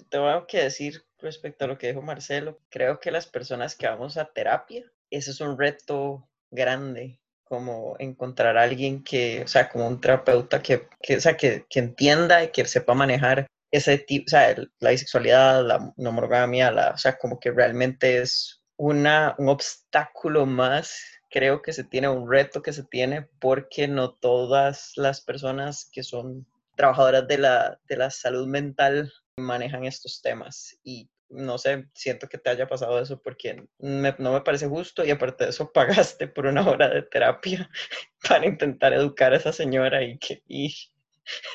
Tengo 0.09 0.47
que 0.47 0.63
decir 0.63 1.03
respecto 1.19 1.65
a 1.65 1.67
lo 1.67 1.77
que 1.77 1.87
dijo 1.87 2.01
Marcelo, 2.01 2.59
creo 2.69 2.99
que 2.99 3.11
las 3.11 3.27
personas 3.27 3.75
que 3.75 3.87
vamos 3.87 4.17
a 4.17 4.25
terapia, 4.25 4.83
ese 5.09 5.31
es 5.31 5.41
un 5.41 5.57
reto 5.57 6.27
grande, 6.51 7.19
como 7.43 7.95
encontrar 7.99 8.57
a 8.57 8.63
alguien 8.63 9.03
que, 9.03 9.43
o 9.43 9.47
sea, 9.47 9.69
como 9.69 9.87
un 9.87 10.01
terapeuta 10.01 10.61
que, 10.61 10.87
que, 11.01 11.17
o 11.17 11.21
sea, 11.21 11.37
que, 11.37 11.65
que 11.69 11.79
entienda 11.79 12.43
y 12.43 12.49
que 12.49 12.65
sepa 12.65 12.93
manejar 12.93 13.47
ese 13.71 13.97
tipo, 13.97 14.25
o 14.27 14.29
sea, 14.29 14.55
la 14.79 14.89
bisexualidad, 14.91 15.65
la 15.65 15.93
no 15.97 16.11
monogamia, 16.11 16.71
la, 16.71 16.91
o 16.91 16.97
sea, 16.97 17.17
como 17.17 17.39
que 17.39 17.51
realmente 17.51 18.21
es 18.21 18.61
una, 18.77 19.35
un 19.37 19.49
obstáculo 19.49 20.45
más, 20.45 21.03
creo 21.33 21.63
que 21.63 21.73
se 21.73 21.83
tiene, 21.83 22.07
un 22.07 22.29
reto 22.29 22.61
que 22.61 22.71
se 22.73 22.83
tiene, 22.83 23.27
porque 23.39 23.87
no 23.87 24.11
todas 24.13 24.93
las 24.97 25.19
personas 25.19 25.89
que 25.91 26.03
son 26.03 26.45
trabajadoras 26.75 27.27
de 27.27 27.39
la, 27.39 27.79
de 27.89 27.97
la 27.97 28.11
salud 28.11 28.45
mental 28.47 29.11
manejan 29.37 29.83
estos 29.85 30.21
temas 30.21 30.77
y 30.83 31.09
no 31.29 31.57
sé, 31.57 31.87
siento 31.95 32.27
que 32.29 32.37
te 32.37 32.51
haya 32.51 32.67
pasado 32.67 32.99
eso 32.99 33.19
porque 33.19 33.67
me- 33.79 34.15
no 34.19 34.33
me 34.33 34.41
parece 34.41 34.67
justo 34.67 35.03
y 35.03 35.09
aparte 35.09 35.45
de 35.45 35.49
eso 35.49 35.71
pagaste 35.73 36.27
por 36.27 36.45
una 36.45 36.69
hora 36.69 36.87
de 36.87 37.01
terapia 37.01 37.67
para 38.29 38.45
intentar 38.45 38.93
educar 38.93 39.33
a 39.33 39.37
esa 39.37 39.51
señora 39.51 40.03
y 40.03 40.19
que 40.19 40.43
y 40.47 40.75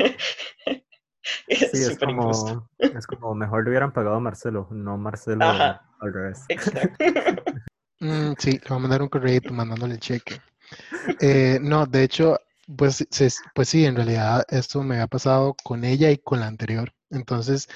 es 1.46 1.70
Sí, 1.70 1.78
es 1.84 1.98
injusto. 2.02 2.68
es 2.80 3.06
como 3.06 3.32
mejor 3.36 3.62
le 3.62 3.70
hubieran 3.70 3.92
pagado 3.92 4.16
a 4.16 4.20
Marcelo, 4.20 4.66
no 4.72 4.98
Marcelo 4.98 5.44
Ajá. 5.44 5.88
al 6.00 6.12
revés. 6.12 6.44
Exacto. 6.48 7.04
Mm, 8.00 8.32
sí, 8.38 8.52
le 8.52 8.68
voy 8.68 8.76
a 8.76 8.80
mandar 8.80 9.02
un 9.02 9.08
correo 9.08 9.40
mandándole 9.50 9.94
el 9.94 10.00
cheque. 10.00 10.40
Eh, 11.20 11.58
no, 11.61 11.87
de 11.87 12.04
hecho, 12.04 12.38
pues, 12.76 13.06
pues 13.54 13.68
sí, 13.68 13.84
en 13.84 13.96
realidad 13.96 14.44
esto 14.48 14.82
me 14.82 15.00
ha 15.00 15.06
pasado 15.06 15.56
con 15.64 15.84
ella 15.84 16.11
y 16.11 16.18
con 16.18 16.40
la 16.40 16.46
anterior. 16.46 16.92
Entonces, 17.11 17.68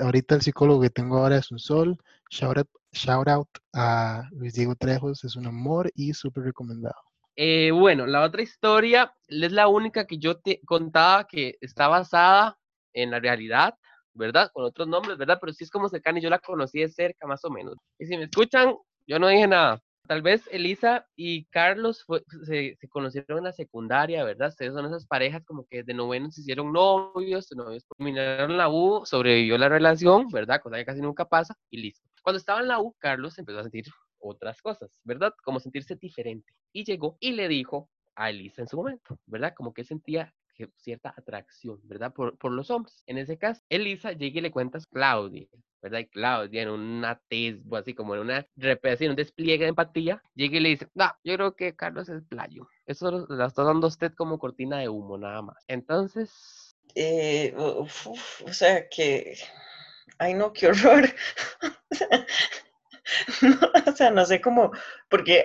ahorita 0.00 0.36
el 0.36 0.42
psicólogo 0.42 0.80
que 0.80 0.90
tengo 0.90 1.18
ahora 1.18 1.38
es 1.38 1.50
un 1.50 1.58
sol. 1.58 1.98
Shout 2.30 2.58
out, 2.58 2.68
shout 2.92 3.28
out 3.28 3.48
a 3.74 4.28
Luis 4.30 4.54
Diego 4.54 4.74
Trejos, 4.76 5.24
es 5.24 5.36
un 5.36 5.46
amor 5.46 5.90
y 5.94 6.14
súper 6.14 6.44
recomendado. 6.44 6.94
Eh, 7.36 7.70
bueno, 7.72 8.06
la 8.06 8.22
otra 8.22 8.42
historia 8.42 9.12
es 9.26 9.52
la 9.52 9.68
única 9.68 10.06
que 10.06 10.18
yo 10.18 10.38
te 10.38 10.60
contaba 10.64 11.26
que 11.26 11.56
está 11.60 11.88
basada 11.88 12.58
en 12.94 13.10
la 13.10 13.20
realidad, 13.20 13.74
¿verdad? 14.14 14.50
Con 14.52 14.64
otros 14.64 14.86
nombres, 14.86 15.18
¿verdad? 15.18 15.38
Pero 15.40 15.52
sí 15.52 15.64
es 15.64 15.70
como 15.70 15.88
cercana 15.88 16.18
y 16.18 16.22
yo 16.22 16.30
la 16.30 16.38
conocí 16.38 16.80
de 16.80 16.88
cerca, 16.88 17.26
más 17.26 17.44
o 17.44 17.50
menos. 17.50 17.74
Y 17.98 18.06
si 18.06 18.16
me 18.16 18.24
escuchan, 18.24 18.74
yo 19.06 19.18
no 19.18 19.28
dije 19.28 19.46
nada. 19.46 19.82
Tal 20.06 20.20
vez 20.20 20.48
Elisa 20.50 21.06
y 21.16 21.44
Carlos 21.46 22.04
se, 22.44 22.76
conocieron 22.90 23.38
en 23.38 23.44
la 23.44 23.52
secundaria, 23.52 24.24
¿verdad? 24.24 24.48
Ustedes 24.48 24.74
son 24.74 24.84
esas 24.86 25.06
parejas 25.06 25.44
como 25.44 25.64
que 25.64 25.84
de 25.84 25.94
noveno 25.94 26.30
se 26.30 26.40
hicieron 26.40 26.72
novios, 26.72 27.48
novios 27.52 27.84
terminaron 27.96 28.56
la 28.56 28.68
U, 28.68 29.06
sobrevivió 29.06 29.56
la 29.58 29.68
relación, 29.68 30.28
¿verdad? 30.28 30.60
Cosa 30.60 30.76
que 30.76 30.84
casi 30.84 31.00
nunca 31.00 31.24
pasa 31.24 31.56
y 31.70 31.80
listo. 31.80 32.08
Cuando 32.22 32.38
estaba 32.38 32.60
en 32.60 32.68
la 32.68 32.80
U, 32.80 32.94
Carlos 32.98 33.38
empezó 33.38 33.60
a 33.60 33.62
sentir 33.62 33.84
otras 34.18 34.60
cosas, 34.60 34.90
¿verdad? 35.04 35.32
Como 35.44 35.60
sentirse 35.60 35.94
diferente. 35.94 36.52
Y 36.72 36.84
llegó 36.84 37.16
y 37.20 37.32
le 37.32 37.48
dijo 37.48 37.88
a 38.16 38.30
Elisa 38.30 38.62
en 38.62 38.68
su 38.68 38.76
momento, 38.76 39.18
¿verdad? 39.26 39.54
Como 39.56 39.72
que 39.72 39.84
sentía 39.84 40.34
cierta 40.76 41.14
atracción, 41.16 41.80
¿verdad? 41.84 42.12
Por, 42.12 42.36
por 42.38 42.52
los 42.52 42.70
hombres. 42.70 43.02
En 43.06 43.18
ese 43.18 43.38
caso, 43.38 43.62
Elisa 43.68 44.12
llega 44.12 44.38
y 44.38 44.42
le 44.42 44.50
cuenta 44.50 44.78
a 44.78 44.82
Claudia, 44.92 45.46
¿verdad? 45.80 46.00
Y 46.00 46.06
Claudia 46.06 46.62
en 46.62 46.70
una 46.70 47.20
tesbo, 47.28 47.76
así 47.76 47.94
como 47.94 48.14
en 48.14 48.20
una 48.22 48.46
repetición, 48.56 49.10
un 49.10 49.16
despliegue 49.16 49.64
de 49.64 49.70
empatía, 49.70 50.22
llega 50.34 50.56
y 50.56 50.60
le 50.60 50.68
dice, 50.70 50.88
no, 50.94 51.10
yo 51.24 51.34
creo 51.34 51.56
que 51.56 51.74
Carlos 51.74 52.08
es 52.08 52.22
playo. 52.24 52.68
Eso 52.86 53.10
lo, 53.10 53.46
está 53.46 53.64
dando 53.64 53.86
usted 53.86 54.12
como 54.14 54.38
cortina 54.38 54.78
de 54.78 54.88
humo, 54.88 55.18
nada 55.18 55.42
más. 55.42 55.56
Entonces, 55.68 56.76
Eh, 56.94 57.54
o 57.56 57.86
sea 58.52 58.88
que, 58.88 59.36
ay 60.18 60.34
no, 60.34 60.52
qué 60.52 60.68
horror. 60.68 61.08
No, 63.42 63.58
o 63.86 63.92
sea, 63.92 64.10
no 64.10 64.24
sé 64.24 64.40
cómo, 64.40 64.70
porque 65.08 65.44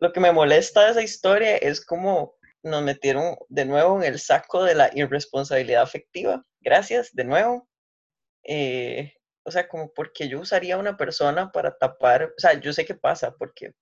lo 0.00 0.12
que 0.12 0.20
me 0.20 0.32
molesta 0.32 0.84
de 0.84 0.90
esa 0.92 1.02
historia 1.02 1.56
es 1.56 1.84
como 1.84 2.34
nos 2.64 2.82
metieron 2.82 3.36
de 3.48 3.64
nuevo 3.64 4.02
en 4.02 4.12
el 4.12 4.18
saco 4.18 4.64
de 4.64 4.74
la 4.74 4.90
irresponsabilidad 4.94 5.82
afectiva. 5.82 6.44
Gracias, 6.60 7.14
de 7.14 7.24
nuevo. 7.24 7.68
Eh, 8.44 9.12
o 9.44 9.50
sea, 9.50 9.68
como 9.68 9.92
porque 9.92 10.28
yo 10.28 10.40
usaría 10.40 10.78
una 10.78 10.96
persona 10.96 11.52
para 11.52 11.76
tapar, 11.76 12.24
o 12.24 12.40
sea, 12.40 12.54
yo 12.54 12.72
sé 12.72 12.84
que 12.84 12.94
pasa, 12.94 13.34
porque 13.38 13.72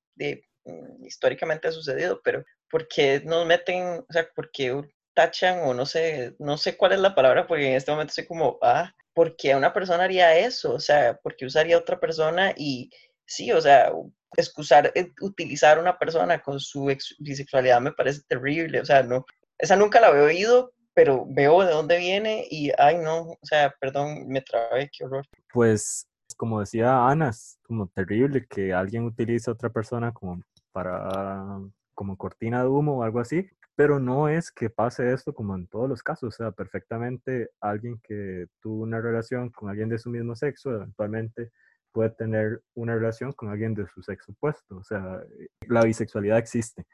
mm, 0.65 1.05
históricamente 1.07 1.69
ha 1.69 1.73
sucedido, 1.73 2.21
pero 2.23 2.45
porque 2.71 3.23
nos 3.25 3.47
meten, 3.47 4.05
o 4.09 4.13
sea, 4.13 4.29
porque 4.35 4.83
tachan 5.15 5.61
o 5.61 5.75
no 5.75 5.87
sé, 5.87 6.35
no 6.39 6.57
sé 6.57 6.77
cuál 6.77 6.93
es 6.93 7.01
la 7.01 7.15
palabra, 7.15 7.47
porque 7.47 7.69
en 7.69 7.75
este 7.75 7.93
momento 7.93 8.11
estoy 8.11 8.27
como, 8.27 8.59
ah, 8.63 8.93
¿por 9.15 9.37
qué 9.37 9.55
una 9.55 9.73
persona 9.73 10.05
haría 10.05 10.37
eso? 10.37 10.75
O 10.75 10.81
sea, 10.81 11.17
¿por 11.23 11.37
qué 11.37 11.47
usaría 11.47 11.79
otra 11.79 12.01
persona? 12.01 12.53
Y 12.57 12.91
sí, 13.27 13.53
o 13.53 13.61
sea, 13.61 13.93
excusar, 14.37 14.93
eh, 14.95 15.13
utilizar 15.21 15.79
a 15.79 15.81
una 15.81 15.99
persona 15.99 16.41
con 16.41 16.59
su 16.61 16.91
ex- 16.91 17.17
bisexualidad 17.19 17.81
me 17.81 17.93
parece 17.93 18.23
terrible, 18.29 18.81
o 18.81 18.85
sea, 18.85 19.03
no, 19.03 19.25
esa 19.59 19.77
nunca 19.77 20.01
la 20.01 20.09
había 20.09 20.23
oído, 20.23 20.73
pero 20.95 21.25
veo 21.29 21.65
de 21.65 21.73
dónde 21.73 21.99
viene 21.99 22.47
y, 22.51 22.71
ay, 22.79 22.99
no, 22.99 23.23
o 23.23 23.39
sea, 23.43 23.75
perdón, 23.81 24.27
me 24.29 24.43
trabé, 24.43 24.91
qué 24.97 25.05
horror. 25.05 25.27
Pues, 25.53 26.07
como 26.37 26.61
decía 26.61 27.07
Ana, 27.07 27.31
es 27.31 27.59
como 27.63 27.89
terrible 27.89 28.47
que 28.49 28.73
alguien 28.73 29.05
utilice 29.05 29.51
a 29.51 29.55
otra 29.55 29.71
persona 29.71 30.13
como 30.13 30.43
para, 30.73 31.61
como 31.95 32.17
cortina 32.17 32.63
de 32.63 32.69
humo 32.69 32.99
o 32.99 33.03
algo 33.03 33.21
así, 33.21 33.49
pero 33.75 33.99
no 33.99 34.29
es 34.29 34.51
que 34.51 34.71
pase 34.71 35.13
esto 35.13 35.33
como 35.33 35.55
en 35.55 35.67
todos 35.67 35.89
los 35.89 36.03
casos, 36.03 36.35
o 36.35 36.37
sea, 36.37 36.51
perfectamente 36.51 37.51
alguien 37.61 38.01
que 38.03 38.47
tuvo 38.61 38.83
una 38.83 39.01
relación 39.01 39.51
con 39.51 39.71
alguien 39.71 39.89
de 39.89 39.99
su 39.99 40.11
mismo 40.11 40.35
sexo, 40.35 40.71
eventualmente 40.75 41.51
puede 41.93 42.11
tener 42.11 42.63
una 42.75 42.95
relación 42.95 43.33
con 43.33 43.51
alguien 43.51 43.75
de 43.75 43.87
su 43.95 44.03
sexo 44.03 44.33
opuesto, 44.33 44.77
o 44.77 44.85
sea, 44.85 45.21
la 45.69 45.83
bisexualidad 45.83 46.39
existe. 46.39 46.85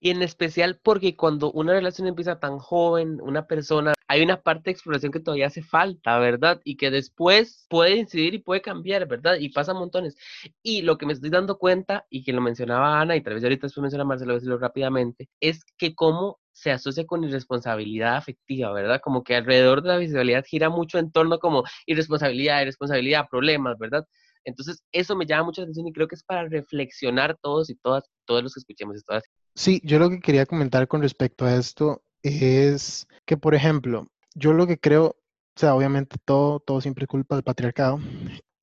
y 0.00 0.10
en 0.10 0.22
especial 0.22 0.78
porque 0.82 1.16
cuando 1.16 1.50
una 1.52 1.72
relación 1.72 2.06
empieza 2.06 2.38
tan 2.38 2.58
joven, 2.58 3.20
una 3.22 3.46
persona, 3.46 3.94
hay 4.08 4.22
una 4.22 4.42
parte 4.42 4.64
de 4.64 4.72
exploración 4.72 5.10
que 5.10 5.20
todavía 5.20 5.46
hace 5.48 5.62
falta, 5.62 6.18
¿verdad? 6.18 6.60
Y 6.64 6.76
que 6.76 6.90
después 6.90 7.66
puede 7.68 7.96
incidir 7.96 8.34
y 8.34 8.38
puede 8.38 8.62
cambiar, 8.62 9.06
¿verdad? 9.08 9.36
Y 9.40 9.48
pasa 9.48 9.74
montones. 9.74 10.16
Y 10.62 10.82
lo 10.82 10.98
que 10.98 11.06
me 11.06 11.12
estoy 11.12 11.30
dando 11.30 11.58
cuenta, 11.58 12.06
y 12.10 12.22
que 12.24 12.32
lo 12.32 12.40
mencionaba 12.40 13.00
Ana, 13.00 13.16
y 13.16 13.22
tal 13.22 13.34
vez 13.34 13.42
ahorita 13.42 13.66
después 13.66 13.82
menciona 13.82 14.04
Marcelo, 14.04 14.32
voy 14.32 14.36
a 14.36 14.38
decirlo 14.38 14.58
rápidamente, 14.58 15.28
es 15.40 15.64
que 15.76 15.94
cómo 15.94 16.38
se 16.56 16.70
asocia 16.70 17.04
con 17.04 17.22
irresponsabilidad 17.22 18.16
afectiva, 18.16 18.72
¿verdad? 18.72 19.00
Como 19.02 19.22
que 19.22 19.36
alrededor 19.36 19.82
de 19.82 19.88
la 19.88 19.98
visualidad 19.98 20.42
gira 20.42 20.70
mucho 20.70 20.98
en 20.98 21.12
torno 21.12 21.38
como 21.38 21.64
irresponsabilidad, 21.84 22.62
irresponsabilidad, 22.62 23.28
problemas, 23.30 23.78
¿verdad? 23.78 24.06
Entonces, 24.42 24.82
eso 24.90 25.14
me 25.16 25.26
llama 25.26 25.44
mucho 25.44 25.60
atención 25.60 25.86
y 25.86 25.92
creo 25.92 26.08
que 26.08 26.14
es 26.14 26.22
para 26.22 26.48
reflexionar 26.48 27.36
todos 27.42 27.68
y 27.68 27.74
todas, 27.74 28.04
todos 28.24 28.42
los 28.42 28.54
que 28.54 28.60
escuchemos 28.60 28.96
esto. 28.96 29.18
Sí, 29.54 29.82
yo 29.84 29.98
lo 29.98 30.08
que 30.08 30.20
quería 30.20 30.46
comentar 30.46 30.88
con 30.88 31.02
respecto 31.02 31.44
a 31.44 31.56
esto 31.56 32.02
es 32.22 33.06
que, 33.26 33.36
por 33.36 33.54
ejemplo, 33.54 34.06
yo 34.34 34.54
lo 34.54 34.66
que 34.66 34.78
creo, 34.78 35.08
o 35.08 35.16
sea, 35.56 35.74
obviamente 35.74 36.16
todo, 36.24 36.60
todo 36.60 36.80
siempre 36.80 37.04
es 37.04 37.08
culpa 37.08 37.34
del 37.34 37.44
patriarcado, 37.44 38.00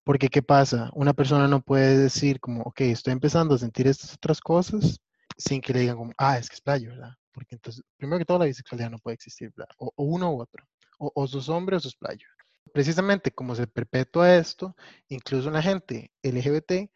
porque 0.04 0.30
¿qué 0.30 0.42
pasa? 0.42 0.90
Una 0.94 1.14
persona 1.14 1.48
no 1.48 1.62
puede 1.62 1.96
decir 1.96 2.40
como, 2.40 2.64
ok, 2.64 2.82
estoy 2.82 3.14
empezando 3.14 3.54
a 3.54 3.60
sentir 3.60 3.86
estas 3.86 4.16
otras 4.16 4.42
cosas 4.42 5.00
sin 5.38 5.62
que 5.62 5.74
le 5.74 5.82
digan 5.82 5.98
como, 5.98 6.14
ah, 6.18 6.38
es 6.38 6.50
que 6.50 6.56
es 6.56 6.62
playo, 6.62 6.90
¿verdad? 6.90 7.14
Porque 7.32 7.56
entonces, 7.56 7.84
primero 7.98 8.20
que 8.20 8.26
todo, 8.26 8.40
la 8.40 8.46
bisexualidad 8.46 8.92
no 8.92 9.00
puede 9.00 9.16
existir, 9.16 9.52
¿verdad? 9.56 9.74
O, 9.78 9.92
o 9.96 10.04
uno 10.04 10.34
u 10.34 10.42
otro, 10.42 10.66
o, 11.00 11.12
o 11.16 11.28
sos 11.28 11.50
hombre 11.50 11.76
o 11.78 11.80
sos 11.80 11.96
playo. 11.96 12.28
Precisamente 12.74 13.32
como 13.32 13.56
se 13.56 13.68
perpetúa 13.68 14.36
esto, 14.36 14.76
incluso 15.10 15.52
la 15.52 15.62
gente 15.62 16.12
LGBT 16.24 16.90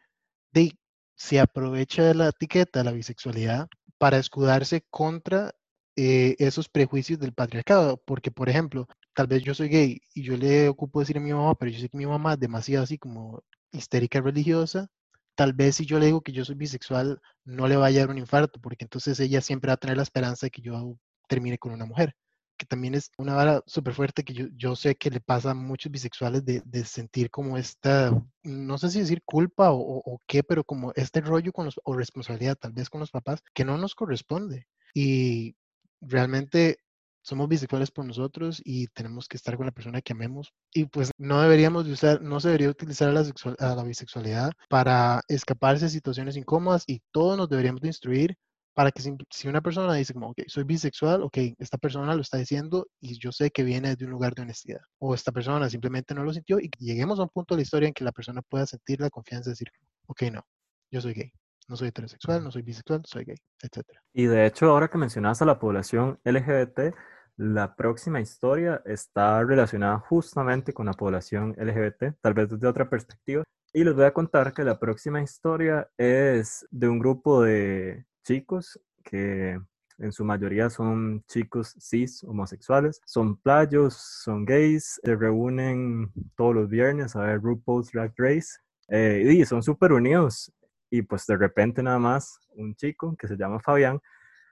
de, 0.53 0.77
se 1.15 1.39
aprovecha 1.39 2.03
de 2.03 2.15
la 2.15 2.29
etiqueta 2.29 2.79
de 2.79 2.85
la 2.85 2.91
bisexualidad 2.91 3.67
para 3.97 4.17
escudarse 4.17 4.85
contra 4.89 5.53
eh, 5.95 6.35
esos 6.39 6.69
prejuicios 6.69 7.19
del 7.19 7.33
patriarcado. 7.33 7.97
Porque, 8.05 8.31
por 8.31 8.49
ejemplo, 8.49 8.87
tal 9.13 9.27
vez 9.27 9.43
yo 9.43 9.53
soy 9.53 9.69
gay 9.69 9.99
y 10.13 10.23
yo 10.23 10.37
le 10.37 10.69
ocupo 10.69 10.99
decir 10.99 11.17
a 11.17 11.21
mi 11.21 11.33
mamá, 11.33 11.55
pero 11.55 11.71
yo 11.71 11.79
sé 11.79 11.89
que 11.89 11.97
mi 11.97 12.05
mamá 12.05 12.33
es 12.33 12.39
demasiado 12.39 12.83
así 12.83 12.97
como 12.97 13.43
histérica 13.71 14.21
religiosa. 14.21 14.89
Tal 15.37 15.53
vez 15.53 15.77
si 15.77 15.85
yo 15.85 15.99
le 15.99 16.07
digo 16.07 16.21
que 16.21 16.33
yo 16.33 16.43
soy 16.43 16.55
bisexual, 16.55 17.21
no 17.45 17.67
le 17.67 17.77
vaya 17.77 18.01
a 18.01 18.05
dar 18.05 18.09
un 18.11 18.17
infarto, 18.17 18.59
porque 18.59 18.85
entonces 18.85 19.19
ella 19.19 19.41
siempre 19.41 19.69
va 19.69 19.75
a 19.75 19.77
tener 19.77 19.97
la 19.97 20.03
esperanza 20.03 20.47
de 20.47 20.51
que 20.51 20.61
yo 20.61 20.97
termine 21.29 21.57
con 21.57 21.71
una 21.73 21.85
mujer 21.85 22.15
que 22.57 22.65
también 22.65 22.95
es 22.95 23.11
una 23.17 23.35
vara 23.35 23.63
súper 23.67 23.93
fuerte 23.93 24.23
que 24.23 24.33
yo, 24.33 24.47
yo 24.55 24.75
sé 24.75 24.95
que 24.95 25.11
le 25.11 25.21
pasa 25.21 25.51
a 25.51 25.53
muchos 25.53 25.91
bisexuales 25.91 26.43
de, 26.43 26.61
de 26.65 26.83
sentir 26.83 27.29
como 27.29 27.57
esta, 27.57 28.11
no 28.43 28.77
sé 28.77 28.89
si 28.89 28.99
decir 28.99 29.21
culpa 29.23 29.71
o, 29.71 29.77
o, 29.79 30.01
o, 30.03 30.19
qué, 30.27 30.43
pero 30.43 30.63
como 30.63 30.91
este 30.95 31.21
rollo 31.21 31.53
con 31.53 31.65
los, 31.65 31.79
o 31.83 31.93
responsabilidad 31.93 32.57
tal 32.57 32.73
vez 32.73 32.89
con 32.89 32.99
los 32.99 33.11
papás 33.11 33.41
que 33.53 33.63
no 33.63 33.77
nos 33.77 33.95
corresponde. 33.95 34.67
Y 34.93 35.55
realmente 36.01 36.79
somos 37.27 37.49
bisexuales 37.49 37.91
por 37.91 38.05
nosotros 38.05 38.61
y 38.63 38.87
tenemos 38.87 39.27
que 39.27 39.35
estar 39.35 39.57
con 39.57 39.65
la 39.65 39.73
persona 39.73 40.01
que 40.01 40.13
amemos. 40.13 40.53
Y 40.73 40.85
pues 40.85 41.11
no 41.17 41.41
deberíamos 41.41 41.85
de 41.85 41.91
usar, 41.91 42.21
no 42.21 42.39
se 42.39 42.47
debería 42.47 42.69
utilizar 42.69 43.09
a 43.09 43.11
la, 43.11 43.25
sexual, 43.25 43.57
a 43.59 43.75
la 43.75 43.83
bisexualidad 43.83 44.51
para 44.69 45.21
escaparse 45.27 45.85
de 45.85 45.91
situaciones 45.91 46.37
incómodas 46.37 46.85
y 46.87 47.01
todos 47.11 47.37
nos 47.37 47.49
deberíamos 47.49 47.81
de 47.81 47.89
instruir 47.89 48.37
para 48.73 48.91
que 48.91 49.01
si, 49.01 49.11
si, 49.29 49.49
una 49.49 49.59
persona 49.59 49.93
dice 49.95 50.13
como, 50.13 50.29
ok, 50.29 50.43
soy 50.47 50.63
bisexual, 50.63 51.21
ok, 51.23 51.37
esta 51.57 51.77
persona 51.77 52.15
lo 52.15 52.21
está 52.21 52.37
diciendo 52.37 52.87
y 53.01 53.19
yo 53.19 53.33
sé 53.33 53.51
que 53.51 53.63
viene 53.63 53.97
de 53.97 54.05
un 54.05 54.11
lugar 54.11 54.33
de 54.33 54.43
honestidad. 54.43 54.81
O 54.99 55.13
esta 55.13 55.33
persona 55.33 55.69
simplemente 55.69 56.13
no 56.13 56.23
lo 56.23 56.31
sintió 56.31 56.59
y 56.61 56.69
lleguemos 56.79 57.19
a 57.19 57.23
un 57.23 57.29
punto 57.29 57.55
de 57.55 57.59
la 57.59 57.63
historia 57.63 57.87
en 57.87 57.93
que 57.93 58.05
la 58.05 58.13
persona 58.13 58.41
pueda 58.41 58.65
sentir 58.65 59.01
la 59.01 59.09
confianza 59.09 59.49
de 59.49 59.53
decir, 59.53 59.67
ok, 60.05 60.21
no, 60.31 60.45
yo 60.91 61.01
soy 61.01 61.13
gay. 61.13 61.33
No 61.67 61.75
soy 61.75 61.89
heterosexual, 61.89 62.41
no 62.41 62.49
soy 62.49 62.61
bisexual, 62.61 63.01
soy 63.03 63.25
gay, 63.25 63.35
etc. 63.61 63.85
Y 64.13 64.25
de 64.25 64.45
hecho, 64.45 64.67
ahora 64.67 64.87
que 64.87 64.97
mencionas 64.97 65.41
a 65.41 65.45
la 65.45 65.59
población 65.59 66.17
LGBT, 66.23 66.95
La 67.37 67.75
próxima 67.75 68.19
historia 68.19 68.81
está 68.83 69.43
relacionada 69.43 69.99
justamente 69.99 70.73
con 70.73 70.87
la 70.87 70.93
población 70.93 71.53
LGBT, 71.55 72.19
tal 72.19 72.33
vez 72.33 72.49
desde 72.49 72.67
otra 72.67 72.89
perspectiva. 72.89 73.43
Y 73.71 73.83
les 73.83 73.93
voy 73.93 74.05
a 74.05 74.13
contar 74.13 74.53
que 74.53 74.63
la 74.63 74.79
próxima 74.79 75.21
historia 75.21 75.87
es 75.97 76.65
de 76.71 76.89
un 76.89 76.97
grupo 76.97 77.43
de 77.43 78.05
chicos 78.23 78.79
que 79.03 79.61
en 79.99 80.11
su 80.11 80.25
mayoría 80.25 80.71
son 80.71 81.23
chicos 81.27 81.75
cis 81.79 82.23
homosexuales, 82.23 83.01
son 83.05 83.37
playos, 83.37 83.93
son 83.93 84.43
gays, 84.43 84.99
se 85.03 85.15
reúnen 85.15 86.11
todos 86.35 86.55
los 86.55 86.67
viernes 86.67 87.15
a 87.15 87.21
ver 87.21 87.39
RuPaul's 87.39 87.91
Drag 87.91 88.13
Race 88.17 88.57
eh, 88.87 89.23
y 89.31 89.45
son 89.45 89.61
súper 89.61 89.91
unidos. 89.93 90.51
Y 90.89 91.03
pues 91.03 91.27
de 91.27 91.37
repente 91.37 91.83
nada 91.83 91.99
más 91.99 92.39
un 92.55 92.73
chico 92.73 93.15
que 93.15 93.27
se 93.27 93.37
llama 93.37 93.59
Fabián 93.59 94.01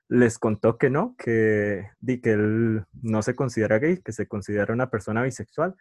les 0.08 0.38
contó 0.38 0.78
que 0.78 0.90
no, 0.90 1.16
que, 1.18 1.90
di 2.00 2.22
que 2.22 2.34
él 2.34 2.86
no 3.02 3.22
se 3.22 3.36
considera 3.36 3.80
gay, 3.80 4.02
que 4.02 4.12
se 4.12 4.28
considera 4.28 4.74
una 4.74 4.90
persona 4.90 5.24
bisexual. 5.24 5.76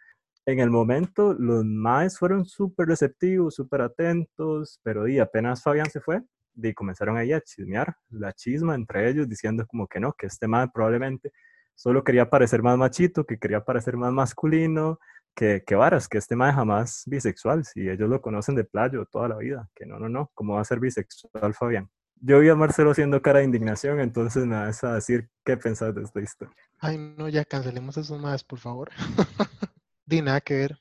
En 0.45 0.59
el 0.59 0.69
momento 0.69 1.33
los 1.33 1.65
maes 1.65 2.17
fueron 2.17 2.45
súper 2.45 2.87
receptivos, 2.87 3.55
súper 3.55 3.81
atentos, 3.81 4.79
pero 4.83 5.05
di, 5.05 5.19
apenas 5.19 5.63
Fabián 5.63 5.89
se 5.89 6.01
fue, 6.01 6.21
y 6.55 6.73
comenzaron 6.73 7.17
ahí 7.17 7.33
a 7.33 7.41
chismear 7.41 7.95
la 8.09 8.33
chisma 8.33 8.75
entre 8.75 9.09
ellos 9.09 9.27
diciendo 9.27 9.65
como 9.67 9.87
que 9.87 9.99
no, 9.99 10.13
que 10.13 10.27
este 10.27 10.47
mae 10.47 10.69
probablemente 10.73 11.31
solo 11.75 12.03
quería 12.03 12.29
parecer 12.29 12.61
más 12.61 12.77
machito, 12.77 13.25
que 13.25 13.37
quería 13.37 13.63
parecer 13.63 13.97
más 13.97 14.13
masculino, 14.13 14.99
que, 15.35 15.63
que 15.65 15.75
varas, 15.75 16.07
que 16.07 16.17
este 16.17 16.35
mae 16.35 16.53
jamás 16.53 17.03
bisexual, 17.07 17.65
si 17.65 17.89
ellos 17.89 18.09
lo 18.09 18.21
conocen 18.21 18.55
de 18.55 18.63
playo 18.63 19.05
toda 19.05 19.27
la 19.27 19.37
vida, 19.37 19.69
que 19.75 19.85
no, 19.85 19.99
no, 19.99 20.07
no, 20.09 20.31
¿cómo 20.33 20.55
va 20.55 20.61
a 20.61 20.65
ser 20.65 20.79
bisexual 20.79 21.53
Fabián? 21.53 21.89
Yo 22.21 22.39
vi 22.39 22.49
a 22.49 22.55
Marcelo 22.55 22.91
haciendo 22.91 23.21
cara 23.21 23.39
de 23.39 23.45
indignación, 23.45 23.99
entonces 23.99 24.45
me 24.45 24.55
vas 24.55 24.83
a 24.83 24.95
decir 24.95 25.29
qué 25.43 25.57
pensás 25.57 25.93
de 25.93 26.03
esta 26.03 26.21
historia. 26.21 26.55
Ay, 26.79 26.97
no, 26.97 27.29
ya 27.29 27.45
cancelemos 27.45 27.97
esos 27.97 28.19
más, 28.19 28.43
por 28.43 28.59
favor. 28.59 28.89
Di 30.05 30.21
nada 30.21 30.41
que 30.41 30.55
ver. 30.55 30.79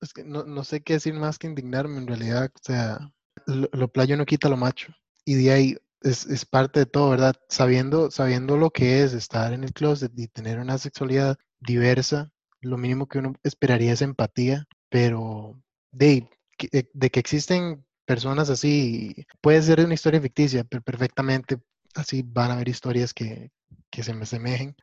Es 0.00 0.12
que 0.12 0.24
no, 0.24 0.44
no 0.44 0.64
sé 0.64 0.82
qué 0.82 0.94
decir 0.94 1.14
más 1.14 1.38
que 1.38 1.46
indignarme 1.46 1.98
en 1.98 2.06
realidad. 2.06 2.50
O 2.54 2.60
sea, 2.62 3.12
lo, 3.46 3.68
lo 3.72 3.88
playo 3.88 4.16
no 4.16 4.26
quita 4.26 4.48
lo 4.48 4.56
macho. 4.56 4.92
Y 5.24 5.34
de 5.34 5.52
ahí 5.52 5.76
es, 6.02 6.26
es, 6.26 6.44
parte 6.44 6.80
de 6.80 6.86
todo, 6.86 7.10
¿verdad? 7.10 7.36
Sabiendo, 7.48 8.10
sabiendo 8.10 8.56
lo 8.56 8.70
que 8.70 9.02
es 9.02 9.12
estar 9.14 9.52
en 9.52 9.64
el 9.64 9.72
closet 9.72 10.12
y 10.16 10.28
tener 10.28 10.58
una 10.58 10.78
sexualidad 10.78 11.38
diversa, 11.60 12.30
lo 12.60 12.76
mínimo 12.76 13.08
que 13.08 13.18
uno 13.18 13.34
esperaría 13.42 13.92
es 13.92 14.02
empatía, 14.02 14.66
pero 14.88 15.60
de, 15.92 16.28
de 16.70 17.10
que 17.10 17.20
existen 17.20 17.84
personas 18.08 18.48
así, 18.48 19.14
puede 19.42 19.60
ser 19.60 19.80
una 19.84 19.92
historia 19.92 20.18
ficticia, 20.18 20.64
pero 20.64 20.82
perfectamente 20.82 21.58
así 21.94 22.22
van 22.24 22.50
a 22.50 22.54
haber 22.54 22.70
historias 22.70 23.12
que, 23.12 23.50
que 23.90 24.02
se 24.02 24.14
me 24.14 24.22
asemejen. 24.22 24.74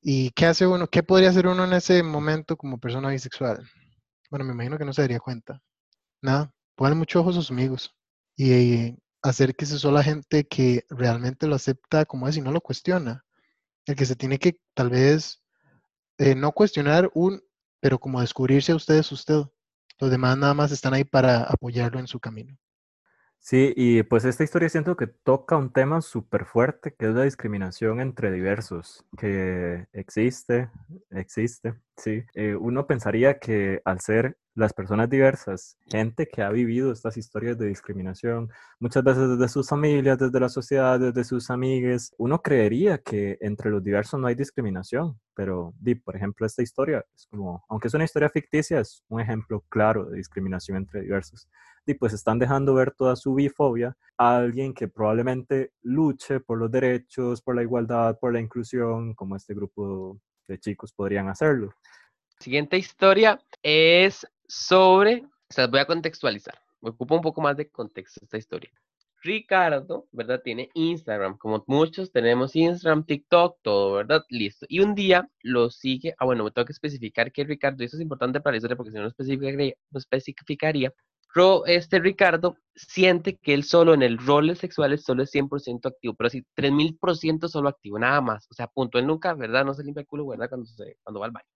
¿Y 0.00 0.30
qué 0.30 0.46
hace 0.46 0.66
uno? 0.66 0.86
¿Qué 0.86 1.02
podría 1.02 1.28
hacer 1.28 1.46
uno 1.46 1.64
en 1.64 1.74
ese 1.74 2.02
momento 2.02 2.56
como 2.56 2.78
persona 2.78 3.10
bisexual? 3.10 3.68
Bueno, 4.30 4.46
me 4.46 4.54
imagino 4.54 4.78
que 4.78 4.86
no 4.86 4.94
se 4.94 5.02
daría 5.02 5.20
cuenta. 5.20 5.60
Nada, 6.22 6.54
ponle 6.74 6.94
mucho 6.96 7.20
ojo 7.20 7.28
a 7.28 7.32
sus 7.34 7.50
amigos 7.50 7.94
y 8.34 8.96
hacer 9.20 9.54
que 9.54 9.66
se 9.66 9.78
sola 9.78 10.02
gente 10.02 10.48
que 10.48 10.86
realmente 10.88 11.46
lo 11.46 11.56
acepta 11.56 12.06
como 12.06 12.28
es 12.28 12.38
y 12.38 12.40
no 12.40 12.50
lo 12.50 12.62
cuestiona. 12.62 13.26
El 13.84 13.94
que 13.94 14.06
se 14.06 14.16
tiene 14.16 14.38
que 14.38 14.58
tal 14.72 14.88
vez 14.88 15.42
eh, 16.16 16.34
no 16.34 16.52
cuestionar 16.52 17.10
un, 17.12 17.42
pero 17.78 17.98
como 17.98 18.22
descubrirse 18.22 18.72
a 18.72 18.76
ustedes 18.76 19.12
usted. 19.12 19.42
Los 19.98 20.10
demás 20.10 20.38
nada 20.38 20.54
más 20.54 20.72
están 20.72 20.94
ahí 20.94 21.04
para 21.04 21.42
apoyarlo 21.42 22.00
en 22.00 22.06
su 22.06 22.18
camino. 22.18 22.56
Sí, 23.42 23.72
y 23.74 24.02
pues 24.02 24.24
esta 24.26 24.44
historia 24.44 24.68
siento 24.68 24.96
que 24.96 25.06
toca 25.06 25.56
un 25.56 25.72
tema 25.72 26.02
súper 26.02 26.44
fuerte, 26.44 26.94
que 26.94 27.06
es 27.08 27.14
la 27.14 27.22
discriminación 27.24 28.00
entre 28.00 28.30
diversos, 28.30 29.04
que 29.16 29.86
existe, 29.92 30.68
existe, 31.10 31.74
sí. 31.96 32.22
Eh, 32.34 32.54
uno 32.54 32.86
pensaría 32.86 33.38
que 33.38 33.80
al 33.86 34.00
ser 34.00 34.36
las 34.54 34.74
personas 34.74 35.08
diversas, 35.08 35.78
gente 35.86 36.28
que 36.28 36.42
ha 36.42 36.50
vivido 36.50 36.92
estas 36.92 37.16
historias 37.16 37.56
de 37.56 37.66
discriminación, 37.68 38.50
muchas 38.78 39.02
veces 39.04 39.30
desde 39.30 39.48
sus 39.48 39.68
familias, 39.68 40.18
desde 40.18 40.38
la 40.38 40.48
sociedad, 40.50 41.00
desde 41.00 41.24
sus 41.24 41.48
amigues, 41.50 42.12
uno 42.18 42.42
creería 42.42 42.98
que 42.98 43.38
entre 43.40 43.70
los 43.70 43.82
diversos 43.82 44.20
no 44.20 44.26
hay 44.26 44.34
discriminación, 44.34 45.18
pero, 45.34 45.72
di, 45.80 45.94
por 45.94 46.14
ejemplo, 46.14 46.44
esta 46.46 46.62
historia 46.62 47.04
es 47.16 47.26
como, 47.26 47.64
aunque 47.70 47.88
es 47.88 47.94
una 47.94 48.04
historia 48.04 48.28
ficticia, 48.28 48.80
es 48.80 49.02
un 49.08 49.20
ejemplo 49.20 49.64
claro 49.70 50.04
de 50.04 50.18
discriminación 50.18 50.76
entre 50.76 51.00
diversos 51.00 51.48
y 51.90 51.94
pues 51.94 52.12
están 52.12 52.38
dejando 52.38 52.74
ver 52.74 52.92
toda 52.92 53.16
su 53.16 53.34
bifobia 53.34 53.96
a 54.16 54.36
alguien 54.36 54.72
que 54.72 54.88
probablemente 54.88 55.72
luche 55.82 56.40
por 56.40 56.58
los 56.58 56.70
derechos, 56.70 57.42
por 57.42 57.56
la 57.56 57.62
igualdad, 57.62 58.18
por 58.18 58.32
la 58.32 58.40
inclusión, 58.40 59.14
como 59.14 59.36
este 59.36 59.54
grupo 59.54 60.20
de 60.46 60.58
chicos 60.58 60.92
podrían 60.92 61.28
hacerlo. 61.28 61.74
Siguiente 62.38 62.78
historia 62.78 63.40
es 63.62 64.26
sobre, 64.46 65.24
o 65.24 65.52
sea, 65.52 65.66
voy 65.66 65.80
a 65.80 65.86
contextualizar, 65.86 66.54
me 66.80 66.90
ocupa 66.90 67.16
un 67.16 67.22
poco 67.22 67.40
más 67.40 67.56
de 67.56 67.68
contexto 67.68 68.20
esta 68.22 68.38
historia. 68.38 68.70
Ricardo, 69.22 70.06
¿verdad? 70.12 70.40
Tiene 70.42 70.70
Instagram, 70.72 71.36
como 71.36 71.62
muchos 71.66 72.10
tenemos 72.10 72.56
Instagram, 72.56 73.04
TikTok, 73.04 73.58
todo, 73.62 73.92
¿verdad? 73.94 74.24
Listo. 74.30 74.64
Y 74.68 74.80
un 74.80 74.94
día 74.94 75.28
lo 75.42 75.68
sigue, 75.70 76.14
ah, 76.18 76.24
bueno, 76.24 76.44
me 76.44 76.50
tengo 76.52 76.64
que 76.64 76.72
especificar 76.72 77.30
que 77.30 77.44
Ricardo, 77.44 77.82
y 77.82 77.86
eso 77.86 77.96
es 77.96 78.02
importante 78.02 78.40
para 78.40 78.52
la 78.52 78.58
historia 78.58 78.76
porque 78.76 78.92
si 78.92 78.96
no 78.96 79.02
lo 79.02 79.08
especificaría, 79.08 79.74
lo 79.90 79.98
especificaría 79.98 80.94
este 81.66 82.00
Ricardo 82.00 82.56
siente 82.74 83.36
que 83.36 83.54
él 83.54 83.64
solo 83.64 83.94
en 83.94 84.02
el 84.02 84.18
roles 84.18 84.58
sexuales 84.58 85.04
solo 85.04 85.22
es 85.22 85.32
100% 85.32 85.86
activo, 85.86 86.14
pero 86.14 86.28
así 86.28 86.44
3000% 86.56 87.48
solo 87.48 87.68
activo, 87.68 87.98
nada 87.98 88.20
más. 88.20 88.46
O 88.50 88.54
sea, 88.54 88.66
punto. 88.66 88.98
Él 88.98 89.06
nunca, 89.06 89.34
¿verdad? 89.34 89.64
No 89.64 89.74
se 89.74 89.84
limpia 89.84 90.00
el 90.00 90.06
culo, 90.06 90.26
¿verdad? 90.26 90.48
Cuando, 90.48 90.66
se, 90.66 90.98
cuando 91.02 91.20
va 91.20 91.26
al 91.26 91.32
baño. 91.32 91.46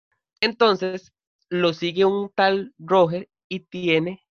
Entonces, 0.40 1.12
lo 1.50 1.72
sigue 1.72 2.04
un 2.04 2.30
tal 2.34 2.74
Roger 2.78 3.28
y 3.48 3.60
tiene 3.60 4.24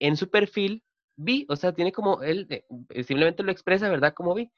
en 0.00 0.16
su 0.16 0.30
perfil 0.30 0.82
vi, 1.16 1.46
o 1.50 1.56
sea, 1.56 1.74
tiene 1.74 1.92
como 1.92 2.22
él 2.22 2.46
eh, 2.50 2.64
simplemente 3.04 3.42
lo 3.42 3.52
expresa, 3.52 3.88
¿verdad? 3.88 4.14
Como 4.14 4.34
vi. 4.34 4.50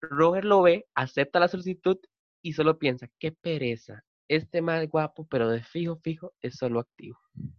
Roger 0.00 0.44
lo 0.44 0.62
ve, 0.62 0.86
acepta 0.94 1.40
la 1.40 1.48
solicitud 1.48 1.98
y 2.42 2.52
solo 2.52 2.78
piensa, 2.78 3.08
qué 3.18 3.32
pereza. 3.32 4.04
Este 4.28 4.62
mal 4.62 4.86
guapo, 4.88 5.26
pero 5.28 5.48
de 5.48 5.62
fijo, 5.62 5.96
fijo, 5.96 6.34
es 6.40 6.56
solo 6.56 6.80
activo. 6.80 7.18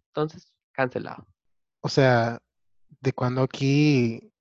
Entonces, 0.10 0.54
cancelado 0.72 1.28
o 1.86 1.90
sea, 1.90 2.40
de 3.00 3.14
cuando 3.14 3.44
aquí 3.44 4.32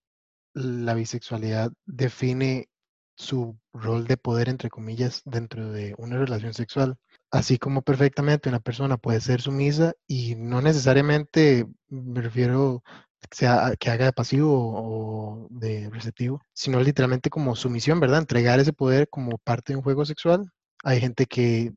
la 0.55 0.95
bisexualidad 0.95 1.71
define 1.85 2.71
su 3.17 3.59
rol 3.75 4.07
de 4.07 4.17
poder, 4.17 4.49
entre 4.49 4.71
comillas, 4.71 5.21
dentro 5.27 5.71
de 5.71 5.95
una 5.99 6.17
relación 6.17 6.55
sexual. 6.55 6.97
Así 7.31 7.59
como 7.59 7.83
perfectamente 7.83 8.49
una 8.49 8.61
persona 8.61 8.97
puede 8.97 9.21
ser 9.21 9.43
sumisa 9.43 9.93
y 10.07 10.37
no 10.37 10.63
necesariamente 10.63 11.67
me 11.89 12.23
refiero 12.23 12.83
sea, 13.31 13.75
que 13.79 13.91
haga 13.91 14.07
de 14.07 14.13
pasivo 14.15 14.73
o 14.75 15.47
de 15.51 15.91
receptivo, 15.91 16.41
sino 16.55 16.81
literalmente 16.81 17.29
como 17.29 17.57
sumisión, 17.57 18.01
¿verdad? 18.01 18.21
Entregar 18.21 18.59
ese 18.59 18.73
poder 18.73 19.11
como 19.11 19.37
parte 19.37 19.75
de 19.75 19.77
un 19.77 19.83
juego 19.83 20.07
sexual. 20.07 20.51
Hay 20.83 20.99
gente 20.99 21.27
que 21.27 21.75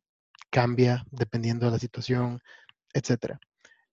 cambia 0.50 1.06
dependiendo 1.12 1.66
de 1.66 1.74
la 1.74 1.80
situación, 1.80 2.40
etc. 2.94 3.38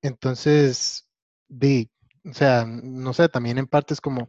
Entonces, 0.02 1.08
o 1.48 2.32
sea, 2.32 2.64
no 2.66 3.12
sé, 3.12 3.28
también 3.28 3.58
en 3.58 3.66
parte 3.66 3.94
es 3.94 4.00
como, 4.00 4.28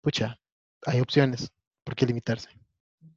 pucha, 0.00 0.38
hay 0.86 1.00
opciones, 1.00 1.52
¿por 1.84 1.94
qué 1.94 2.06
limitarse? 2.06 2.48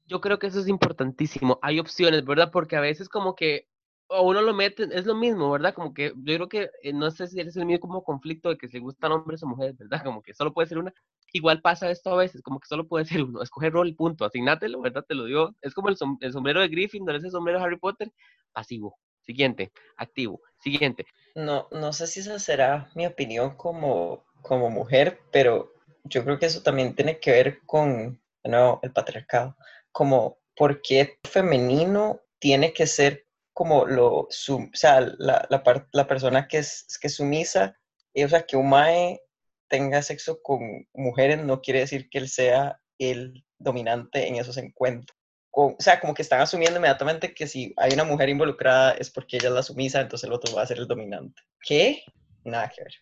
Yo 0.05 0.21
creo 0.21 0.39
que 0.39 0.47
eso 0.47 0.59
es 0.59 0.67
importantísimo, 0.67 1.59
hay 1.61 1.79
opciones, 1.79 2.25
¿verdad? 2.25 2.51
Porque 2.51 2.75
a 2.75 2.81
veces 2.81 3.09
como 3.09 3.35
que 3.35 3.67
o 4.13 4.23
uno 4.23 4.41
lo 4.41 4.53
mete, 4.53 4.89
es 4.91 5.05
lo 5.05 5.15
mismo, 5.15 5.51
¿verdad? 5.51 5.73
Como 5.73 5.93
que 5.93 6.13
yo 6.17 6.35
creo 6.35 6.49
que, 6.49 6.69
eh, 6.83 6.91
no 6.91 7.09
sé 7.11 7.27
si 7.27 7.39
es 7.39 7.55
el 7.55 7.65
mismo 7.65 7.79
como 7.79 8.03
conflicto 8.03 8.49
de 8.49 8.57
que 8.57 8.67
se 8.67 8.79
gustan 8.79 9.13
hombres 9.13 9.41
o 9.41 9.47
mujeres, 9.47 9.77
¿verdad? 9.77 10.03
Como 10.03 10.21
que 10.21 10.33
solo 10.33 10.53
puede 10.53 10.67
ser 10.67 10.79
una. 10.79 10.93
Igual 11.31 11.61
pasa 11.61 11.89
esto 11.89 12.11
a 12.11 12.17
veces, 12.17 12.41
como 12.41 12.59
que 12.59 12.67
solo 12.67 12.87
puede 12.87 13.05
ser 13.05 13.23
uno, 13.23 13.41
escoger 13.41 13.71
rol, 13.71 13.95
punto, 13.95 14.25
asignátelo, 14.25 14.81
¿verdad? 14.81 15.05
Te 15.07 15.15
lo 15.15 15.25
digo, 15.25 15.55
es 15.61 15.73
como 15.73 15.87
el, 15.89 15.97
el 16.19 16.33
sombrero 16.33 16.59
de 16.59 16.67
Griffin, 16.67 17.09
ese 17.09 17.31
sombrero 17.31 17.59
de 17.59 17.65
Harry 17.65 17.79
Potter, 17.79 18.11
pasivo, 18.51 18.97
Siguiente, 19.25 19.71
activo. 19.97 20.41
Siguiente. 20.59 21.05
No, 21.35 21.67
no 21.71 21.93
sé 21.93 22.07
si 22.07 22.19
esa 22.19 22.39
será 22.39 22.89
mi 22.95 23.05
opinión 23.05 23.55
como, 23.55 24.25
como 24.41 24.69
mujer, 24.69 25.19
pero 25.31 25.73
yo 26.03 26.23
creo 26.23 26.39
que 26.39 26.47
eso 26.47 26.61
también 26.61 26.95
tiene 26.95 27.19
que 27.19 27.31
ver 27.31 27.59
con, 27.65 28.21
nuevo, 28.43 28.79
el 28.83 28.91
patriarcado. 28.91 29.55
Como, 29.91 30.39
¿por 30.55 30.81
qué 30.81 31.19
femenino 31.23 32.21
tiene 32.39 32.73
que 32.73 32.87
ser 32.87 33.25
como 33.53 33.85
lo, 33.85 34.27
su, 34.29 34.57
o 34.57 34.69
sea, 34.73 35.01
la, 35.01 35.45
la, 35.49 35.87
la, 35.91 36.07
persona 36.07 36.47
que 36.47 36.59
es, 36.59 36.85
que 36.99 37.09
sumisa? 37.09 37.77
O 38.15 38.27
sea, 38.27 38.43
que 38.43 38.57
un 38.57 38.69
mae 38.69 39.21
tenga 39.67 40.01
sexo 40.01 40.41
con 40.41 40.87
mujeres 40.93 41.43
no 41.43 41.61
quiere 41.61 41.79
decir 41.79 42.09
que 42.09 42.17
él 42.17 42.29
sea 42.29 42.81
el 42.97 43.45
dominante 43.57 44.27
en 44.27 44.35
esos 44.35 44.57
encuentros 44.57 45.20
o 45.51 45.75
sea, 45.79 45.99
como 45.99 46.13
que 46.13 46.21
están 46.21 46.41
asumiendo 46.41 46.77
inmediatamente 46.77 47.33
que 47.33 47.47
si 47.47 47.73
hay 47.77 47.93
una 47.93 48.03
mujer 48.03 48.29
involucrada 48.29 48.91
es 48.93 49.09
porque 49.09 49.37
ella 49.37 49.49
es 49.49 49.55
la 49.55 49.63
sumisa, 49.63 50.01
entonces 50.01 50.27
el 50.27 50.33
otro 50.33 50.55
va 50.55 50.63
a 50.63 50.67
ser 50.67 50.77
el 50.77 50.87
dominante. 50.87 51.41
¿Qué? 51.61 52.03
Nada 52.43 52.69
que 52.69 52.83
ver. 52.83 52.93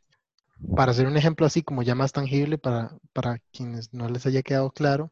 Para 0.76 0.92
hacer 0.92 1.08
un 1.08 1.16
ejemplo 1.16 1.46
así 1.46 1.62
como 1.62 1.84
ya 1.84 1.96
más 1.96 2.12
tangible 2.12 2.58
para, 2.58 2.92
para 3.14 3.40
quienes 3.54 3.94
no 3.94 4.10
les 4.10 4.26
haya 4.26 4.42
quedado 4.42 4.72
claro, 4.72 5.12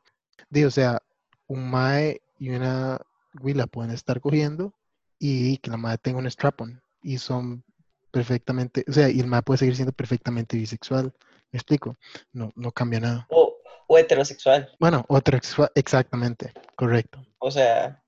digo, 0.49 0.67
o 0.67 0.71
sea, 0.71 1.01
un 1.47 1.69
mae 1.69 2.21
y 2.39 2.49
una 2.49 2.99
güey, 3.39 3.53
la 3.53 3.67
pueden 3.67 3.91
estar 3.91 4.19
cogiendo 4.19 4.73
y 5.19 5.57
que 5.57 5.71
la 5.71 5.77
madre 5.77 5.99
tenga 5.99 6.19
un 6.19 6.27
strap-on 6.27 6.81
y 7.01 7.17
son 7.17 7.63
perfectamente, 8.11 8.83
o 8.87 8.91
sea, 8.91 9.09
y 9.09 9.19
el 9.19 9.27
madre 9.27 9.43
puede 9.43 9.59
seguir 9.59 9.75
siendo 9.75 9.93
perfectamente 9.93 10.57
bisexual. 10.57 11.13
¿Me 11.51 11.57
explico? 11.57 11.95
No, 12.33 12.51
no 12.55 12.71
cambia 12.71 12.99
nada. 12.99 13.27
O, 13.29 13.56
o 13.87 13.97
heterosexual. 13.97 14.69
Bueno, 14.79 15.03
otra, 15.07 15.39
exactamente, 15.75 16.53
correcto. 16.75 17.25
O 17.39 17.51
sea, 17.51 18.01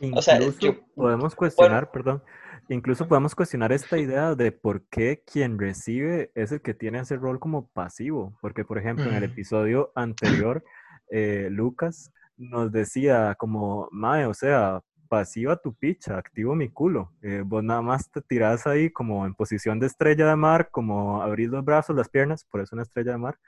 Incluso 0.00 0.18
O 0.18 0.22
sea, 0.22 0.38
yo- 0.60 0.80
podemos 0.96 1.34
cuestionar, 1.36 1.90
perdón, 1.92 2.22
incluso 2.68 3.06
podemos 3.06 3.34
cuestionar 3.34 3.72
esta 3.72 3.98
idea 3.98 4.34
de 4.34 4.50
por 4.50 4.84
qué 4.88 5.22
quien 5.24 5.58
recibe 5.58 6.32
es 6.34 6.50
el 6.52 6.60
que 6.60 6.74
tiene 6.74 6.98
ese 6.98 7.16
rol 7.16 7.38
como 7.38 7.68
pasivo. 7.68 8.36
Porque, 8.40 8.64
por 8.64 8.78
ejemplo, 8.78 9.04
en 9.08 9.14
el 9.14 9.22
Ujú. 9.24 9.32
episodio 9.32 9.92
anterior, 9.94 10.64
eh, 11.10 11.48
Lucas 11.50 12.12
nos 12.36 12.72
decía 12.72 13.36
como, 13.38 13.88
Mae, 13.92 14.26
o 14.26 14.34
sea, 14.34 14.82
pasiva 15.08 15.56
tu 15.56 15.74
picha, 15.74 16.16
activo 16.18 16.54
mi 16.54 16.68
culo. 16.68 17.12
Eh, 17.22 17.42
vos 17.44 17.62
nada 17.62 17.82
más 17.82 18.10
te 18.10 18.20
tirás 18.22 18.66
ahí 18.66 18.90
como 18.90 19.24
en 19.26 19.34
posición 19.34 19.78
de 19.78 19.86
estrella 19.86 20.26
de 20.26 20.36
mar, 20.36 20.68
como 20.70 21.22
abrís 21.22 21.48
los 21.48 21.64
brazos, 21.64 21.94
las 21.94 22.08
piernas, 22.08 22.44
por 22.50 22.60
eso 22.60 22.74
una 22.74 22.82
estrella 22.82 23.12
de 23.12 23.18
mar. 23.18 23.38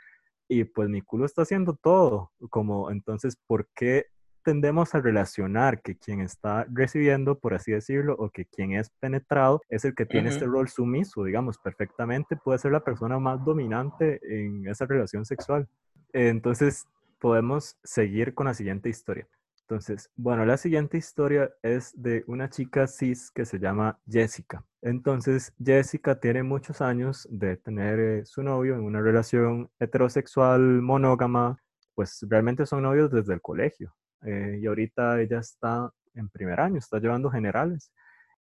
Y 0.49 0.65
pues 0.65 0.89
mi 0.89 1.01
culo 1.01 1.25
está 1.27 1.43
haciendo 1.43 1.75
todo. 1.75 2.33
Como, 2.51 2.91
entonces, 2.91 3.37
¿por 3.47 3.69
qué 3.75 4.07
tendemos 4.45 4.95
a 4.95 5.01
relacionar 5.01 5.81
que 5.83 5.97
quien 5.97 6.21
está 6.21 6.67
recibiendo, 6.71 7.39
por 7.39 7.55
así 7.55 7.73
decirlo, 7.73 8.15
o 8.19 8.31
que 8.31 8.45
quien 8.45 8.73
es 8.73 8.91
penetrado 9.01 9.63
es 9.71 9.85
el 9.85 9.95
que 9.95 10.07
tiene 10.07 10.29
este 10.29 10.45
rol 10.45 10.69
sumiso, 10.69 11.25
digamos, 11.25 11.59
perfectamente 11.59 12.37
puede 12.37 12.59
ser 12.59 12.73
la 12.73 12.85
persona 12.85 13.19
más 13.19 13.43
dominante 13.45 14.21
en 14.23 14.69
esa 14.69 14.87
relación 14.87 15.25
sexual. 15.25 15.67
Entonces, 16.13 16.87
podemos 17.19 17.77
seguir 17.83 18.35
con 18.35 18.47
la 18.47 18.55
siguiente 18.55 18.91
historia. 18.91 19.27
Entonces, 19.67 20.11
bueno, 20.15 20.45
la 20.45 20.59
siguiente 20.59 20.99
historia 20.99 21.51
es 21.63 21.93
de 21.97 22.23
una 22.27 22.51
chica 22.51 22.87
cis 22.87 23.31
que 23.31 23.47
se 23.47 23.59
llama 23.59 23.99
Jessica. 24.07 24.63
Entonces, 24.83 25.55
Jessica 25.63 26.21
tiene 26.21 26.43
muchos 26.43 26.83
años 26.83 27.27
de 27.31 27.57
tener 27.57 27.99
eh, 27.99 28.27
su 28.27 28.43
novio 28.43 28.75
en 28.75 28.83
una 28.83 29.01
relación 29.01 29.71
heterosexual 29.81 30.61
monógama, 30.61 31.57
pues 31.95 32.27
realmente 32.29 32.67
son 32.67 32.83
novios 32.83 33.11
desde 33.11 33.33
el 33.33 33.41
colegio. 33.41 33.95
Eh, 34.23 34.59
y 34.61 34.67
ahorita 34.67 35.21
ella 35.23 35.39
está 35.39 35.91
en 36.13 36.29
primer 36.29 36.61
año, 36.61 36.79
está 36.79 36.99
llevando 36.99 37.31
generales. 37.31 37.91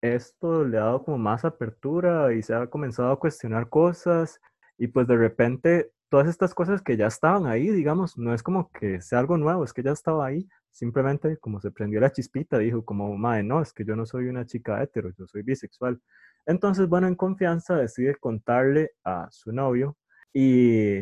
Esto 0.01 0.65
le 0.65 0.77
ha 0.77 0.81
dado 0.85 1.03
como 1.03 1.19
más 1.19 1.45
apertura 1.45 2.33
y 2.33 2.41
se 2.41 2.55
ha 2.55 2.67
comenzado 2.67 3.11
a 3.11 3.19
cuestionar 3.19 3.69
cosas 3.69 4.41
y 4.79 4.87
pues 4.87 5.07
de 5.07 5.15
repente 5.15 5.91
todas 6.13 6.27
estas 6.27 6.53
cosas 6.53 6.83
que 6.83 6.95
ya 6.95 7.07
estaban 7.07 7.47
ahí, 7.47 7.69
digamos, 7.69 8.19
no 8.19 8.35
es 8.35 8.43
como 8.43 8.69
que 8.69 9.01
sea 9.01 9.17
algo 9.17 9.35
nuevo, 9.35 9.63
es 9.63 9.73
que 9.73 9.81
ya 9.81 9.93
estaba 9.93 10.27
ahí, 10.27 10.47
simplemente 10.69 11.37
como 11.37 11.59
se 11.59 11.71
prendió 11.71 11.99
la 11.99 12.11
chispita, 12.11 12.59
dijo 12.59 12.85
como, 12.85 13.17
madre, 13.17 13.41
no, 13.41 13.63
es 13.63 13.73
que 13.73 13.83
yo 13.83 13.95
no 13.95 14.05
soy 14.05 14.27
una 14.27 14.45
chica 14.45 14.83
hetero, 14.83 15.09
yo 15.17 15.25
soy 15.25 15.41
bisexual. 15.41 15.99
Entonces, 16.45 16.87
bueno, 16.87 17.07
en 17.07 17.15
confianza 17.15 17.77
decide 17.77 18.15
contarle 18.17 18.91
a 19.03 19.27
su 19.31 19.51
novio 19.51 19.97
y 20.31 20.99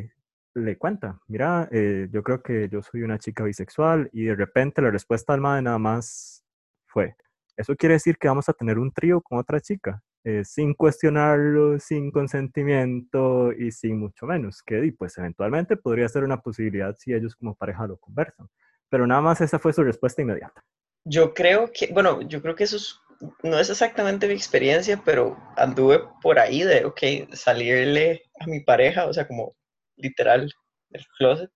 le 0.53 0.77
cuenta, 0.77 1.19
mira, 1.27 1.67
eh, 1.73 2.07
yo 2.09 2.23
creo 2.23 2.41
que 2.41 2.69
yo 2.69 2.81
soy 2.81 3.03
una 3.03 3.19
chica 3.19 3.43
bisexual 3.43 4.09
y 4.13 4.23
de 4.23 4.35
repente 4.35 4.81
la 4.81 4.91
respuesta 4.91 5.33
del 5.33 5.41
madre 5.41 5.63
nada 5.63 5.77
más 5.77 6.45
fue, 6.85 7.17
eso 7.57 7.75
quiere 7.75 7.95
decir 7.95 8.17
que 8.17 8.29
vamos 8.29 8.47
a 8.47 8.53
tener 8.53 8.79
un 8.79 8.93
trío 8.93 9.19
con 9.19 9.39
otra 9.39 9.59
chica, 9.59 10.01
eh, 10.23 10.43
sin 10.45 10.73
cuestionarlo, 10.73 11.79
sin 11.79 12.11
consentimiento 12.11 13.51
y 13.53 13.71
sin 13.71 13.99
mucho 13.99 14.25
menos, 14.25 14.61
que 14.63 14.93
pues 14.97 15.17
eventualmente 15.17 15.77
podría 15.77 16.07
ser 16.09 16.23
una 16.23 16.41
posibilidad 16.41 16.95
si 16.99 17.13
ellos 17.13 17.35
como 17.35 17.55
pareja 17.55 17.87
lo 17.87 17.97
conversan. 17.97 18.47
Pero 18.89 19.07
nada 19.07 19.21
más 19.21 19.41
esa 19.41 19.57
fue 19.57 19.73
su 19.73 19.83
respuesta 19.83 20.21
inmediata. 20.21 20.63
Yo 21.05 21.33
creo 21.33 21.71
que, 21.73 21.87
bueno, 21.87 22.21
yo 22.21 22.41
creo 22.41 22.55
que 22.55 22.65
eso 22.65 22.77
es- 22.77 22.99
no 23.43 23.59
es 23.59 23.69
exactamente 23.69 24.27
mi 24.27 24.33
experiencia, 24.33 25.01
pero 25.03 25.37
anduve 25.57 26.01
por 26.21 26.39
ahí 26.39 26.63
de, 26.63 26.85
ok, 26.85 27.01
salirle 27.33 28.23
a 28.39 28.47
mi 28.47 28.59
pareja, 28.61 29.05
o 29.05 29.13
sea, 29.13 29.27
como 29.27 29.55
literal 29.95 30.51
del 30.89 31.05
closet. 31.17 31.51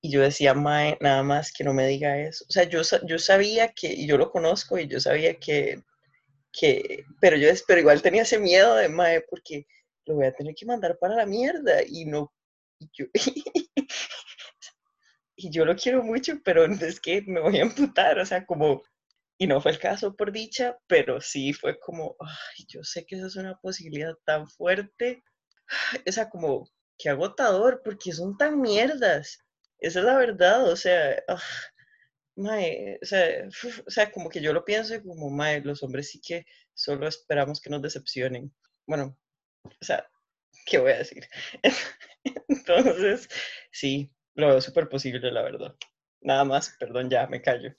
Y 0.00 0.12
yo 0.12 0.20
decía, 0.20 0.54
mae, 0.54 0.96
nada 1.00 1.22
más 1.22 1.52
que 1.52 1.64
no 1.64 1.74
me 1.74 1.86
diga 1.86 2.18
eso. 2.18 2.44
O 2.48 2.52
sea, 2.52 2.64
yo, 2.64 2.82
yo 3.06 3.18
sabía 3.18 3.72
que, 3.72 3.92
y 3.92 4.06
yo 4.06 4.16
lo 4.16 4.30
conozco, 4.30 4.78
y 4.78 4.86
yo 4.86 5.00
sabía 5.00 5.34
que, 5.38 5.82
que, 6.52 7.04
pero 7.20 7.36
yo, 7.36 7.48
pero 7.66 7.80
igual 7.80 8.02
tenía 8.02 8.22
ese 8.22 8.38
miedo 8.38 8.74
de, 8.76 8.88
mae, 8.88 9.22
porque 9.22 9.66
lo 10.06 10.16
voy 10.16 10.26
a 10.26 10.34
tener 10.34 10.54
que 10.54 10.66
mandar 10.66 10.98
para 10.98 11.16
la 11.16 11.26
mierda, 11.26 11.82
y 11.86 12.04
no, 12.04 12.32
y 12.78 12.88
yo, 12.92 13.06
y 15.36 15.50
yo 15.50 15.64
lo 15.64 15.76
quiero 15.76 16.02
mucho, 16.02 16.34
pero 16.44 16.64
es 16.64 17.00
que 17.00 17.22
me 17.22 17.40
voy 17.40 17.58
a 17.58 17.62
amputar, 17.62 18.18
o 18.18 18.26
sea, 18.26 18.44
como, 18.46 18.82
y 19.38 19.46
no 19.46 19.60
fue 19.60 19.72
el 19.72 19.78
caso 19.78 20.16
por 20.16 20.32
dicha, 20.32 20.78
pero 20.86 21.20
sí 21.20 21.52
fue 21.52 21.78
como, 21.80 22.16
ay, 22.20 22.66
yo 22.68 22.82
sé 22.82 23.04
que 23.06 23.16
eso 23.16 23.26
es 23.26 23.36
una 23.36 23.58
posibilidad 23.60 24.14
tan 24.24 24.48
fuerte, 24.48 25.22
o 26.06 26.12
sea, 26.12 26.28
como, 26.30 26.68
que 26.98 27.08
agotador, 27.08 27.82
porque 27.84 28.12
son 28.12 28.36
tan 28.36 28.60
mierdas, 28.60 29.38
esa 29.78 30.00
es 30.00 30.04
la 30.04 30.16
verdad, 30.16 30.68
o 30.68 30.76
sea, 30.76 31.22
ah, 31.28 31.40
mae, 32.38 32.98
o 33.02 33.06
sea, 33.06 33.48
o 33.86 33.90
sea, 33.90 34.10
como 34.10 34.28
que 34.28 34.40
yo 34.40 34.52
lo 34.52 34.64
pienso 34.64 34.94
y 34.94 35.02
como, 35.02 35.30
mae, 35.30 35.60
los 35.60 35.82
hombres 35.82 36.10
sí 36.10 36.20
que 36.20 36.46
solo 36.74 37.08
esperamos 37.08 37.60
que 37.60 37.70
nos 37.70 37.82
decepcionen. 37.82 38.52
Bueno, 38.86 39.16
o 39.64 39.84
sea, 39.84 40.08
¿qué 40.64 40.78
voy 40.78 40.92
a 40.92 40.98
decir? 40.98 41.24
Entonces, 42.48 43.28
sí, 43.72 44.10
lo 44.34 44.48
veo 44.48 44.60
súper 44.60 44.88
posible, 44.88 45.30
la 45.30 45.42
verdad. 45.42 45.74
Nada 46.20 46.44
más, 46.44 46.74
perdón, 46.78 47.10
ya 47.10 47.26
me 47.28 47.42
callo. 47.42 47.72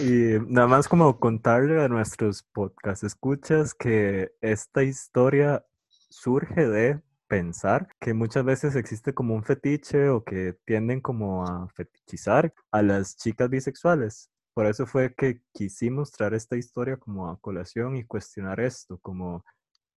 Y 0.00 0.38
nada 0.48 0.66
más 0.66 0.88
como 0.88 1.20
contarle 1.20 1.82
a 1.82 1.88
nuestros 1.88 2.42
podcast 2.42 3.04
escuchas 3.04 3.74
que 3.74 4.32
esta 4.40 4.82
historia 4.82 5.64
surge 6.10 6.68
de 6.68 7.00
pensar 7.34 7.88
que 7.98 8.14
muchas 8.14 8.44
veces 8.44 8.76
existe 8.76 9.12
como 9.12 9.34
un 9.34 9.42
fetiche 9.42 10.08
o 10.08 10.22
que 10.22 10.56
tienden 10.64 11.00
como 11.00 11.44
a 11.44 11.68
fetichizar 11.74 12.54
a 12.70 12.80
las 12.80 13.16
chicas 13.16 13.50
bisexuales. 13.50 14.30
Por 14.54 14.66
eso 14.66 14.86
fue 14.86 15.12
que 15.16 15.40
quisimos 15.52 16.12
traer 16.12 16.34
esta 16.34 16.56
historia 16.56 16.96
como 16.96 17.28
a 17.28 17.40
colación 17.40 17.96
y 17.96 18.04
cuestionar 18.04 18.60
esto, 18.60 18.98
como 19.02 19.44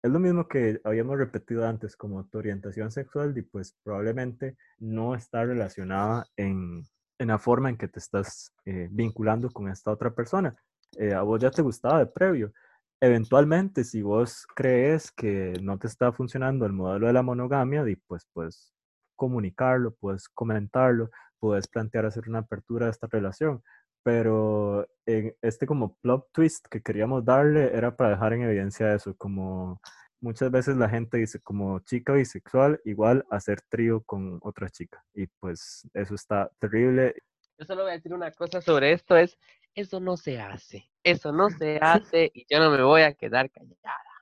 es 0.02 0.10
lo 0.10 0.18
mismo 0.18 0.48
que 0.48 0.80
habíamos 0.86 1.18
repetido 1.18 1.68
antes, 1.68 1.98
como 1.98 2.26
tu 2.26 2.38
orientación 2.38 2.90
sexual 2.90 3.38
y 3.38 3.42
pues 3.42 3.76
probablemente 3.84 4.56
no 4.78 5.14
está 5.14 5.44
relacionada 5.44 6.26
en, 6.38 6.84
en 7.20 7.28
la 7.28 7.38
forma 7.38 7.70
en 7.70 7.76
que 7.76 7.90
te 7.90 8.00
estás 8.00 8.54
eh, 8.64 8.88
vinculando 8.90 9.52
con 9.52 9.68
esta 9.68 9.92
otra 9.92 10.16
persona. 10.16 10.56
Eh, 10.98 11.14
a 11.14 11.22
vos 11.22 11.42
ya 11.42 11.52
te 11.52 11.62
gustaba 11.62 12.00
de 12.00 12.06
previo. 12.06 12.54
Eventualmente, 13.02 13.84
si 13.84 14.02
vos 14.02 14.48
crees 14.56 15.12
que 15.12 15.54
no 15.62 15.78
te 15.78 15.88
está 15.88 16.12
funcionando 16.12 16.66
el 16.66 16.74
modelo 16.74 17.08
de 17.08 17.14
la 17.14 17.24
monogamia, 17.24 17.84
pues 18.08 18.26
puedes 18.34 18.74
comunicarlo, 19.16 19.94
puedes 19.96 20.30
comentarlo, 20.30 21.10
puedes 21.40 21.68
plantear 21.68 22.06
hacer 22.06 22.30
una 22.30 22.40
apertura 22.40 22.88
a 22.88 22.90
esta 22.90 23.08
relación. 23.08 23.62
Pero 24.04 24.88
en 25.06 25.36
este 25.42 25.66
como 25.66 25.96
plot 25.98 26.28
twist 26.32 26.68
que 26.70 26.82
queríamos 26.82 27.26
darle 27.26 27.76
era 27.76 27.96
para 27.96 28.12
dejar 28.12 28.34
en 28.34 28.44
evidencia 28.44 28.94
eso, 28.94 29.16
como 29.18 29.82
muchas 30.22 30.52
veces 30.52 30.78
la 30.78 30.90
gente 30.90 31.18
dice 31.18 31.40
como 31.42 31.80
chica 31.80 32.14
bisexual 32.14 32.80
igual 32.86 33.26
hacer 33.30 33.62
trío 33.70 34.02
con 34.04 34.40
otra 34.44 34.70
chica. 34.70 35.04
Y 35.14 35.28
pues 35.40 35.88
eso 35.94 36.16
está 36.16 36.50
terrible. 36.60 37.16
Yo 37.58 37.66
solo 37.66 37.84
voy 37.84 37.92
a 37.92 37.96
decir 37.96 38.14
una 38.14 38.32
cosa 38.32 38.62
sobre 38.62 38.92
esto, 38.92 39.16
es, 39.16 39.38
eso 39.74 40.00
no 40.00 40.18
se 40.18 40.40
hace, 40.40 40.90
eso 41.04 41.32
no 41.32 41.50
se 41.50 41.78
hace 41.82 42.32
y 42.34 42.46
yo 42.50 42.60
no 42.60 42.70
me 42.70 42.82
voy 42.82 43.02
a 43.04 43.14
quedar 43.14 43.50
callada. 43.50 44.16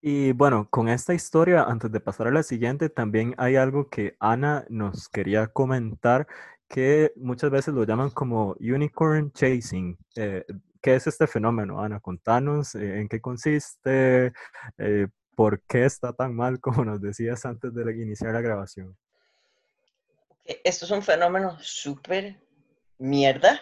Y 0.00 0.32
bueno, 0.32 0.68
con 0.68 0.88
esta 0.88 1.14
historia, 1.14 1.62
antes 1.62 1.90
de 1.92 2.00
pasar 2.00 2.26
a 2.26 2.32
la 2.32 2.42
siguiente, 2.42 2.88
también 2.88 3.34
hay 3.38 3.54
algo 3.54 3.88
que 3.88 4.16
Ana 4.18 4.64
nos 4.68 5.08
quería 5.08 5.46
comentar, 5.46 6.26
que 6.68 7.12
muchas 7.16 7.50
veces 7.50 7.72
lo 7.74 7.84
llaman 7.84 8.10
como 8.10 8.56
unicorn 8.58 9.30
chasing. 9.32 9.96
Eh, 10.16 10.44
¿Qué 10.80 10.96
es 10.96 11.06
este 11.06 11.28
fenómeno, 11.28 11.80
Ana? 11.80 12.00
Contanos 12.00 12.74
eh, 12.74 13.00
en 13.00 13.08
qué 13.08 13.20
consiste, 13.20 14.32
eh, 14.78 15.06
por 15.36 15.62
qué 15.62 15.84
está 15.84 16.12
tan 16.12 16.34
mal, 16.34 16.60
como 16.60 16.84
nos 16.84 17.00
decías 17.00 17.44
antes 17.46 17.72
de 17.72 18.02
iniciar 18.02 18.32
la 18.32 18.40
grabación. 18.40 18.96
Esto 20.44 20.84
es 20.84 20.90
un 20.90 21.02
fenómeno 21.02 21.58
súper 21.60 22.36
mierda. 22.98 23.60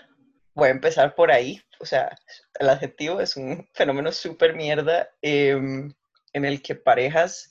Voy 0.54 0.68
a 0.68 0.72
empezar 0.72 1.14
por 1.14 1.30
ahí. 1.30 1.60
O 1.78 1.86
sea, 1.86 2.16
el 2.58 2.68
adjetivo 2.68 3.20
es 3.20 3.36
un 3.36 3.68
fenómeno 3.74 4.12
súper 4.12 4.54
mierda 4.54 5.10
em, 5.22 5.92
en 6.32 6.44
el 6.44 6.62
que 6.62 6.74
parejas 6.74 7.50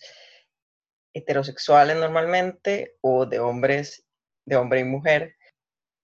heterosexuales 1.14 1.98
normalmente 1.98 2.98
o 3.02 3.26
de 3.26 3.40
hombres, 3.40 4.06
de 4.46 4.56
hombre 4.56 4.82
y 4.82 4.84
mujer, 4.84 5.36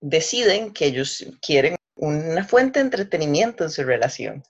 deciden 0.02 0.74
que 0.74 0.86
ellos 0.86 1.26
quieren 1.42 1.76
una 1.96 2.44
fuente 2.44 2.80
de 2.80 2.86
entretenimiento 2.86 3.64
en 3.64 3.70
su 3.70 3.84
relación. 3.84 4.44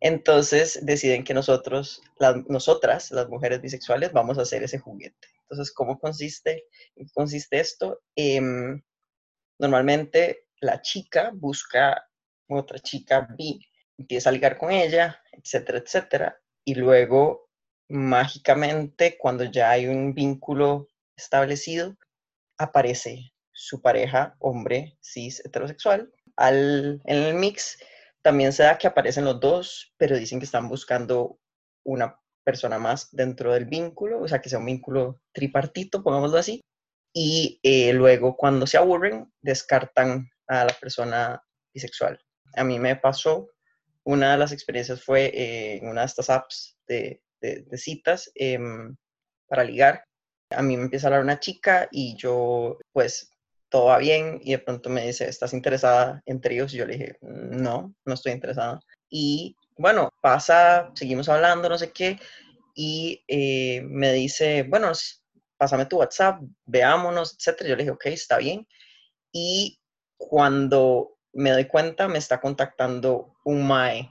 Entonces 0.00 0.78
deciden 0.82 1.24
que 1.24 1.34
nosotros, 1.34 2.02
nosotras, 2.48 3.10
las 3.10 3.28
mujeres 3.28 3.60
bisexuales, 3.60 4.12
vamos 4.12 4.38
a 4.38 4.42
hacer 4.42 4.62
ese 4.62 4.78
juguete. 4.78 5.28
Entonces, 5.50 5.74
¿cómo 5.74 5.98
consiste, 5.98 6.64
consiste 7.12 7.58
esto? 7.58 8.00
Em, 8.14 8.80
normalmente 9.58 10.46
la 10.60 10.80
chica 10.80 11.32
busca 11.34 12.06
otra 12.48 12.78
chica 12.78 13.28
bi, 13.36 13.60
empieza 13.98 14.30
a 14.30 14.32
ligar 14.32 14.56
con 14.58 14.70
ella, 14.70 15.20
etcétera, 15.32 15.78
etcétera. 15.78 16.40
Y 16.64 16.74
luego, 16.76 17.48
mágicamente, 17.88 19.18
cuando 19.18 19.44
ya 19.44 19.70
hay 19.70 19.86
un 19.86 20.14
vínculo 20.14 20.88
establecido, 21.16 21.96
aparece 22.58 23.32
su 23.52 23.82
pareja, 23.82 24.36
hombre, 24.38 24.96
cis, 25.00 25.44
heterosexual. 25.44 26.12
Al, 26.36 27.00
en 27.04 27.18
el 27.18 27.34
mix 27.34 27.78
también 28.22 28.52
se 28.52 28.62
da 28.62 28.78
que 28.78 28.86
aparecen 28.86 29.24
los 29.24 29.40
dos, 29.40 29.92
pero 29.96 30.16
dicen 30.16 30.38
que 30.38 30.44
están 30.44 30.68
buscando 30.68 31.38
una 31.84 32.18
persona 32.50 32.80
más 32.80 33.08
dentro 33.12 33.52
del 33.52 33.66
vínculo, 33.66 34.20
o 34.20 34.26
sea, 34.26 34.40
que 34.40 34.48
sea 34.48 34.58
un 34.58 34.66
vínculo 34.66 35.20
tripartito, 35.32 36.02
pongámoslo 36.02 36.38
así. 36.38 36.60
Y 37.14 37.60
eh, 37.62 37.92
luego, 37.92 38.36
cuando 38.36 38.66
se 38.66 38.76
aburren, 38.76 39.32
descartan 39.40 40.28
a 40.48 40.64
la 40.64 40.72
persona 40.80 41.40
bisexual. 41.72 42.20
A 42.56 42.64
mí 42.64 42.80
me 42.80 42.96
pasó, 42.96 43.50
una 44.04 44.32
de 44.32 44.38
las 44.38 44.50
experiencias 44.50 45.04
fue 45.04 45.26
eh, 45.26 45.76
en 45.76 45.88
una 45.88 46.00
de 46.00 46.06
estas 46.06 46.28
apps 46.28 46.76
de, 46.88 47.22
citas 47.74 48.30
em, 48.34 48.96
para 49.46 49.62
ligar. 49.62 50.04
A 50.50 50.62
mí 50.62 50.76
me 50.76 50.84
empieza 50.84 51.06
a 51.06 51.08
hablar 51.08 51.22
una 51.22 51.38
chica 51.38 51.88
y 51.92 52.16
yo, 52.16 52.78
pues, 52.92 53.30
todo 53.68 53.86
va 53.86 53.98
bien 53.98 54.40
y 54.42 54.50
de 54.52 54.58
pronto 54.58 54.90
me 54.90 55.06
dice, 55.06 55.28
¿estás 55.28 55.52
interesada 55.54 56.20
en 56.26 56.40
tríos? 56.40 56.74
Y 56.74 56.78
yo 56.78 56.86
le 56.86 56.94
dije, 56.94 57.16
no, 57.20 57.94
no 58.04 58.14
estoy 58.14 58.32
interesada. 58.32 58.80
Y 59.08 59.54
bueno, 59.76 60.09
pasa, 60.20 60.90
seguimos 60.94 61.28
hablando, 61.28 61.68
no 61.68 61.78
sé 61.78 61.92
qué, 61.92 62.18
y 62.74 63.24
eh, 63.28 63.82
me 63.82 64.12
dice, 64.12 64.64
bueno, 64.64 64.92
pásame 65.56 65.86
tu 65.86 65.98
WhatsApp, 65.98 66.40
veámonos, 66.64 67.34
etcétera. 67.34 67.68
Yo 67.68 67.76
le 67.76 67.82
dije, 67.82 67.90
ok, 67.90 68.06
está 68.06 68.38
bien. 68.38 68.66
Y 69.32 69.78
cuando 70.16 71.18
me 71.32 71.50
doy 71.50 71.66
cuenta, 71.66 72.08
me 72.08 72.18
está 72.18 72.40
contactando 72.40 73.34
un 73.44 73.66
MAE. 73.66 74.10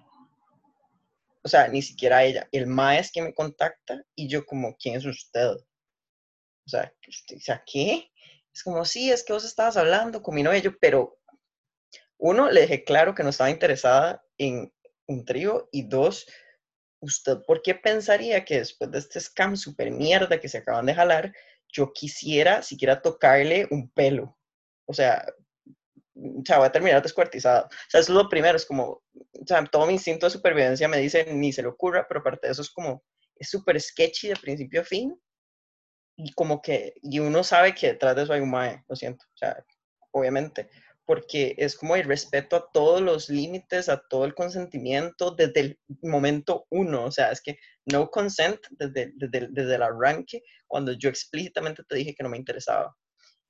O 1.44 1.48
sea, 1.48 1.68
ni 1.68 1.82
siquiera 1.82 2.24
ella. 2.24 2.48
El 2.52 2.68
MAE 2.68 3.00
es 3.00 3.12
quien 3.12 3.26
me 3.26 3.34
contacta 3.34 4.04
y 4.14 4.28
yo 4.28 4.46
como, 4.46 4.76
¿quién 4.78 4.96
es 4.96 5.06
usted? 5.06 5.48
O 5.50 6.70
sea, 6.70 6.94
o 7.08 7.40
sea, 7.40 7.64
¿qué? 7.66 8.12
Es 8.54 8.64
como, 8.64 8.86
sí, 8.86 9.12
es 9.12 9.24
que 9.24 9.34
vos 9.34 9.46
estabas 9.46 9.78
hablando 9.78 10.22
con 10.22 10.36
mi 10.36 10.44
novio, 10.44 10.78
pero 10.80 11.18
uno, 12.18 12.52
le 12.52 12.62
dejé 12.62 12.84
claro 12.84 13.16
que 13.16 13.24
no 13.24 13.30
estaba 13.30 13.50
interesada 13.50 14.24
en 14.38 14.72
un 15.10 15.26
trío 15.26 15.68
y 15.72 15.84
dos, 15.84 16.28
¿usted 17.02 17.40
por 17.46 17.62
qué 17.62 17.76
pensaría 17.76 18.46
que 18.46 18.60
después 18.60 18.92
de 18.92 19.00
este 19.00 19.20
scam 19.20 19.58
super 19.58 19.92
mierda 19.92 20.40
que 20.40 20.48
se 20.48 20.60
acaban 20.60 20.86
de 20.86 20.94
jalar, 20.94 21.34
yo 21.68 21.92
quisiera 21.92 22.62
siquiera 22.62 23.02
tocarle 23.02 23.68
un 23.72 23.90
pelo? 23.90 24.38
O 24.86 24.94
sea, 24.94 25.26
o 26.16 26.44
sea, 26.46 26.58
voy 26.58 26.68
a 26.68 26.72
terminar 26.72 27.02
descuartizada. 27.02 27.66
O 27.66 27.90
sea, 27.90 28.00
eso 28.02 28.12
es 28.12 28.16
lo 28.18 28.30
primero, 28.30 28.56
es 28.56 28.66
como, 28.66 28.86
o 28.86 29.46
sea, 29.46 29.64
todo 29.66 29.86
mi 29.88 29.94
instinto 29.94 30.26
de 30.26 30.32
supervivencia 30.32 30.88
me 30.88 30.98
dice, 30.98 31.26
ni 31.34 31.52
se 31.52 31.62
le 31.62 31.70
ocurra, 31.70 32.08
pero 32.08 32.20
aparte 32.20 32.48
de 32.48 32.54
eso 32.54 32.62
es 32.62 32.70
como, 32.70 33.04
es 33.36 33.50
súper 33.50 33.80
sketchy 33.82 34.30
de 34.30 34.36
principio 34.36 34.82
a 34.82 34.84
fin. 34.84 35.20
Y 36.18 36.34
como 36.34 36.62
que, 36.62 36.94
y 37.02 37.20
uno 37.20 37.44
sabe 37.44 37.74
que 37.74 37.88
detrás 37.88 38.16
de 38.16 38.24
eso 38.24 38.34
hay 38.34 38.42
un 38.42 38.52
mae, 38.52 38.84
lo 38.90 38.96
siento, 38.96 39.26
o 39.42 40.20
obviamente 40.20 40.70
porque 41.10 41.56
es 41.58 41.76
como 41.76 41.96
el 41.96 42.04
respeto 42.04 42.56
a 42.56 42.70
todos 42.72 43.02
los 43.02 43.30
límites, 43.30 43.90
a 43.90 44.00
todo 44.00 44.26
el 44.26 44.36
consentimiento 44.36 45.32
desde 45.32 45.60
el 45.60 45.80
momento 46.04 46.68
uno, 46.70 47.06
o 47.06 47.12
sea, 47.12 47.32
es 47.32 47.42
que 47.42 47.58
no 47.92 48.12
consent 48.12 48.60
desde, 48.70 49.14
desde, 49.16 49.48
desde 49.50 49.74
el 49.74 49.82
arranque, 49.82 50.44
cuando 50.68 50.92
yo 50.92 51.10
explícitamente 51.10 51.84
te 51.84 51.96
dije 51.96 52.14
que 52.14 52.22
no 52.22 52.30
me 52.30 52.38
interesaba. 52.38 52.96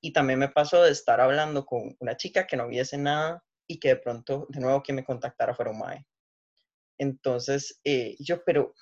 Y 0.00 0.14
también 0.14 0.38
me 0.38 0.48
pasó 0.48 0.82
de 0.82 0.90
estar 0.90 1.20
hablando 1.20 1.66
con 1.66 1.94
una 2.00 2.16
chica 2.16 2.46
que 2.46 2.56
no 2.56 2.66
viese 2.66 2.96
nada 2.96 3.44
y 3.66 3.78
que 3.78 3.88
de 3.88 3.96
pronto, 3.96 4.46
de 4.48 4.60
nuevo, 4.60 4.82
que 4.82 4.94
me 4.94 5.04
contactara 5.04 5.54
fuera 5.54 5.72
un 5.72 5.80
mae. 5.80 6.06
Entonces, 6.96 7.78
eh, 7.84 8.16
yo, 8.20 8.42
pero, 8.42 8.74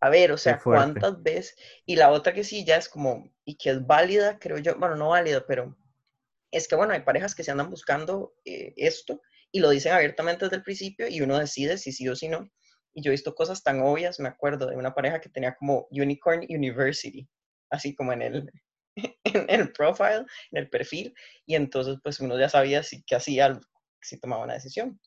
a 0.00 0.08
ver, 0.08 0.32
o 0.32 0.38
sea, 0.38 0.58
¿cuántas 0.58 1.22
veces? 1.22 1.54
Y 1.84 1.96
la 1.96 2.12
otra 2.12 2.32
que 2.32 2.44
sí, 2.44 2.64
ya 2.64 2.76
es 2.76 2.88
como, 2.88 3.30
y 3.44 3.58
que 3.58 3.68
es 3.68 3.86
válida, 3.86 4.38
creo 4.38 4.56
yo, 4.56 4.78
bueno, 4.78 4.96
no 4.96 5.10
válida, 5.10 5.44
pero 5.46 5.76
es 6.56 6.68
que, 6.68 6.74
bueno, 6.74 6.94
hay 6.94 7.00
parejas 7.00 7.34
que 7.34 7.44
se 7.44 7.50
andan 7.50 7.70
buscando 7.70 8.34
eh, 8.44 8.72
esto 8.76 9.20
y 9.52 9.60
lo 9.60 9.70
dicen 9.70 9.92
abiertamente 9.92 10.46
desde 10.46 10.56
el 10.56 10.62
principio 10.62 11.06
y 11.06 11.20
uno 11.20 11.38
decide 11.38 11.76
si 11.76 11.92
sí 11.92 12.08
o 12.08 12.16
si 12.16 12.28
no. 12.28 12.50
Y 12.94 13.02
yo 13.02 13.10
he 13.10 13.12
visto 13.12 13.34
cosas 13.34 13.62
tan 13.62 13.80
obvias, 13.82 14.18
me 14.20 14.28
acuerdo 14.28 14.66
de 14.66 14.76
una 14.76 14.94
pareja 14.94 15.20
que 15.20 15.28
tenía 15.28 15.54
como 15.54 15.86
Unicorn 15.90 16.46
University, 16.48 17.28
así 17.70 17.94
como 17.94 18.12
en 18.14 18.22
el, 18.22 18.50
en 19.24 19.60
el 19.60 19.72
profile, 19.72 20.24
en 20.52 20.58
el 20.58 20.70
perfil, 20.70 21.14
y 21.44 21.56
entonces 21.56 21.98
pues 22.02 22.20
uno 22.20 22.38
ya 22.38 22.48
sabía 22.48 22.82
si 22.82 23.04
qué 23.04 23.16
hacía, 23.16 23.60
si 24.00 24.18
tomaba 24.18 24.44
una 24.44 24.54
decisión. 24.54 24.98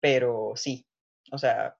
Pero 0.00 0.52
sí, 0.56 0.86
o 1.32 1.38
sea, 1.38 1.76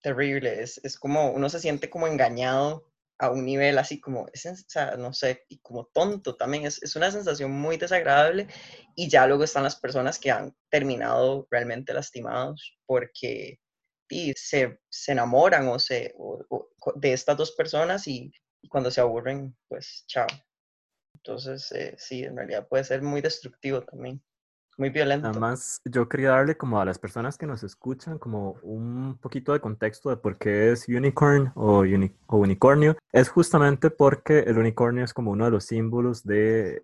terrible, 0.00 0.62
es, 0.62 0.78
es 0.84 0.96
como 0.96 1.32
uno 1.32 1.48
se 1.48 1.60
siente 1.60 1.90
como 1.90 2.06
engañado 2.06 2.91
a 3.18 3.30
un 3.30 3.44
nivel 3.44 3.78
así 3.78 4.00
como, 4.00 4.22
o 4.22 4.30
sea, 4.34 4.96
no 4.96 5.12
sé, 5.12 5.44
y 5.48 5.58
como 5.60 5.86
tonto 5.86 6.36
también. 6.36 6.66
Es, 6.66 6.82
es, 6.82 6.96
una 6.96 7.10
sensación 7.10 7.52
muy 7.52 7.76
desagradable 7.76 8.48
y 8.96 9.08
ya 9.08 9.26
luego 9.26 9.44
están 9.44 9.62
las 9.64 9.76
personas 9.76 10.18
que 10.18 10.30
han 10.30 10.54
terminado 10.70 11.46
realmente 11.50 11.94
lastimados 11.94 12.78
porque 12.86 13.60
y 14.12 14.34
se, 14.36 14.78
se 14.90 15.12
enamoran 15.12 15.68
o 15.68 15.78
se, 15.78 16.14
de 16.96 17.12
estas 17.12 17.36
dos 17.36 17.52
personas 17.52 18.06
y, 18.06 18.30
cuando 18.68 18.90
se 18.90 19.00
aburren, 19.00 19.56
pues 19.68 20.04
chao. 20.06 20.26
Entonces, 21.14 21.72
eh, 21.72 21.94
sí, 21.98 22.22
en 22.22 22.36
realidad 22.36 22.68
puede 22.68 22.84
ser 22.84 23.02
muy 23.02 23.20
destructivo 23.20 23.82
también 23.82 24.22
muy 24.78 24.90
violento. 24.90 25.28
Además, 25.28 25.80
yo 25.84 26.08
quería 26.08 26.30
darle 26.30 26.56
como 26.56 26.80
a 26.80 26.84
las 26.84 26.98
personas 26.98 27.36
que 27.36 27.46
nos 27.46 27.62
escuchan 27.62 28.18
como 28.18 28.56
un 28.62 29.18
poquito 29.18 29.52
de 29.52 29.60
contexto 29.60 30.10
de 30.10 30.16
por 30.16 30.38
qué 30.38 30.72
es 30.72 30.88
unicorn 30.88 31.52
o, 31.54 31.84
o, 32.26 32.36
unicornio. 32.36 32.96
Es 33.12 33.28
justamente 33.28 33.90
porque 33.90 34.40
el 34.40 34.58
unicornio 34.58 35.04
es 35.04 35.12
como 35.12 35.30
uno 35.30 35.44
de 35.44 35.50
los 35.50 35.64
símbolos 35.64 36.24
de 36.24 36.80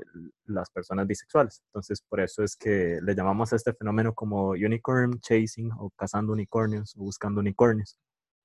las 0.46 0.70
personas 0.70 1.06
bisexuales. 1.06 1.62
Entonces, 1.66 2.02
por 2.08 2.20
eso 2.20 2.42
es 2.42 2.56
que 2.56 2.98
le 3.02 3.14
llamamos 3.14 3.52
a 3.52 3.56
este 3.56 3.72
fenómeno 3.72 4.14
como 4.14 4.50
unicorn 4.50 5.20
chasing 5.20 5.72
o 5.78 5.90
cazando 5.90 6.32
unicornios 6.32 6.94
o 6.96 7.00
buscando 7.00 7.40
unicornios. 7.40 7.98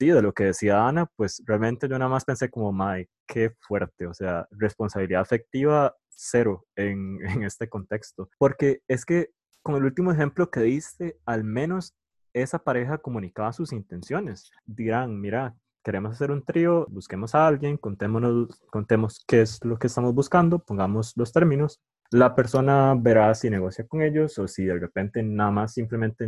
Sí, 0.04 0.10
de 0.10 0.22
lo 0.22 0.34
que 0.34 0.44
decía 0.44 0.86
Ana, 0.86 1.06
pues 1.16 1.42
realmente 1.46 1.88
yo 1.88 1.98
nada 1.98 2.12
más 2.12 2.26
pensé 2.26 2.50
como, 2.50 2.74
Mike, 2.74 3.10
qué 3.26 3.54
fuerte, 3.62 4.06
o 4.06 4.14
sea, 4.14 4.46
responsabilidad 4.52 5.22
afectiva 5.22 5.96
cero 6.10 6.66
en, 6.76 7.20
en, 7.26 7.44
este 7.44 7.70
contexto. 7.70 8.30
Porque 8.38 8.82
es 8.90 9.06
que 9.06 9.30
con 9.62 9.76
el 9.76 9.86
último 9.86 10.12
ejemplo 10.12 10.52
que 10.52 10.60
diste, 10.60 11.18
al 11.26 11.46
menos 11.46 11.96
esa 12.34 12.60
pareja 12.60 12.98
comunicaba 12.98 13.54
sus 13.54 13.72
intenciones. 13.72 14.52
Dirán, 14.66 15.22
mira, 15.22 15.56
queremos 15.86 16.12
hacer 16.16 16.32
un 16.32 16.44
trío, 16.44 16.86
busquemos 16.90 17.34
a 17.34 17.48
alguien, 17.48 17.78
contémonos, 17.78 18.60
contemos 18.72 19.24
qué 19.26 19.40
es 19.40 19.64
lo 19.64 19.80
que 19.80 19.88
estamos 19.88 20.14
buscando, 20.14 20.60
pongamos 20.60 21.14
los 21.16 21.32
términos. 21.32 21.80
La 22.12 22.36
persona 22.36 22.94
verá 23.00 23.34
si 23.36 23.50
negocia 23.50 23.88
con 23.88 24.02
ellos 24.02 24.38
o 24.38 24.50
si 24.50 24.66
de 24.66 24.78
repente 24.78 25.24
nada 25.24 25.52
más 25.52 25.74
simplemente 25.74 26.28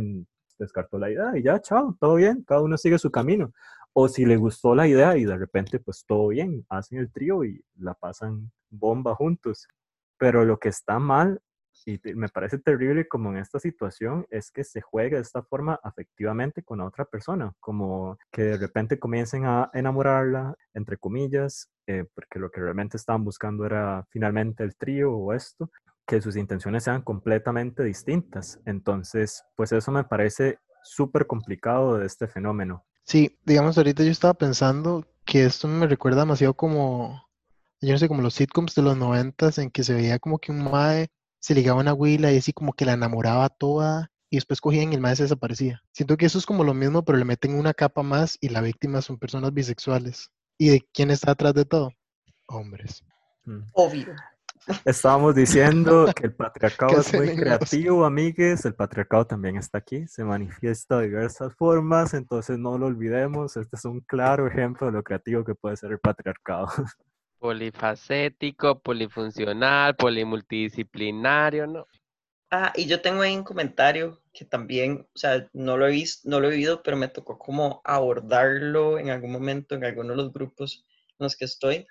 descartó 0.58 0.98
la 0.98 1.10
idea 1.10 1.36
y 1.36 1.42
ya, 1.42 1.60
chao, 1.60 1.96
todo 2.00 2.16
bien, 2.16 2.44
cada 2.46 2.62
uno 2.62 2.76
sigue 2.76 2.98
su 2.98 3.10
camino. 3.10 3.52
O 3.92 4.08
si 4.08 4.26
le 4.26 4.36
gustó 4.36 4.74
la 4.74 4.86
idea 4.86 5.16
y 5.16 5.24
de 5.24 5.36
repente 5.36 5.78
pues 5.80 6.04
todo 6.06 6.28
bien, 6.28 6.66
hacen 6.68 6.98
el 6.98 7.10
trío 7.10 7.44
y 7.44 7.64
la 7.78 7.94
pasan 7.94 8.50
bomba 8.70 9.14
juntos. 9.14 9.68
Pero 10.18 10.44
lo 10.44 10.58
que 10.58 10.68
está 10.68 10.98
mal 10.98 11.40
y 11.84 12.00
me 12.14 12.28
parece 12.28 12.58
terrible 12.58 13.06
como 13.06 13.30
en 13.30 13.38
esta 13.38 13.60
situación 13.60 14.26
es 14.30 14.50
que 14.50 14.64
se 14.64 14.80
juegue 14.80 15.16
de 15.16 15.22
esta 15.22 15.42
forma 15.42 15.78
afectivamente 15.82 16.62
con 16.62 16.80
otra 16.80 17.04
persona, 17.04 17.52
como 17.60 18.18
que 18.32 18.42
de 18.42 18.56
repente 18.56 18.98
comiencen 18.98 19.44
a 19.44 19.70
enamorarla, 19.72 20.56
entre 20.74 20.96
comillas, 20.96 21.68
eh, 21.86 22.04
porque 22.14 22.40
lo 22.40 22.50
que 22.50 22.60
realmente 22.60 22.96
estaban 22.96 23.24
buscando 23.24 23.64
era 23.64 24.04
finalmente 24.10 24.64
el 24.64 24.74
trío 24.76 25.12
o 25.12 25.32
esto, 25.32 25.70
que 26.06 26.22
sus 26.22 26.36
intenciones 26.36 26.84
sean 26.84 27.02
completamente 27.02 27.82
distintas. 27.82 28.60
Entonces, 28.64 29.44
pues 29.56 29.72
eso 29.72 29.90
me 29.90 30.04
parece 30.04 30.58
súper 30.82 31.26
complicado 31.26 31.98
de 31.98 32.06
este 32.06 32.28
fenómeno. 32.28 32.84
Sí, 33.04 33.38
digamos, 33.44 33.76
ahorita 33.76 34.02
yo 34.04 34.10
estaba 34.10 34.34
pensando 34.34 35.06
que 35.24 35.44
esto 35.44 35.68
me 35.68 35.86
recuerda 35.86 36.20
demasiado 36.20 36.54
como, 36.54 37.22
yo 37.80 37.92
no 37.92 37.98
sé, 37.98 38.08
como 38.08 38.22
los 38.22 38.34
sitcoms 38.34 38.74
de 38.74 38.82
los 38.82 38.96
noventas 38.96 39.58
en 39.58 39.70
que 39.70 39.84
se 39.84 39.94
veía 39.94 40.18
como 40.18 40.38
que 40.38 40.52
un 40.52 40.64
mae 40.64 41.08
se 41.40 41.54
ligaba 41.54 41.78
a 41.78 41.82
una 41.82 41.94
huila 41.94 42.32
y 42.32 42.38
así 42.38 42.52
como 42.52 42.72
que 42.72 42.84
la 42.84 42.94
enamoraba 42.94 43.48
toda 43.48 44.10
y 44.30 44.36
después 44.36 44.60
cogían 44.60 44.92
y 44.92 44.96
el 44.96 45.00
mae 45.00 45.16
se 45.16 45.24
desaparecía. 45.24 45.82
Siento 45.92 46.16
que 46.16 46.26
eso 46.26 46.38
es 46.38 46.46
como 46.46 46.64
lo 46.64 46.74
mismo, 46.74 47.04
pero 47.04 47.18
le 47.18 47.24
meten 47.24 47.54
una 47.54 47.74
capa 47.74 48.02
más 48.02 48.38
y 48.40 48.48
la 48.48 48.60
víctima 48.60 49.02
son 49.02 49.18
personas 49.18 49.52
bisexuales. 49.52 50.30
¿Y 50.58 50.70
de 50.70 50.82
quién 50.92 51.10
está 51.10 51.32
atrás 51.32 51.54
de 51.54 51.64
todo? 51.64 51.92
Hombres. 52.46 53.04
Mm. 53.44 53.60
Obvio. 53.74 54.14
Estábamos 54.84 55.34
diciendo 55.34 56.06
que 56.14 56.26
el 56.26 56.34
patriarcado 56.36 57.00
es 57.00 57.12
muy 57.14 57.34
creativo, 57.36 58.04
amigues. 58.04 58.64
El 58.64 58.74
patriarcado 58.74 59.26
también 59.26 59.56
está 59.56 59.78
aquí, 59.78 60.06
se 60.08 60.24
manifiesta 60.24 60.98
de 60.98 61.08
diversas 61.08 61.54
formas, 61.54 62.14
entonces 62.14 62.58
no 62.58 62.78
lo 62.78 62.86
olvidemos. 62.86 63.56
Este 63.56 63.76
es 63.76 63.84
un 63.84 64.00
claro 64.00 64.46
ejemplo 64.46 64.86
de 64.86 64.92
lo 64.92 65.02
creativo 65.02 65.44
que 65.44 65.54
puede 65.54 65.76
ser 65.76 65.92
el 65.92 65.98
patriarcado. 65.98 66.66
Polifacético, 67.38 68.80
polifuncional, 68.80 69.94
polimultidisciplinario, 69.94 71.66
¿no? 71.66 71.86
Ah, 72.50 72.72
y 72.76 72.86
yo 72.86 73.00
tengo 73.00 73.22
ahí 73.22 73.36
un 73.36 73.42
comentario 73.42 74.22
que 74.32 74.44
también, 74.44 75.06
o 75.14 75.18
sea, 75.18 75.48
no 75.52 75.76
lo 75.76 75.86
he 75.86 75.90
visto, 75.90 76.28
no 76.28 76.40
lo 76.40 76.48
he 76.48 76.52
vivido, 76.52 76.82
pero 76.82 76.96
me 76.96 77.08
tocó 77.08 77.38
como 77.38 77.80
abordarlo 77.84 78.98
en 78.98 79.10
algún 79.10 79.32
momento 79.32 79.74
en 79.74 79.84
alguno 79.84 80.10
de 80.10 80.16
los 80.16 80.32
grupos 80.32 80.86
en 81.18 81.24
los 81.24 81.36
que 81.36 81.44
estoy, 81.44 81.86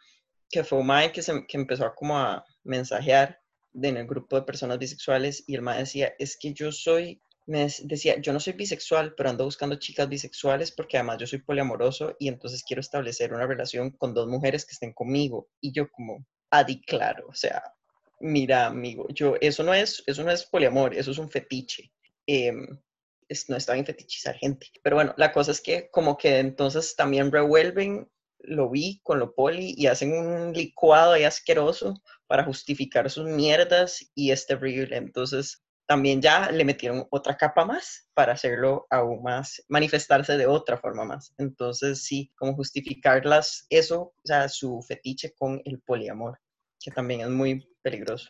que 0.50 0.64
fue 0.64 0.80
un 0.80 0.88
mae 0.88 1.12
que, 1.12 1.22
se, 1.22 1.46
que 1.48 1.58
empezó 1.58 1.86
a 1.86 1.96
como 1.96 2.18
a 2.18 2.46
mensajear 2.64 3.40
en 3.74 3.98
el 3.98 4.08
grupo 4.08 4.36
de 4.36 4.44
personas 4.44 4.80
bisexuales 4.80 5.44
y 5.48 5.56
el 5.56 5.62
mae 5.62 5.80
decía, 5.80 6.14
es 6.18 6.38
que 6.38 6.54
yo 6.54 6.72
soy, 6.72 7.22
me 7.46 7.68
decía, 7.84 8.20
yo 8.20 8.32
no 8.34 8.40
soy 8.40 8.54
bisexual, 8.54 9.14
pero 9.16 9.30
ando 9.30 9.46
buscando 9.46 9.76
chicas 9.76 10.08
bisexuales 10.08 10.72
porque 10.72 10.98
además 10.98 11.18
yo 11.20 11.28
soy 11.28 11.40
poliamoroso 11.40 12.16
y 12.20 12.28
entonces 12.28 12.64
quiero 12.64 12.82
establecer 12.82 13.34
una 13.34 13.48
relación 13.48 13.92
con 13.92 14.14
dos 14.14 14.28
mujeres 14.28 14.66
que 14.66 14.74
estén 14.74 14.94
conmigo. 14.94 15.50
Y 15.60 15.74
yo 15.74 15.90
como, 15.92 16.26
adi 16.50 16.82
claro, 16.82 17.28
o 17.28 17.34
sea, 17.34 17.62
mira, 18.20 18.68
amigo, 18.68 19.08
yo, 19.10 19.36
eso 19.42 19.64
no 19.64 19.74
es, 19.74 20.04
eso 20.08 20.24
no 20.24 20.32
es 20.32 20.46
poliamor, 20.46 20.96
eso 20.96 21.12
es 21.12 21.18
un 21.18 21.30
fetiche. 21.30 21.92
Em, 22.28 22.80
es, 23.28 23.50
no 23.50 23.58
está 23.58 23.74
bien 23.74 23.86
fetichizar 23.86 24.36
gente. 24.36 24.68
Pero 24.84 24.96
bueno, 24.96 25.14
la 25.18 25.32
cosa 25.32 25.52
es 25.52 25.62
que 25.62 25.90
como 25.90 26.18
que 26.18 26.40
entonces 26.40 26.96
también 26.96 27.32
revuelven 27.32 28.10
lo 28.48 28.70
vi 28.70 29.00
con 29.04 29.20
lo 29.20 29.34
poli 29.34 29.74
y 29.78 29.88
hacen 29.88 30.14
un 30.14 30.54
licuado 30.54 31.14
ahí 31.14 31.24
asqueroso 31.24 32.02
para 32.28 32.44
justificar 32.44 33.10
sus 33.10 33.26
mierdas 33.28 34.12
y 34.16 34.32
es 34.32 34.46
terrible. 34.48 34.98
Entonces 34.98 35.64
también 35.88 36.22
ya 36.22 36.52
le 36.52 36.66
metieron 36.66 37.08
otra 37.12 37.38
capa 37.38 37.66
más 37.66 38.10
para 38.14 38.34
hacerlo 38.34 38.88
aún 38.90 39.22
más, 39.24 39.64
manifestarse 39.68 40.38
de 40.38 40.48
otra 40.48 40.78
forma 40.78 41.06
más. 41.06 41.34
Entonces 41.38 42.04
sí, 42.04 42.32
como 42.36 42.56
justificarlas, 42.56 43.66
eso, 43.70 44.02
o 44.02 44.22
sea, 44.24 44.50
su 44.50 44.82
fetiche 44.88 45.34
con 45.38 45.62
el 45.66 45.82
poliamor, 45.82 46.40
que 46.80 46.92
también 46.92 47.22
es 47.22 47.30
muy 47.30 47.68
peligroso. 47.82 48.30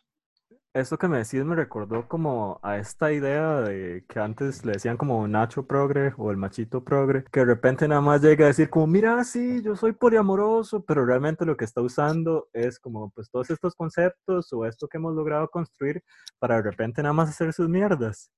Eso 0.75 0.97
que 0.97 1.07
me 1.07 1.19
decís 1.19 1.45
me 1.45 1.55
recordó 1.55 2.05
como 2.05 2.59
a 2.61 2.77
esta 2.77 3.09
idea 3.13 3.61
de 3.61 4.03
que 4.09 4.19
antes 4.19 4.65
le 4.65 4.73
decían 4.73 4.97
como 4.97 5.25
Nacho 5.25 5.65
Progre 5.65 6.13
o 6.17 6.31
el 6.31 6.35
machito 6.35 6.83
Progre, 6.83 7.23
que 7.31 7.39
de 7.39 7.45
repente 7.45 7.87
nada 7.87 8.01
más 8.01 8.21
llega 8.21 8.43
a 8.43 8.49
decir 8.49 8.69
como, 8.69 8.85
mira, 8.85 9.23
sí, 9.23 9.61
yo 9.63 9.77
soy 9.77 9.93
poliamoroso, 9.93 10.83
pero 10.83 11.05
realmente 11.05 11.45
lo 11.45 11.55
que 11.55 11.63
está 11.63 11.79
usando 11.79 12.49
es 12.51 12.77
como 12.77 13.09
pues 13.11 13.29
todos 13.31 13.49
estos 13.51 13.73
conceptos 13.73 14.51
o 14.51 14.65
esto 14.65 14.89
que 14.89 14.97
hemos 14.97 15.15
logrado 15.15 15.47
construir 15.47 16.03
para 16.39 16.57
de 16.57 16.63
repente 16.63 17.01
nada 17.01 17.13
más 17.13 17.29
hacer 17.29 17.53
sus 17.53 17.69
mierdas. 17.69 18.29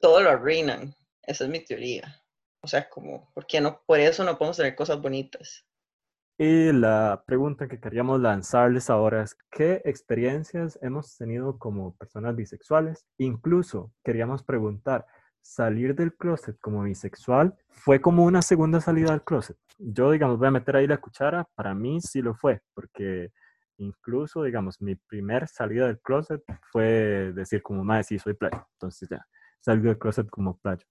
Todo 0.00 0.20
lo 0.20 0.30
arruinan, 0.30 0.96
esa 1.22 1.44
es 1.44 1.50
mi 1.50 1.64
teoría. 1.64 2.20
O 2.60 2.66
sea, 2.66 2.88
como, 2.88 3.30
¿por 3.34 3.46
qué 3.46 3.60
no? 3.60 3.84
Por 3.86 4.00
eso 4.00 4.24
no 4.24 4.36
podemos 4.36 4.56
tener 4.56 4.74
cosas 4.74 5.00
bonitas. 5.00 5.64
Y 6.36 6.72
la 6.72 7.22
pregunta 7.28 7.68
que 7.68 7.78
queríamos 7.78 8.20
lanzarles 8.20 8.90
ahora 8.90 9.22
es, 9.22 9.36
¿qué 9.52 9.82
experiencias 9.84 10.76
hemos 10.82 11.16
tenido 11.16 11.58
como 11.60 11.94
personas 11.96 12.34
bisexuales? 12.34 13.06
Incluso 13.18 13.92
queríamos 14.02 14.42
preguntar, 14.42 15.06
¿salir 15.40 15.94
del 15.94 16.16
closet 16.16 16.58
como 16.58 16.82
bisexual 16.82 17.56
fue 17.68 18.00
como 18.00 18.24
una 18.24 18.42
segunda 18.42 18.80
salida 18.80 19.12
del 19.12 19.22
closet? 19.22 19.56
Yo, 19.78 20.10
digamos, 20.10 20.38
voy 20.38 20.48
a 20.48 20.50
meter 20.50 20.74
ahí 20.74 20.88
la 20.88 20.98
cuchara, 20.98 21.48
para 21.54 21.72
mí 21.72 22.00
sí 22.00 22.20
lo 22.20 22.34
fue, 22.34 22.62
porque 22.74 23.30
incluso, 23.76 24.42
digamos, 24.42 24.82
mi 24.82 24.96
primer 24.96 25.46
salida 25.46 25.86
del 25.86 26.00
closet 26.00 26.42
fue 26.72 27.32
decir 27.32 27.62
como, 27.62 27.84
madre, 27.84 28.02
sí, 28.02 28.18
soy 28.18 28.34
playo. 28.34 28.66
Entonces 28.72 29.08
ya, 29.08 29.24
salí 29.60 29.82
del 29.82 29.98
closet 29.98 30.28
como 30.30 30.58
playo. 30.58 30.84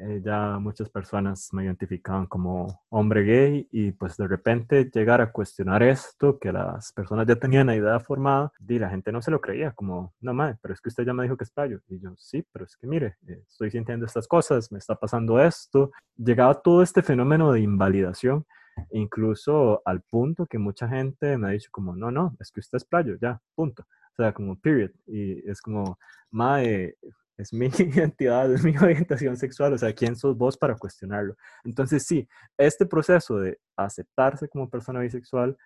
Eh, 0.00 0.22
ya 0.24 0.58
muchas 0.60 0.88
personas 0.88 1.48
me 1.52 1.64
identificaban 1.64 2.26
como 2.26 2.84
hombre 2.88 3.24
gay 3.24 3.68
y 3.72 3.90
pues 3.90 4.16
de 4.16 4.28
repente 4.28 4.88
llegar 4.94 5.20
a 5.20 5.32
cuestionar 5.32 5.82
esto, 5.82 6.38
que 6.38 6.52
las 6.52 6.92
personas 6.92 7.26
ya 7.26 7.34
tenían 7.34 7.66
la 7.66 7.74
idea 7.74 7.98
formada, 7.98 8.52
y 8.68 8.78
la 8.78 8.90
gente 8.90 9.10
no 9.10 9.20
se 9.20 9.32
lo 9.32 9.40
creía, 9.40 9.72
como, 9.72 10.14
no 10.20 10.32
madre, 10.34 10.56
pero 10.62 10.72
es 10.72 10.80
que 10.80 10.88
usted 10.90 11.04
ya 11.04 11.12
me 11.12 11.24
dijo 11.24 11.36
que 11.36 11.42
es 11.44 11.50
playo. 11.50 11.80
Y 11.88 11.98
yo, 11.98 12.14
sí, 12.16 12.46
pero 12.52 12.64
es 12.64 12.76
que 12.76 12.86
mire, 12.86 13.16
eh, 13.26 13.42
estoy 13.48 13.72
sintiendo 13.72 14.06
estas 14.06 14.28
cosas, 14.28 14.70
me 14.70 14.78
está 14.78 14.94
pasando 14.94 15.40
esto. 15.40 15.90
Llegaba 16.16 16.54
todo 16.62 16.82
este 16.82 17.02
fenómeno 17.02 17.52
de 17.52 17.60
invalidación, 17.60 18.46
incluso 18.92 19.82
al 19.84 20.02
punto 20.02 20.46
que 20.46 20.58
mucha 20.58 20.88
gente 20.88 21.36
me 21.38 21.48
ha 21.48 21.50
dicho 21.50 21.70
como, 21.72 21.96
no, 21.96 22.12
no, 22.12 22.36
es 22.38 22.52
que 22.52 22.60
usted 22.60 22.76
es 22.76 22.84
playo, 22.84 23.16
ya, 23.20 23.40
punto. 23.56 23.82
O 24.12 24.22
sea, 24.22 24.32
como 24.32 24.58
period. 24.60 24.90
Y 25.06 25.48
es 25.48 25.60
como, 25.60 25.98
madre, 26.30 26.96
es 27.38 27.52
mi 27.52 27.66
identidad, 27.78 28.52
es 28.52 28.64
mi 28.64 28.76
orientación 28.82 29.36
sexual, 29.36 29.72
o 29.72 29.78
sea, 29.78 29.94
¿quién 29.94 30.16
sos 30.16 30.36
vos 30.36 30.58
para 30.58 30.76
cuestionarlo? 30.76 31.36
Entonces, 31.64 32.04
sí, 32.04 32.28
este 32.58 32.84
proceso 32.84 33.38
de 33.38 33.58
aceptarse 33.76 34.48
como 34.48 34.68
persona 34.68 35.00
bisexual, 35.00 35.56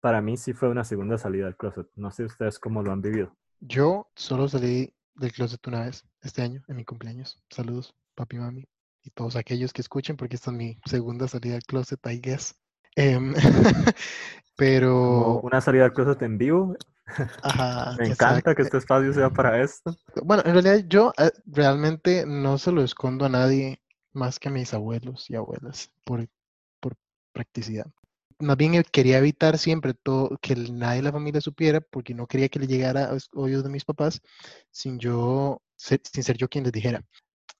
para 0.00 0.20
mí 0.20 0.36
sí 0.36 0.52
fue 0.52 0.68
una 0.68 0.84
segunda 0.84 1.16
salida 1.16 1.46
del 1.46 1.56
closet. 1.56 1.88
No 1.94 2.10
sé 2.10 2.24
ustedes 2.24 2.58
cómo 2.58 2.82
lo 2.82 2.92
han 2.92 3.00
vivido. 3.00 3.36
Yo 3.60 4.10
solo 4.14 4.48
salí 4.48 4.92
del 5.14 5.32
closet 5.32 5.66
una 5.66 5.84
vez 5.84 6.04
este 6.20 6.42
año, 6.42 6.62
en 6.68 6.76
mi 6.76 6.84
cumpleaños. 6.84 7.42
Saludos, 7.50 7.94
papi, 8.14 8.38
mami, 8.38 8.68
y 9.02 9.10
todos 9.10 9.36
aquellos 9.36 9.72
que 9.72 9.80
escuchen, 9.80 10.16
porque 10.16 10.36
esta 10.36 10.50
es 10.50 10.56
mi 10.56 10.78
segunda 10.84 11.28
salida 11.28 11.54
del 11.54 11.64
closet, 11.64 12.00
I 12.06 12.20
guess. 12.20 12.54
Em, 12.94 13.32
pero... 14.56 15.40
una 15.40 15.60
salida 15.60 15.84
del 15.84 15.92
closet 15.92 16.20
en 16.22 16.36
vivo. 16.36 16.76
Ajá, 17.42 17.96
Me 17.98 18.08
encanta 18.08 18.54
que 18.54 18.62
este 18.62 18.78
espacio 18.78 19.12
sea 19.12 19.30
para 19.30 19.62
esto. 19.62 19.96
Bueno, 20.22 20.42
en 20.46 20.52
realidad 20.52 20.84
yo 20.88 21.12
eh, 21.18 21.30
realmente 21.46 22.24
no 22.26 22.58
se 22.58 22.72
lo 22.72 22.82
escondo 22.82 23.24
a 23.24 23.28
nadie 23.28 23.82
más 24.12 24.38
que 24.38 24.48
a 24.48 24.52
mis 24.52 24.72
abuelos 24.74 25.28
y 25.28 25.34
abuelas 25.34 25.90
por, 26.04 26.26
por 26.80 26.96
practicidad. 27.32 27.86
Más 28.38 28.56
bien 28.56 28.74
eh, 28.74 28.84
quería 28.90 29.18
evitar 29.18 29.58
siempre 29.58 29.94
todo, 29.94 30.38
que 30.40 30.54
nadie 30.56 30.96
de 30.96 31.02
la 31.02 31.12
familia 31.12 31.40
supiera 31.40 31.80
porque 31.80 32.14
no 32.14 32.26
quería 32.26 32.48
que 32.48 32.58
le 32.58 32.66
llegara 32.66 33.04
a 33.04 33.16
oídos 33.34 33.64
de 33.64 33.70
mis 33.70 33.84
papás 33.84 34.20
sin 34.70 34.98
yo 34.98 35.62
sin 35.76 36.22
ser 36.22 36.36
yo 36.36 36.48
quien 36.48 36.64
les 36.64 36.72
dijera. 36.72 37.04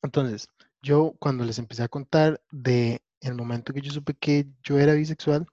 Entonces, 0.02 0.48
yo 0.80 1.14
cuando 1.18 1.44
les 1.44 1.58
empecé 1.58 1.82
a 1.82 1.88
contar 1.88 2.40
de 2.50 3.02
el 3.20 3.34
momento 3.34 3.72
que 3.72 3.80
yo 3.80 3.92
supe 3.92 4.14
que 4.14 4.46
yo 4.62 4.78
era 4.78 4.94
bisexual, 4.94 5.46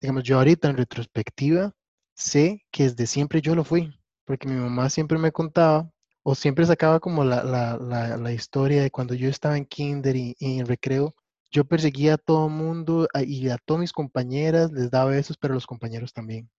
digamos, 0.00 0.22
yo 0.22 0.38
ahorita 0.38 0.68
en 0.68 0.76
retrospectiva 0.76 1.74
sé 2.18 2.64
que 2.72 2.84
desde 2.84 3.06
siempre 3.06 3.40
yo 3.40 3.54
lo 3.54 3.64
fui, 3.64 3.94
porque 4.24 4.48
mi 4.48 4.56
mamá 4.56 4.90
siempre 4.90 5.18
me 5.18 5.32
contaba 5.32 5.90
o 6.22 6.34
siempre 6.34 6.66
sacaba 6.66 7.00
como 7.00 7.24
la, 7.24 7.42
la, 7.44 8.16
la, 8.16 8.32
historia 8.32 8.82
de 8.82 8.90
cuando 8.90 9.14
yo 9.14 9.28
estaba 9.30 9.56
en 9.56 9.64
kinder 9.64 10.16
y, 10.16 10.36
en 10.40 10.66
recreo, 10.66 11.14
yo 11.50 11.64
perseguía 11.64 12.14
a 12.14 12.18
todo 12.18 12.48
mundo 12.48 13.08
y 13.24 13.48
a 13.48 13.58
todas 13.58 13.80
mis 13.80 13.92
compañeras 13.92 14.70
les 14.72 14.90
daba 14.90 15.12
besos, 15.12 15.38
pero 15.38 15.54
a 15.54 15.56
los 15.56 15.66
compañeros 15.66 16.12
también. 16.12 16.50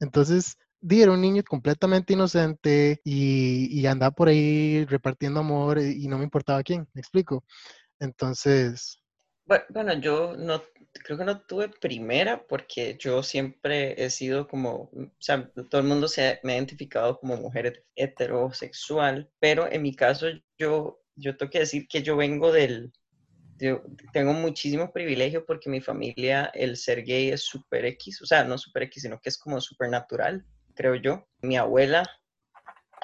Entonces, 0.00 0.56
di, 0.80 1.02
era 1.02 1.12
un 1.12 1.20
niño 1.20 1.42
completamente 1.48 2.14
inocente 2.14 3.00
y, 3.04 3.68
y 3.80 3.86
andaba 3.86 4.12
por 4.12 4.28
ahí 4.28 4.84
repartiendo 4.86 5.40
amor 5.40 5.78
y 5.80 6.08
no 6.08 6.18
me 6.18 6.24
importaba 6.24 6.62
quién, 6.62 6.88
me 6.94 7.00
explico. 7.00 7.44
Entonces... 8.00 8.97
Bueno, 9.70 9.94
yo 9.94 10.36
no, 10.36 10.62
creo 10.92 11.16
que 11.16 11.24
no 11.24 11.40
tuve 11.40 11.70
primera 11.70 12.46
porque 12.46 12.96
yo 12.98 13.22
siempre 13.22 13.94
he 14.04 14.10
sido 14.10 14.46
como, 14.46 14.90
o 14.92 15.10
sea, 15.18 15.50
todo 15.70 15.80
el 15.80 15.86
mundo 15.86 16.06
se 16.06 16.38
me 16.42 16.52
ha 16.52 16.56
identificado 16.56 17.18
como 17.18 17.36
mujer 17.38 17.86
heterosexual, 17.96 19.30
pero 19.40 19.70
en 19.72 19.82
mi 19.82 19.94
caso 19.94 20.26
yo, 20.58 21.00
yo 21.16 21.36
tengo 21.38 21.50
que 21.50 21.60
decir 21.60 21.88
que 21.88 22.02
yo 22.02 22.16
vengo 22.16 22.52
del, 22.52 22.92
yo 23.58 23.82
tengo 24.12 24.34
muchísimo 24.34 24.92
privilegio 24.92 25.46
porque 25.46 25.70
mi 25.70 25.80
familia, 25.80 26.50
el 26.52 26.76
ser 26.76 27.02
gay 27.02 27.30
es 27.30 27.42
super 27.42 27.86
X, 27.86 28.20
o 28.20 28.26
sea, 28.26 28.44
no 28.44 28.58
super 28.58 28.82
X, 28.82 29.02
sino 29.02 29.18
que 29.18 29.30
es 29.30 29.38
como 29.38 29.62
super 29.62 29.88
natural, 29.88 30.44
creo 30.74 30.94
yo. 30.94 31.26
Mi 31.40 31.56
abuela, 31.56 32.04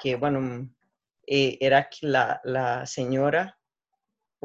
que 0.01 0.15
bueno, 0.15 0.69
eh, 1.25 1.57
era 1.59 1.89
la, 2.01 2.39
la 2.43 2.85
señora 2.85 3.57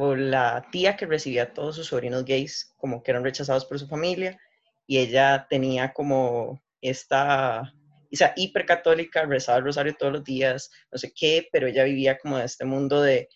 o 0.02 0.16
la 0.16 0.66
tía 0.72 0.96
que 0.96 1.04
recibía 1.04 1.42
a 1.42 1.52
todos 1.52 1.76
sus 1.76 1.88
sobrinos 1.88 2.24
gays 2.24 2.72
como 2.78 3.02
que 3.02 3.10
eran 3.10 3.22
rechazados 3.22 3.66
por 3.66 3.78
su 3.78 3.86
familia 3.86 4.40
y 4.86 4.96
ella 4.96 5.46
tenía 5.50 5.92
como 5.92 6.62
esta, 6.80 7.74
o 8.10 8.16
sea, 8.16 8.32
hipercatólica, 8.34 9.26
rezaba 9.26 9.58
el 9.58 9.64
rosario 9.64 9.94
todos 9.98 10.14
los 10.14 10.24
días, 10.24 10.70
no 10.90 10.96
sé 10.98 11.12
qué, 11.14 11.48
pero 11.52 11.66
ella 11.66 11.84
vivía 11.84 12.18
como 12.18 12.38
en 12.38 12.44
este 12.46 12.64
mundo 12.64 13.02
de 13.02 13.28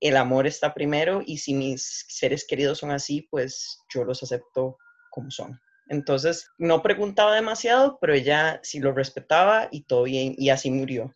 el 0.00 0.16
amor 0.18 0.46
está 0.46 0.74
primero 0.74 1.22
y 1.24 1.38
si 1.38 1.54
mis 1.54 2.04
seres 2.08 2.46
queridos 2.46 2.78
son 2.78 2.90
así, 2.90 3.26
pues 3.30 3.78
yo 3.88 4.04
los 4.04 4.22
acepto 4.22 4.76
como 5.10 5.30
son. 5.30 5.58
Entonces, 5.88 6.48
no 6.58 6.82
preguntaba 6.82 7.34
demasiado, 7.34 7.98
pero 7.98 8.12
ella 8.12 8.60
sí 8.62 8.78
lo 8.78 8.92
respetaba 8.92 9.68
y 9.70 9.84
todo 9.84 10.02
bien, 10.02 10.34
y 10.36 10.50
así 10.50 10.70
murió 10.70 11.14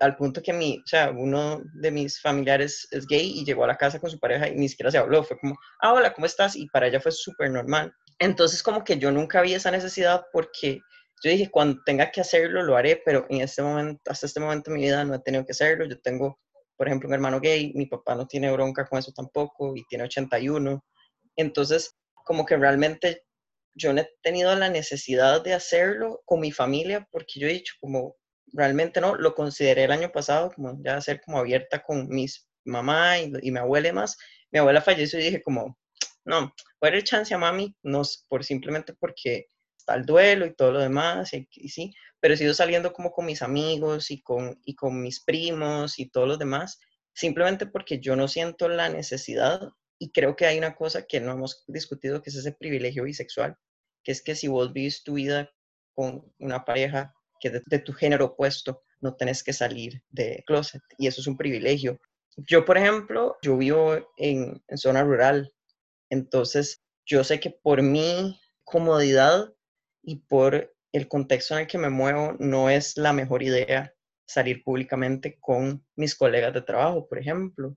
al 0.00 0.16
punto 0.16 0.42
que 0.42 0.52
mi, 0.52 0.78
o 0.78 1.10
uno 1.12 1.62
de 1.74 1.90
mis 1.90 2.20
familiares 2.20 2.86
es 2.90 3.06
gay 3.06 3.40
y 3.40 3.44
llegó 3.44 3.64
a 3.64 3.68
la 3.68 3.76
casa 3.76 3.98
con 3.98 4.10
su 4.10 4.18
pareja 4.18 4.48
y 4.48 4.54
ni 4.54 4.68
siquiera 4.68 4.90
se 4.90 4.98
habló, 4.98 5.22
fue 5.22 5.38
como, 5.38 5.56
ah, 5.80 5.92
hola, 5.92 6.12
¿cómo 6.12 6.26
estás? 6.26 6.56
Y 6.56 6.66
para 6.68 6.86
ella 6.86 7.00
fue 7.00 7.12
súper 7.12 7.50
normal. 7.50 7.92
Entonces 8.18 8.62
como 8.62 8.84
que 8.84 8.98
yo 8.98 9.10
nunca 9.10 9.42
vi 9.42 9.54
esa 9.54 9.70
necesidad 9.70 10.24
porque 10.32 10.80
yo 11.22 11.30
dije, 11.30 11.50
cuando 11.50 11.80
tenga 11.84 12.10
que 12.10 12.20
hacerlo, 12.20 12.62
lo 12.62 12.76
haré, 12.76 13.00
pero 13.04 13.26
en 13.30 13.40
este 13.40 13.62
momento, 13.62 14.10
hasta 14.10 14.26
este 14.26 14.40
momento 14.40 14.70
de 14.70 14.76
mi 14.76 14.82
vida 14.84 15.04
no 15.04 15.14
he 15.14 15.20
tenido 15.20 15.44
que 15.44 15.52
hacerlo. 15.52 15.86
Yo 15.86 15.98
tengo, 16.00 16.38
por 16.76 16.86
ejemplo, 16.86 17.08
un 17.08 17.14
hermano 17.14 17.40
gay, 17.40 17.72
mi 17.74 17.86
papá 17.86 18.14
no 18.14 18.26
tiene 18.26 18.52
bronca 18.52 18.84
con 18.86 18.98
eso 18.98 19.10
tampoco 19.12 19.74
y 19.74 19.84
tiene 19.86 20.04
81. 20.04 20.84
Entonces, 21.36 21.96
como 22.12 22.44
que 22.44 22.56
realmente 22.58 23.24
yo 23.74 23.92
no 23.92 24.02
he 24.02 24.10
tenido 24.22 24.54
la 24.54 24.68
necesidad 24.68 25.42
de 25.42 25.54
hacerlo 25.54 26.22
con 26.26 26.40
mi 26.40 26.52
familia 26.52 27.08
porque 27.10 27.40
yo 27.40 27.48
he 27.48 27.54
dicho 27.54 27.74
como, 27.80 28.16
realmente 28.52 29.00
no, 29.00 29.14
lo 29.16 29.34
consideré 29.34 29.84
el 29.84 29.92
año 29.92 30.12
pasado 30.12 30.52
como 30.54 30.78
ya 30.82 31.00
ser 31.00 31.20
como 31.20 31.38
abierta 31.38 31.82
con 31.82 32.08
mis 32.08 32.48
mamá 32.64 33.18
y, 33.18 33.32
y 33.42 33.50
mi 33.50 33.58
abuela 33.58 33.88
y 33.88 33.92
más. 33.92 34.16
Mi 34.50 34.58
abuela 34.58 34.80
falleció 34.80 35.18
y 35.18 35.24
dije 35.24 35.42
como, 35.42 35.78
no, 36.24 36.54
voy 36.80 36.90
a 36.90 36.92
dar 36.92 37.02
chance 37.02 37.34
a 37.34 37.38
mami, 37.38 37.74
no, 37.82 38.02
por 38.28 38.44
simplemente 38.44 38.94
porque 38.94 39.48
está 39.76 39.94
el 39.94 40.06
duelo 40.06 40.46
y 40.46 40.54
todo 40.54 40.72
lo 40.72 40.80
demás, 40.80 41.34
y, 41.34 41.46
y 41.52 41.68
sí, 41.68 41.92
pero 42.20 42.34
he 42.34 42.38
sido 42.38 42.54
saliendo 42.54 42.92
como 42.92 43.12
con 43.12 43.26
mis 43.26 43.42
amigos 43.42 44.10
y 44.10 44.22
con, 44.22 44.58
y 44.64 44.74
con 44.74 45.02
mis 45.02 45.22
primos 45.22 45.98
y 45.98 46.08
todos 46.08 46.26
los 46.26 46.38
demás, 46.38 46.80
simplemente 47.12 47.66
porque 47.66 48.00
yo 48.00 48.16
no 48.16 48.28
siento 48.28 48.68
la 48.68 48.88
necesidad 48.88 49.60
y 49.98 50.10
creo 50.10 50.34
que 50.34 50.46
hay 50.46 50.58
una 50.58 50.74
cosa 50.74 51.06
que 51.06 51.20
no 51.20 51.32
hemos 51.32 51.64
discutido, 51.66 52.22
que 52.22 52.30
es 52.30 52.36
ese 52.36 52.52
privilegio 52.52 53.04
bisexual, 53.04 53.56
que 54.02 54.12
es 54.12 54.22
que 54.22 54.34
si 54.34 54.48
vos 54.48 54.72
vivís 54.72 55.04
tu 55.04 55.14
vida 55.14 55.50
con 55.94 56.32
una 56.38 56.64
pareja 56.64 57.14
de, 57.50 57.78
tu 57.78 57.92
género 57.92 58.26
opuesto, 58.26 58.82
no 59.00 59.14
tenés 59.14 59.42
que 59.42 59.52
salir 59.52 60.02
de 60.10 60.42
closet 60.46 60.82
y 60.98 61.06
eso 61.06 61.20
es 61.20 61.26
un 61.26 61.36
privilegio. 61.36 62.00
Yo, 62.36 62.64
por 62.64 62.78
ejemplo, 62.78 63.36
yo 63.42 63.56
vivo 63.56 63.96
en, 64.16 64.62
en 64.66 64.78
zona 64.78 65.02
rural, 65.02 65.52
entonces 66.10 66.82
yo 67.06 67.22
sé 67.22 67.40
que 67.40 67.50
por 67.50 67.82
mi 67.82 68.40
comodidad 68.64 69.52
y 70.02 70.16
por 70.16 70.74
el 70.92 71.08
contexto 71.08 71.54
en 71.54 71.62
el 71.62 71.66
que 71.66 71.78
me 71.78 71.90
muevo, 71.90 72.36
no 72.38 72.70
es 72.70 72.96
la 72.96 73.12
mejor 73.12 73.42
idea 73.42 73.94
salir 74.26 74.62
públicamente 74.62 75.38
con 75.40 75.84
mis 75.96 76.14
colegas 76.14 76.54
de 76.54 76.62
trabajo, 76.62 77.06
por 77.08 77.18
ejemplo, 77.18 77.76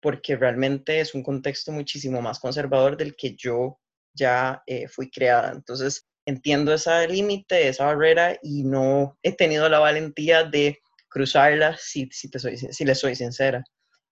porque 0.00 0.36
realmente 0.36 1.00
es 1.00 1.14
un 1.14 1.22
contexto 1.22 1.72
muchísimo 1.72 2.20
más 2.20 2.38
conservador 2.38 2.96
del 2.96 3.16
que 3.16 3.34
yo 3.36 3.80
ya 4.12 4.62
eh, 4.66 4.88
fui 4.88 5.10
creada. 5.10 5.52
Entonces, 5.52 6.06
entiendo 6.26 6.74
ese 6.74 7.08
límite, 7.08 7.68
esa 7.68 7.86
barrera 7.86 8.38
y 8.42 8.64
no 8.64 9.18
he 9.22 9.32
tenido 9.32 9.68
la 9.68 9.78
valentía 9.78 10.44
de 10.44 10.78
cruzarla 11.08 11.76
si, 11.78 12.08
si, 12.12 12.30
te 12.30 12.38
soy, 12.38 12.58
si 12.58 12.84
les 12.84 12.98
soy 12.98 13.16
sincera. 13.16 13.64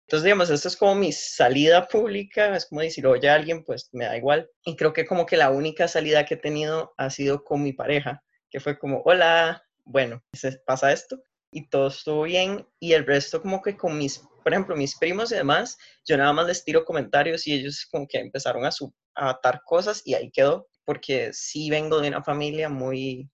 Entonces, 0.08 0.26
digamos, 0.26 0.50
esta 0.50 0.68
es 0.68 0.78
como 0.78 0.96
mi 0.96 1.12
salida 1.12 1.88
pública, 1.88 2.56
es 2.56 2.66
como 2.66 2.82
decir, 2.82 3.08
oye 3.08 3.30
alguien, 3.30 3.64
pues 3.64 3.90
me 3.94 4.06
da 4.06 4.18
igual. 4.18 4.50
Y 4.66 4.76
creo 4.76 4.94
que 4.94 5.06
como 5.06 5.26
que 5.26 5.38
la 5.38 5.50
única 5.50 5.88
salida 5.88 6.26
que 6.26 6.36
he 6.36 6.38
tenido 6.38 6.94
ha 6.98 7.10
sido 7.10 7.44
con 7.44 7.64
mi 7.64 7.74
pareja, 7.74 8.22
que 8.52 8.60
fue 8.60 8.78
como, 8.78 9.02
hola, 9.06 9.64
bueno, 9.86 10.22
pasa 10.66 10.92
esto 10.92 11.22
y 11.52 11.68
todo 11.70 11.88
estuvo 11.88 12.24
bien. 12.24 12.68
Y 12.80 12.94
el 12.94 13.06
resto 13.06 13.42
como 13.42 13.62
que 13.62 13.78
con 13.78 13.98
mis, 13.98 14.22
por 14.44 14.54
ejemplo, 14.54 14.76
mis 14.76 14.98
primos 14.98 15.32
y 15.32 15.36
demás, 15.36 15.78
yo 16.06 16.18
nada 16.18 16.34
más 16.34 16.48
les 16.48 16.64
tiro 16.64 16.84
comentarios 16.84 17.48
y 17.48 17.54
ellos 17.54 17.88
como 17.90 18.08
que 18.08 18.20
empezaron 18.20 18.66
a, 18.66 18.72
su, 18.72 18.94
a 19.16 19.30
atar 19.30 19.62
cosas 19.66 20.02
y 20.06 20.16
ahí 20.16 20.30
quedó, 20.32 20.68
porque 20.86 21.32
sí 21.34 21.70
vengo 21.70 22.02
de 22.02 22.10
una 22.10 22.24
familia 22.24 22.70
muy, 22.70 23.30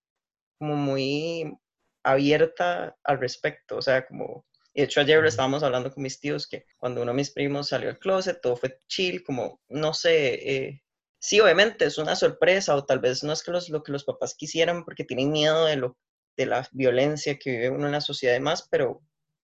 como 0.57 0.75
muy 0.75 1.57
abierta 2.03 2.97
al 3.03 3.19
respecto, 3.19 3.77
o 3.77 3.81
sea, 3.81 4.05
como 4.07 4.45
de 4.79 4.85
hecho, 4.85 5.01
ayer 5.01 5.25
estábamos 5.25 5.61
hablando 5.63 5.91
con 5.91 6.03
mis 6.03 6.21
tíos 6.21 6.47
que 6.47 6.65
cuando 6.77 7.01
uno 7.01 7.11
de 7.11 7.17
mis 7.17 7.31
primos 7.31 7.67
salió 7.67 7.89
del 7.89 7.99
closet, 7.99 8.39
todo 8.41 8.55
fue 8.55 8.79
chill, 8.87 9.23
como, 9.23 9.59
no 9.67 9.93
sé, 9.93 10.35
eh, 10.35 10.83
sí, 11.19 11.39
obviamente 11.41 11.85
es 11.85 11.97
una 11.97 12.15
sorpresa 12.15 12.75
o 12.75 12.85
tal 12.85 12.99
vez 12.99 13.23
no 13.23 13.33
es 13.33 13.43
que 13.43 13.51
los, 13.51 13.69
lo 13.69 13.83
que 13.83 13.91
los 13.91 14.05
papás 14.05 14.35
quisieran 14.35 14.85
porque 14.85 15.03
tienen 15.03 15.31
miedo 15.31 15.65
de, 15.65 15.75
lo, 15.75 15.97
de 16.37 16.45
la 16.45 16.67
violencia 16.71 17.37
que 17.37 17.51
vive 17.51 17.69
uno 17.69 17.87
en 17.87 17.91
la 17.91 17.99
sociedad 17.99 18.35
y 18.35 18.39
demás, 18.39 18.67
pero 18.71 19.01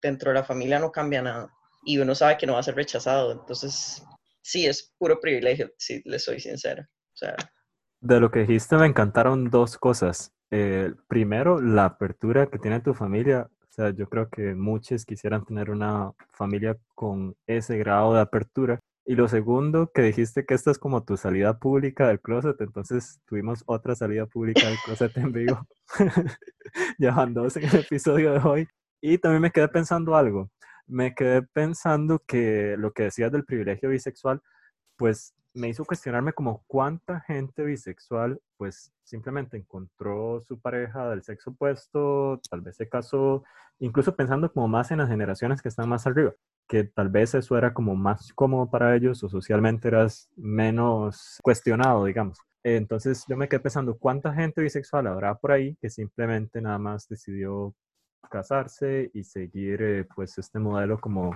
dentro 0.02 0.32
de 0.32 0.40
la 0.40 0.44
familia 0.44 0.80
no 0.80 0.92
cambia 0.92 1.22
nada 1.22 1.54
y 1.86 1.98
uno 2.00 2.16
sabe 2.16 2.38
que 2.38 2.48
no 2.48 2.54
va 2.54 2.60
a 2.60 2.64
ser 2.64 2.76
rechazado. 2.76 3.32
Entonces, 3.32 4.04
sí, 4.42 4.66
es 4.66 4.94
puro 4.98 5.20
privilegio, 5.20 5.72
si 5.78 6.02
les 6.06 6.24
soy 6.24 6.40
sincera. 6.40 6.90
O 7.14 7.18
sea, 7.18 7.36
de 8.02 8.20
lo 8.20 8.32
que 8.32 8.40
dijiste 8.42 8.78
me 8.78 8.88
encantaron 8.88 9.50
dos 9.50 9.78
cosas. 9.78 10.34
Eh, 10.52 10.94
primero, 11.08 11.62
la 11.62 11.86
apertura 11.86 12.48
que 12.48 12.60
tiene 12.60 12.80
tu 12.80 12.94
familia 12.94 13.50
sea, 13.80 13.92
yo 13.92 14.10
creo 14.10 14.30
que 14.30 14.56
muchos 14.56 15.06
quisieran 15.06 15.46
tener 15.46 15.70
una 15.70 16.12
familia 16.34 16.78
con 16.96 17.36
ese 17.48 17.78
grado 17.78 18.14
de 18.14 18.22
apertura. 18.22 18.80
Y 19.06 19.16
lo 19.16 19.28
segundo, 19.28 19.92
que 19.94 20.04
dijiste 20.04 20.46
que 20.46 20.54
esta 20.54 20.72
es 20.72 20.78
como 20.78 21.04
tu 21.04 21.18
salida 21.18 21.58
pública 21.58 22.08
del 22.08 22.20
closet, 22.20 22.60
entonces 22.62 23.22
tuvimos 23.26 23.64
otra 23.66 23.96
salida 23.96 24.26
pública 24.28 24.68
del 24.68 24.78
closet 24.86 25.18
en 25.18 25.32
vivo. 25.32 25.66
Llevan 27.00 27.34
dos 27.34 27.58
en 27.58 27.64
el 27.64 27.76
episodio 27.78 28.34
de 28.34 28.40
hoy. 28.40 28.68
Y 29.02 29.18
también 29.18 29.42
me 29.42 29.52
quedé 29.52 29.68
pensando 29.68 30.16
algo. 30.16 30.52
Me 30.86 31.16
quedé 31.16 31.42
pensando 31.42 32.20
que 32.28 32.76
lo 32.78 32.92
que 32.92 33.04
decías 33.04 33.32
del 33.32 33.46
privilegio 33.46 33.90
bisexual, 33.90 34.42
pues 34.98 35.34
me 35.60 35.70
hizo 35.70 35.86
cuestionarme 35.86 36.34
como 36.34 36.64
cuánta 36.68 37.20
gente 37.22 37.64
bisexual 37.64 38.42
pues 38.58 38.92
simplemente 39.04 39.58
encontró 39.58 40.40
su 40.42 40.60
pareja 40.60 41.10
del 41.10 41.24
sexo 41.24 41.52
opuesto, 41.52 42.40
tal 42.50 42.62
vez 42.62 42.78
se 42.78 42.88
casó, 42.88 43.44
incluso 43.80 44.16
pensando 44.16 44.52
como 44.52 44.68
más 44.68 44.92
en 44.92 45.00
las 45.00 45.10
generaciones 45.10 45.62
que 45.62 45.70
están 45.70 45.90
más 45.90 46.08
arriba, 46.08 46.34
que 46.68 46.86
tal 46.86 47.10
vez 47.10 47.36
eso 47.36 47.58
era 47.58 47.74
como 47.74 47.96
más 47.96 48.34
cómodo 48.34 48.70
para 48.70 48.96
ellos 48.96 49.24
o 49.24 49.30
socialmente 49.30 49.90
eras 49.90 50.30
menos 50.36 51.40
cuestionado, 51.44 52.06
digamos. 52.06 52.40
Entonces 52.64 53.24
yo 53.28 53.38
me 53.38 53.48
quedé 53.48 53.60
pensando 53.62 53.98
cuánta 53.98 54.34
gente 54.34 54.62
bisexual 54.62 55.08
habrá 55.08 55.36
por 55.36 55.52
ahí 55.52 55.76
que 55.82 55.90
simplemente 55.90 56.62
nada 56.62 56.78
más 56.78 57.08
decidió 57.08 57.74
casarse 58.30 59.10
y 59.14 59.24
seguir 59.24 59.82
eh, 59.82 60.08
pues 60.16 60.38
este 60.38 60.60
modelo 60.60 61.00
como 61.00 61.32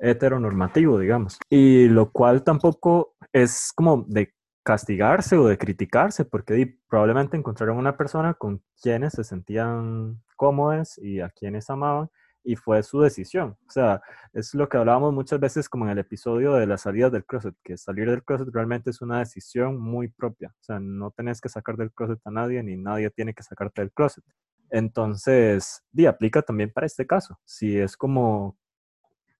heteronormativo, 0.00 0.98
digamos. 0.98 1.38
Y 1.48 1.88
lo 1.88 2.10
cual 2.10 2.42
tampoco 2.42 3.14
es 3.32 3.72
como 3.74 4.04
de 4.08 4.32
castigarse 4.64 5.36
o 5.36 5.46
de 5.46 5.58
criticarse, 5.58 6.24
porque 6.24 6.78
probablemente 6.88 7.36
encontraron 7.36 7.78
una 7.78 7.96
persona 7.96 8.34
con 8.34 8.62
quienes 8.82 9.12
se 9.12 9.24
sentían 9.24 10.20
cómodos 10.36 10.98
y 10.98 11.20
a 11.20 11.30
quienes 11.30 11.70
amaban, 11.70 12.10
y 12.46 12.56
fue 12.56 12.82
su 12.82 13.00
decisión. 13.00 13.56
O 13.66 13.70
sea, 13.70 14.00
es 14.32 14.54
lo 14.54 14.68
que 14.68 14.76
hablábamos 14.76 15.12
muchas 15.12 15.40
veces 15.40 15.68
como 15.68 15.84
en 15.84 15.90
el 15.90 15.98
episodio 15.98 16.54
de 16.54 16.66
la 16.66 16.78
salida 16.78 17.10
del 17.10 17.24
closet, 17.24 17.54
que 17.62 17.76
salir 17.76 18.08
del 18.08 18.24
closet 18.24 18.48
realmente 18.52 18.90
es 18.90 19.02
una 19.02 19.18
decisión 19.18 19.78
muy 19.78 20.08
propia. 20.08 20.48
O 20.60 20.64
sea, 20.64 20.78
no 20.80 21.10
tenés 21.10 21.40
que 21.40 21.48
sacar 21.48 21.76
del 21.76 21.92
closet 21.92 22.20
a 22.24 22.30
nadie, 22.30 22.62
ni 22.62 22.76
nadie 22.76 23.10
tiene 23.10 23.34
que 23.34 23.42
sacarte 23.42 23.82
del 23.82 23.92
closet. 23.92 24.24
Entonces, 24.70 25.82
di, 25.90 26.06
aplica 26.06 26.42
también 26.42 26.72
para 26.72 26.86
este 26.86 27.06
caso. 27.06 27.38
Si 27.44 27.78
es 27.78 27.96
como 27.96 28.56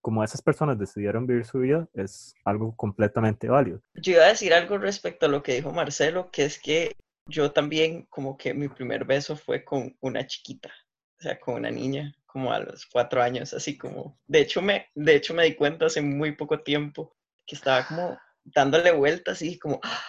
como 0.07 0.23
esas 0.23 0.41
personas 0.41 0.79
decidieron 0.79 1.27
vivir 1.27 1.45
su 1.45 1.59
vida, 1.59 1.89
es 1.93 2.37
algo 2.45 2.77
completamente 2.77 3.49
válido. 3.49 3.83
Yo 3.95 4.13
iba 4.13 4.23
a 4.23 4.29
decir 4.29 4.55
algo 4.55 4.79
respecto 4.79 5.27
a 5.27 5.29
lo 5.29 5.43
que 5.43 5.55
dijo 5.55 5.73
Marcelo, 5.73 6.31
que 6.31 6.45
es 6.45 6.61
que 6.61 6.95
yo 7.29 7.51
también 7.51 8.07
como 8.09 8.37
que 8.37 8.55
mi 8.55 8.69
primer 8.69 9.05
beso 9.05 9.35
fue 9.35 9.65
con 9.65 9.97
una 9.99 10.25
chiquita, 10.25 10.73
o 11.19 11.23
sea, 11.23 11.41
con 11.41 11.57
una 11.57 11.73
niña, 11.73 12.15
como 12.25 12.53
a 12.53 12.61
los 12.61 12.87
cuatro 12.87 13.21
años, 13.21 13.53
así 13.53 13.77
como, 13.77 14.17
de 14.29 14.43
hecho 14.43 14.63
me, 14.63 14.87
de 14.95 15.17
hecho 15.17 15.35
me 15.35 15.43
di 15.43 15.57
cuenta 15.57 15.87
hace 15.87 16.01
muy 16.01 16.37
poco 16.37 16.61
tiempo 16.61 17.17
que 17.45 17.57
estaba 17.57 17.85
como 17.85 18.17
dándole 18.45 18.93
vueltas 18.93 19.43
y 19.43 19.59
como, 19.59 19.81
¡Ah! 19.83 20.01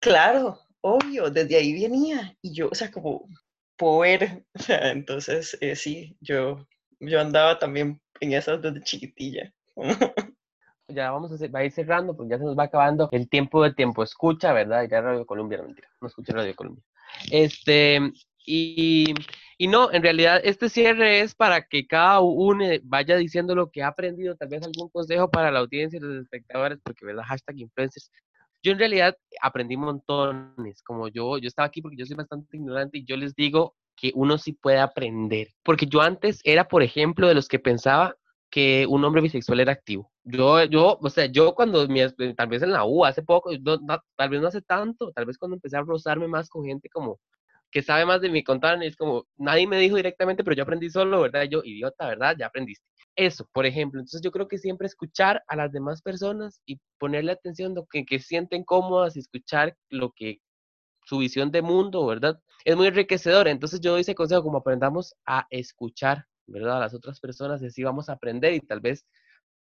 claro, 0.00 0.58
obvio, 0.80 1.30
desde 1.30 1.58
ahí 1.58 1.80
venía, 1.80 2.36
y 2.42 2.54
yo, 2.54 2.70
o 2.72 2.74
sea, 2.74 2.90
como 2.90 3.28
poder, 3.76 4.44
o 4.54 4.58
sea, 4.58 4.90
entonces 4.90 5.56
eh, 5.60 5.76
sí, 5.76 6.16
yo, 6.20 6.66
yo 6.98 7.20
andaba 7.20 7.60
también 7.60 8.00
en 8.20 8.32
esas 8.32 8.60
desde 8.62 8.82
chiquitilla. 8.82 9.52
ya 10.88 11.10
vamos 11.10 11.30
a, 11.30 11.48
va 11.48 11.60
a 11.60 11.64
ir 11.64 11.72
cerrando, 11.72 12.16
porque 12.16 12.30
ya 12.30 12.38
se 12.38 12.44
nos 12.44 12.58
va 12.58 12.64
acabando 12.64 13.08
el 13.12 13.28
tiempo 13.28 13.62
de 13.62 13.74
tiempo. 13.74 14.02
Escucha, 14.02 14.52
¿verdad? 14.52 14.88
Ya 14.90 15.00
Radio 15.00 15.26
Colombia, 15.26 15.58
no 15.58 15.64
mentira, 15.64 15.88
no 16.00 16.08
escucha 16.08 16.32
Radio 16.32 16.54
Colombia. 16.54 16.82
Este, 17.30 18.00
y, 18.44 19.14
y, 19.58 19.68
no, 19.68 19.92
en 19.92 20.02
realidad 20.02 20.40
este 20.42 20.68
cierre 20.68 21.20
es 21.20 21.34
para 21.34 21.66
que 21.66 21.86
cada 21.86 22.20
uno 22.20 22.64
vaya 22.84 23.16
diciendo 23.16 23.54
lo 23.54 23.70
que 23.70 23.82
ha 23.82 23.88
aprendido, 23.88 24.36
tal 24.36 24.48
vez 24.48 24.62
algún 24.62 24.88
consejo 24.88 25.30
para 25.30 25.50
la 25.50 25.60
audiencia 25.60 25.98
y 25.98 26.00
los 26.00 26.22
espectadores, 26.22 26.78
porque, 26.82 27.04
¿verdad? 27.04 27.24
Hashtag 27.26 27.60
influencers. 27.60 28.10
Yo 28.62 28.72
en 28.72 28.78
realidad 28.78 29.16
aprendí 29.40 29.76
montones, 29.76 30.82
como 30.82 31.08
yo, 31.08 31.38
yo 31.38 31.46
estaba 31.46 31.66
aquí 31.66 31.80
porque 31.80 31.96
yo 31.96 32.06
soy 32.06 32.16
bastante 32.16 32.56
ignorante 32.56 32.98
y 32.98 33.04
yo 33.04 33.16
les 33.16 33.34
digo 33.34 33.76
que 33.98 34.12
uno 34.14 34.38
sí 34.38 34.52
puede 34.52 34.78
aprender. 34.78 35.48
Porque 35.62 35.86
yo 35.86 36.00
antes 36.00 36.40
era, 36.44 36.68
por 36.68 36.82
ejemplo, 36.82 37.28
de 37.28 37.34
los 37.34 37.48
que 37.48 37.58
pensaba 37.58 38.16
que 38.50 38.86
un 38.88 39.04
hombre 39.04 39.22
bisexual 39.22 39.60
era 39.60 39.72
activo. 39.72 40.10
Yo, 40.24 40.64
yo, 40.64 40.98
o 41.00 41.10
sea, 41.10 41.26
yo 41.26 41.54
cuando, 41.54 41.86
tal 42.36 42.48
vez 42.48 42.62
en 42.62 42.72
la 42.72 42.84
U, 42.84 43.04
hace 43.04 43.22
poco, 43.22 43.50
tal 44.16 44.28
vez 44.28 44.40
no 44.40 44.48
hace 44.48 44.62
tanto, 44.62 45.12
tal 45.12 45.26
vez 45.26 45.38
cuando 45.38 45.56
empecé 45.56 45.76
a 45.76 45.82
rozarme 45.82 46.28
más 46.28 46.48
con 46.48 46.64
gente 46.64 46.88
como 46.88 47.18
que 47.70 47.82
sabe 47.82 48.06
más 48.06 48.20
de 48.20 48.30
mi 48.30 48.42
contar, 48.42 48.82
es 48.82 48.96
como, 48.96 49.26
nadie 49.36 49.66
me 49.66 49.78
dijo 49.78 49.96
directamente, 49.96 50.42
pero 50.42 50.56
yo 50.56 50.62
aprendí 50.62 50.88
solo, 50.88 51.20
¿verdad? 51.20 51.44
Yo, 51.44 51.60
idiota, 51.64 52.08
¿verdad? 52.08 52.34
Ya 52.38 52.46
aprendiste. 52.46 52.84
Eso, 53.14 53.46
por 53.52 53.66
ejemplo. 53.66 54.00
Entonces 54.00 54.22
yo 54.22 54.30
creo 54.30 54.48
que 54.48 54.58
siempre 54.58 54.86
escuchar 54.86 55.42
a 55.48 55.56
las 55.56 55.72
demás 55.72 56.00
personas 56.02 56.62
y 56.64 56.78
ponerle 56.98 57.32
atención 57.32 57.72
a 57.72 57.74
lo 57.76 57.86
que, 57.86 58.04
que 58.06 58.20
sienten 58.20 58.64
cómodas 58.64 59.16
y 59.16 59.20
escuchar 59.20 59.76
lo 59.90 60.12
que 60.12 60.40
su 61.08 61.18
visión 61.18 61.50
de 61.50 61.62
mundo, 61.62 62.04
¿verdad? 62.06 62.38
Es 62.64 62.76
muy 62.76 62.86
enriquecedor. 62.86 63.48
Entonces 63.48 63.80
yo 63.80 63.92
doy 63.92 64.02
ese 64.02 64.14
consejo 64.14 64.42
como 64.42 64.58
aprendamos 64.58 65.14
a 65.24 65.46
escuchar, 65.50 66.26
¿verdad? 66.46 66.76
A 66.76 66.80
las 66.80 66.94
otras 66.94 67.18
personas 67.18 67.62
y 67.62 67.66
así 67.66 67.82
vamos 67.82 68.10
a 68.10 68.12
aprender 68.12 68.52
y 68.52 68.60
tal 68.60 68.80
vez 68.80 69.06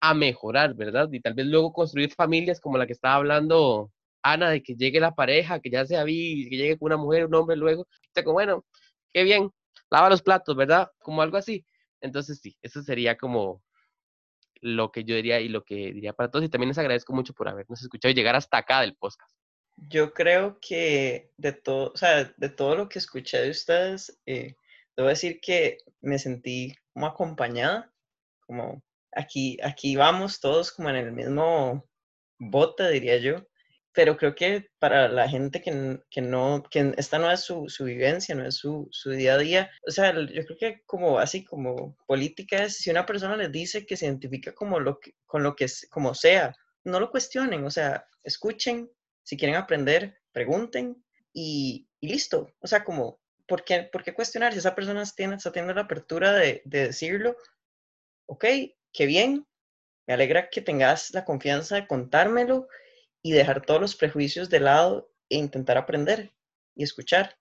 a 0.00 0.14
mejorar, 0.14 0.74
¿verdad? 0.74 1.08
Y 1.12 1.20
tal 1.20 1.34
vez 1.34 1.46
luego 1.46 1.72
construir 1.72 2.12
familias 2.14 2.60
como 2.60 2.78
la 2.78 2.86
que 2.86 2.92
estaba 2.92 3.16
hablando 3.16 3.90
Ana, 4.22 4.50
de 4.50 4.62
que 4.62 4.76
llegue 4.76 5.00
la 5.00 5.16
pareja, 5.16 5.58
que 5.58 5.70
ya 5.70 5.84
sea 5.84 6.04
vi, 6.04 6.48
que 6.48 6.56
llegue 6.56 6.78
con 6.78 6.86
una 6.86 6.96
mujer, 6.96 7.26
un 7.26 7.34
hombre 7.34 7.56
luego. 7.56 7.82
O 7.82 7.86
sea, 8.14 8.22
como, 8.22 8.34
bueno, 8.34 8.64
qué 9.12 9.24
bien, 9.24 9.50
lava 9.90 10.08
los 10.10 10.22
platos, 10.22 10.54
¿verdad? 10.56 10.88
Como 11.00 11.22
algo 11.22 11.38
así. 11.38 11.66
Entonces 12.00 12.38
sí, 12.40 12.56
eso 12.62 12.82
sería 12.82 13.16
como 13.16 13.62
lo 14.60 14.92
que 14.92 15.02
yo 15.04 15.16
diría 15.16 15.40
y 15.40 15.48
lo 15.48 15.64
que 15.64 15.92
diría 15.92 16.12
para 16.12 16.30
todos. 16.30 16.44
Y 16.44 16.48
también 16.48 16.68
les 16.68 16.78
agradezco 16.78 17.12
mucho 17.12 17.34
por 17.34 17.48
habernos 17.48 17.82
escuchado 17.82 18.12
y 18.12 18.14
llegar 18.14 18.36
hasta 18.36 18.58
acá 18.58 18.80
del 18.80 18.94
podcast. 18.94 19.41
Yo 19.76 20.12
creo 20.12 20.58
que 20.60 21.30
de 21.36 21.52
todo, 21.52 21.92
o 21.92 21.96
sea, 21.96 22.32
de 22.36 22.48
todo 22.48 22.76
lo 22.76 22.88
que 22.88 22.98
escuché 22.98 23.40
de 23.42 23.50
ustedes, 23.50 24.20
eh, 24.26 24.54
debo 24.96 25.08
decir 25.08 25.40
que 25.40 25.78
me 26.00 26.18
sentí 26.18 26.74
como 26.92 27.06
acompañada, 27.06 27.92
como 28.46 28.82
aquí, 29.12 29.58
aquí 29.62 29.96
vamos 29.96 30.40
todos 30.40 30.72
como 30.72 30.90
en 30.90 30.96
el 30.96 31.12
mismo 31.12 31.88
bote, 32.38 32.88
diría 32.90 33.18
yo. 33.18 33.46
Pero 33.94 34.16
creo 34.16 34.34
que 34.34 34.70
para 34.78 35.08
la 35.08 35.28
gente 35.28 35.60
que, 35.60 36.00
que 36.10 36.22
no, 36.22 36.62
que 36.70 36.94
esta 36.96 37.18
no 37.18 37.30
es 37.30 37.40
su, 37.40 37.68
su 37.68 37.84
vivencia, 37.84 38.34
no 38.34 38.46
es 38.46 38.56
su, 38.56 38.88
su, 38.90 39.10
día 39.10 39.34
a 39.34 39.38
día, 39.38 39.70
o 39.86 39.90
sea, 39.90 40.14
yo 40.14 40.46
creo 40.46 40.58
que 40.58 40.82
como 40.86 41.18
así 41.18 41.44
como 41.44 41.94
política 42.06 42.64
es, 42.64 42.78
si 42.78 42.90
una 42.90 43.04
persona 43.04 43.36
les 43.36 43.52
dice 43.52 43.84
que 43.84 43.98
se 43.98 44.06
identifica 44.06 44.54
como 44.54 44.80
lo 44.80 44.98
que, 44.98 45.14
con 45.26 45.42
lo 45.42 45.54
que 45.54 45.66
como 45.90 46.14
sea, 46.14 46.54
no 46.84 47.00
lo 47.00 47.10
cuestionen, 47.10 47.64
o 47.64 47.70
sea, 47.70 48.06
escuchen, 48.24 48.90
si 49.22 49.36
quieren 49.36 49.56
aprender, 49.56 50.20
pregunten 50.32 51.04
y, 51.32 51.88
y 52.00 52.08
listo. 52.08 52.52
O 52.60 52.66
sea, 52.66 52.84
como, 52.84 53.20
¿por 53.46 53.64
qué, 53.64 53.82
¿por 53.84 54.02
qué 54.02 54.14
cuestionar 54.14 54.52
si 54.52 54.58
esa 54.58 54.74
persona 54.74 55.04
tiene, 55.14 55.36
está 55.36 55.52
teniendo 55.52 55.74
la 55.74 55.82
apertura 55.82 56.32
de, 56.32 56.62
de 56.64 56.86
decirlo? 56.86 57.36
Ok, 58.26 58.44
qué 58.92 59.06
bien, 59.06 59.46
me 60.06 60.14
alegra 60.14 60.50
que 60.50 60.60
tengas 60.60 61.12
la 61.12 61.24
confianza 61.24 61.76
de 61.76 61.86
contármelo 61.86 62.68
y 63.22 63.32
dejar 63.32 63.64
todos 63.64 63.80
los 63.80 63.94
prejuicios 63.94 64.50
de 64.50 64.60
lado 64.60 65.10
e 65.28 65.36
intentar 65.36 65.78
aprender 65.78 66.32
y 66.74 66.82
escuchar. 66.82 67.38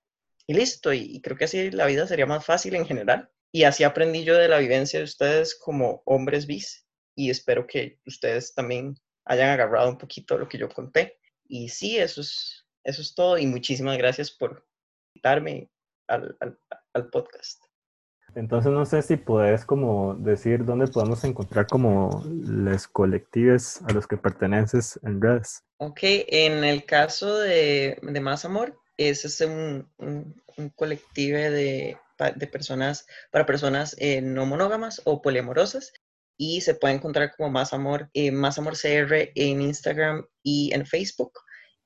Y 0.47 0.53
listo, 0.53 0.93
y, 0.93 1.21
creo 1.21 1.37
que 1.37 1.45
así 1.45 1.71
la 1.71 1.85
vida 1.85 2.07
sería 2.07 2.25
más 2.25 2.45
fácil 2.45 2.75
en 2.75 2.85
general. 2.85 3.29
Y 3.51 3.63
así 3.63 3.83
aprendí 3.83 4.23
yo 4.23 4.37
de 4.37 4.47
la 4.47 4.59
vivencia 4.59 4.99
de 4.99 5.05
ustedes 5.05 5.55
como 5.55 6.01
hombres 6.05 6.45
bis 6.47 6.87
y 7.15 7.29
espero 7.29 7.67
que 7.67 7.99
ustedes 8.05 8.53
también 8.53 8.95
hayan 9.25 9.49
agarrado 9.49 9.89
un 9.89 9.97
poquito 9.97 10.37
lo 10.37 10.47
que 10.47 10.57
yo 10.57 10.69
conté. 10.69 11.19
Y 11.51 11.67
sí, 11.67 11.97
eso 11.97 12.21
es, 12.21 12.65
eso 12.85 13.01
es 13.01 13.13
todo 13.13 13.37
y 13.37 13.45
muchísimas 13.45 13.97
gracias 13.97 14.31
por 14.31 14.65
invitarme 15.13 15.69
al, 16.07 16.37
al, 16.39 16.57
al 16.93 17.09
podcast. 17.09 17.61
Entonces 18.35 18.71
no 18.71 18.85
sé 18.85 19.01
si 19.01 19.17
puedes 19.17 19.65
como 19.65 20.15
decir 20.15 20.63
dónde 20.63 20.87
podemos 20.87 21.25
encontrar 21.25 21.67
como 21.67 22.23
los 22.25 22.87
colectivos 22.87 23.81
a 23.81 23.91
los 23.91 24.07
que 24.07 24.15
perteneces 24.15 24.97
en 25.03 25.21
redes. 25.21 25.65
Ok, 25.75 25.99
en 26.01 26.63
el 26.63 26.85
caso 26.85 27.39
de, 27.39 27.99
de 28.01 28.19
Más 28.21 28.45
Amor, 28.45 28.79
ese 28.95 29.27
es 29.27 29.41
un, 29.41 29.89
un, 29.97 30.41
un 30.55 30.69
colectivo 30.69 31.37
de, 31.37 31.97
de, 32.35 32.47
personas, 32.47 33.05
para 33.29 33.45
personas 33.45 33.93
eh, 33.99 34.21
no 34.21 34.45
monógamas 34.45 35.01
o 35.03 35.21
poliamorosas 35.21 35.91
y 36.37 36.61
se 36.61 36.75
puede 36.75 36.95
encontrar 36.95 37.35
como 37.35 37.49
Más 37.49 37.73
Amor, 37.73 38.09
eh, 38.13 38.31
Más 38.31 38.57
Amor 38.57 38.73
CR 38.77 39.31
en 39.35 39.61
Instagram 39.61 40.25
y 40.43 40.73
en 40.73 40.85
Facebook 40.85 41.33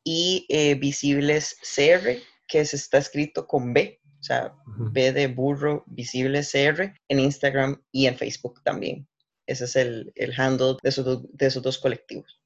y 0.03 0.45
eh, 0.49 0.75
Visibles 0.75 1.57
CR, 1.61 2.21
que 2.47 2.65
se 2.65 2.75
está 2.75 2.99
escrito 2.99 3.47
con 3.47 3.73
B, 3.73 3.99
o 4.19 4.23
sea, 4.23 4.55
B 4.65 5.11
de 5.11 5.27
burro 5.27 5.83
visible 5.87 6.41
CR 6.41 6.93
en 7.09 7.19
Instagram 7.19 7.81
y 7.91 8.07
en 8.07 8.17
Facebook 8.17 8.61
también. 8.63 9.07
Ese 9.47 9.65
es 9.65 9.75
el, 9.75 10.11
el 10.15 10.33
handle 10.39 10.77
de 10.81 10.89
esos, 10.89 11.23
de 11.31 11.45
esos 11.45 11.61
dos 11.61 11.77
colectivos. 11.77 12.39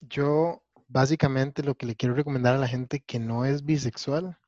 Yo 0.00 0.62
básicamente 0.88 1.62
lo 1.62 1.74
que 1.76 1.86
le 1.86 1.96
quiero 1.96 2.14
recomendar 2.14 2.54
a 2.54 2.58
la 2.58 2.68
gente 2.68 3.00
que 3.00 3.18
no 3.18 3.44
es 3.44 3.64
bisexual 3.64 4.38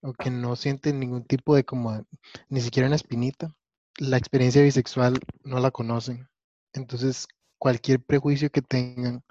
o 0.00 0.12
que 0.12 0.30
no 0.30 0.56
siente 0.56 0.92
ningún 0.92 1.24
tipo 1.24 1.54
de 1.54 1.64
como, 1.64 2.04
ni 2.48 2.60
siquiera 2.60 2.86
una 2.86 2.96
espinita, 2.96 3.54
la 3.98 4.16
experiencia 4.16 4.62
bisexual 4.62 5.20
no 5.44 5.60
la 5.60 5.70
conocen. 5.70 6.28
Entonces, 6.72 7.26
cualquier 7.58 8.00
prejuicio 8.00 8.50
que 8.50 8.62
tengan 8.62 9.22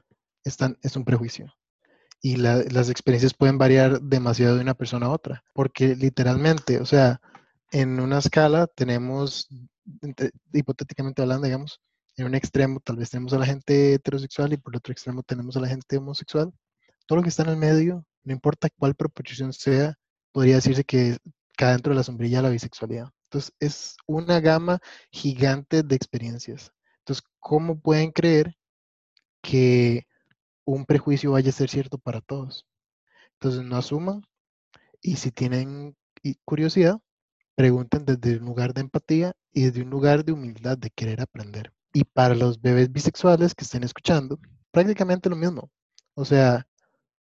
es 0.43 0.95
un 0.95 1.05
prejuicio 1.05 1.53
y 2.21 2.35
la, 2.35 2.63
las 2.69 2.89
experiencias 2.89 3.33
pueden 3.33 3.57
variar 3.57 3.99
demasiado 4.01 4.55
de 4.55 4.61
una 4.61 4.75
persona 4.75 5.07
a 5.07 5.11
otra, 5.11 5.43
porque 5.53 5.95
literalmente, 5.95 6.79
o 6.79 6.85
sea, 6.85 7.19
en 7.71 7.99
una 7.99 8.19
escala 8.19 8.67
tenemos, 8.67 9.47
hipotéticamente 10.53 11.21
hablando, 11.21 11.45
digamos, 11.45 11.81
en 12.17 12.27
un 12.27 12.35
extremo 12.35 12.79
tal 12.79 12.97
vez 12.97 13.09
tenemos 13.09 13.33
a 13.33 13.39
la 13.39 13.45
gente 13.45 13.93
heterosexual 13.93 14.53
y 14.53 14.57
por 14.57 14.73
el 14.73 14.77
otro 14.77 14.91
extremo 14.91 15.23
tenemos 15.23 15.57
a 15.57 15.61
la 15.61 15.67
gente 15.67 15.97
homosexual. 15.97 16.53
Todo 17.07 17.17
lo 17.17 17.23
que 17.23 17.29
está 17.29 17.43
en 17.43 17.49
el 17.49 17.57
medio, 17.57 18.05
no 18.23 18.33
importa 18.33 18.69
cuál 18.77 18.93
proporción 18.95 19.53
sea, 19.53 19.95
podría 20.31 20.55
decirse 20.55 20.83
que 20.83 21.17
cae 21.57 21.71
dentro 21.71 21.91
de 21.91 21.97
la 21.97 22.03
sombrilla 22.03 22.37
de 22.37 22.43
la 22.43 22.49
bisexualidad. 22.49 23.09
Entonces, 23.25 23.53
es 23.59 23.95
una 24.07 24.39
gama 24.41 24.79
gigante 25.11 25.83
de 25.83 25.95
experiencias. 25.95 26.71
Entonces, 27.11 27.29
¿cómo 27.39 27.79
pueden 27.79 28.11
creer 28.11 28.55
que 29.41 30.07
un 30.65 30.85
prejuicio 30.85 31.31
vaya 31.31 31.49
a 31.49 31.53
ser 31.53 31.69
cierto 31.69 31.97
para 31.97 32.21
todos. 32.21 32.65
Entonces 33.33 33.63
no 33.63 33.77
asuman 33.77 34.21
y 35.01 35.15
si 35.17 35.31
tienen 35.31 35.95
curiosidad, 36.45 36.99
pregunten 37.55 38.05
desde 38.05 38.37
un 38.37 38.45
lugar 38.45 38.73
de 38.73 38.81
empatía 38.81 39.33
y 39.51 39.63
desde 39.63 39.81
un 39.81 39.89
lugar 39.89 40.23
de 40.23 40.31
humildad 40.31 40.77
de 40.77 40.91
querer 40.91 41.21
aprender. 41.21 41.73
Y 41.93 42.03
para 42.03 42.35
los 42.35 42.61
bebés 42.61 42.91
bisexuales 42.91 43.55
que 43.55 43.65
estén 43.65 43.83
escuchando, 43.83 44.39
prácticamente 44.71 45.29
lo 45.29 45.35
mismo. 45.35 45.69
O 46.13 46.23
sea, 46.23 46.67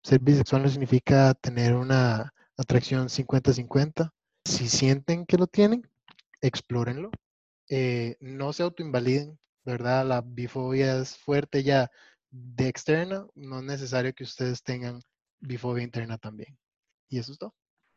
ser 0.03 0.19
bisexual 0.19 0.63
no 0.63 0.69
significa 0.69 1.33
tener 1.33 1.75
una 1.75 2.33
atracción 2.55 3.09
50-50. 3.09 4.11
Si 4.45 4.69
sienten 4.69 5.25
que 5.25 5.37
lo 5.37 5.47
tienen, 5.47 5.89
explórenlo. 6.41 7.11
Eh, 7.67 8.15
no 8.19 8.53
se 8.53 8.63
autoinvaliden, 8.63 9.37
¿verdad? 9.63 10.05
La 10.05 10.21
bifobia 10.21 10.97
es 10.97 11.17
fuerte 11.17 11.63
ya 11.63 11.89
de 12.29 12.67
externa, 12.67 13.25
no 13.35 13.59
es 13.59 13.65
necesario 13.65 14.13
que 14.13 14.23
ustedes 14.23 14.63
tengan 14.63 15.01
bifobia 15.39 15.83
interna 15.83 16.17
también. 16.17 16.57
Y 17.09 17.19
eso 17.19 17.33
es 17.33 17.37
todo. 17.37 17.53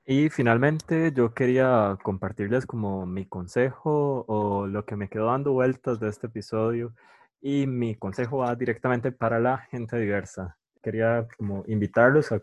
Y 0.06 0.28
finalmente 0.28 1.12
yo 1.14 1.32
quería 1.32 1.96
compartirles 2.02 2.66
como 2.66 3.06
mi 3.06 3.26
consejo 3.26 4.24
o 4.28 4.66
lo 4.66 4.84
que 4.84 4.96
me 4.96 5.08
quedó 5.08 5.26
dando 5.26 5.52
vueltas 5.52 5.98
de 5.98 6.08
este 6.08 6.26
episodio. 6.26 6.94
Y 7.40 7.66
mi 7.66 7.94
consejo 7.94 8.38
va 8.38 8.54
directamente 8.54 9.12
para 9.12 9.38
la 9.38 9.58
gente 9.70 9.96
diversa. 9.98 10.58
Quería 10.82 11.26
como 11.38 11.64
invitarlos 11.66 12.32
a 12.32 12.42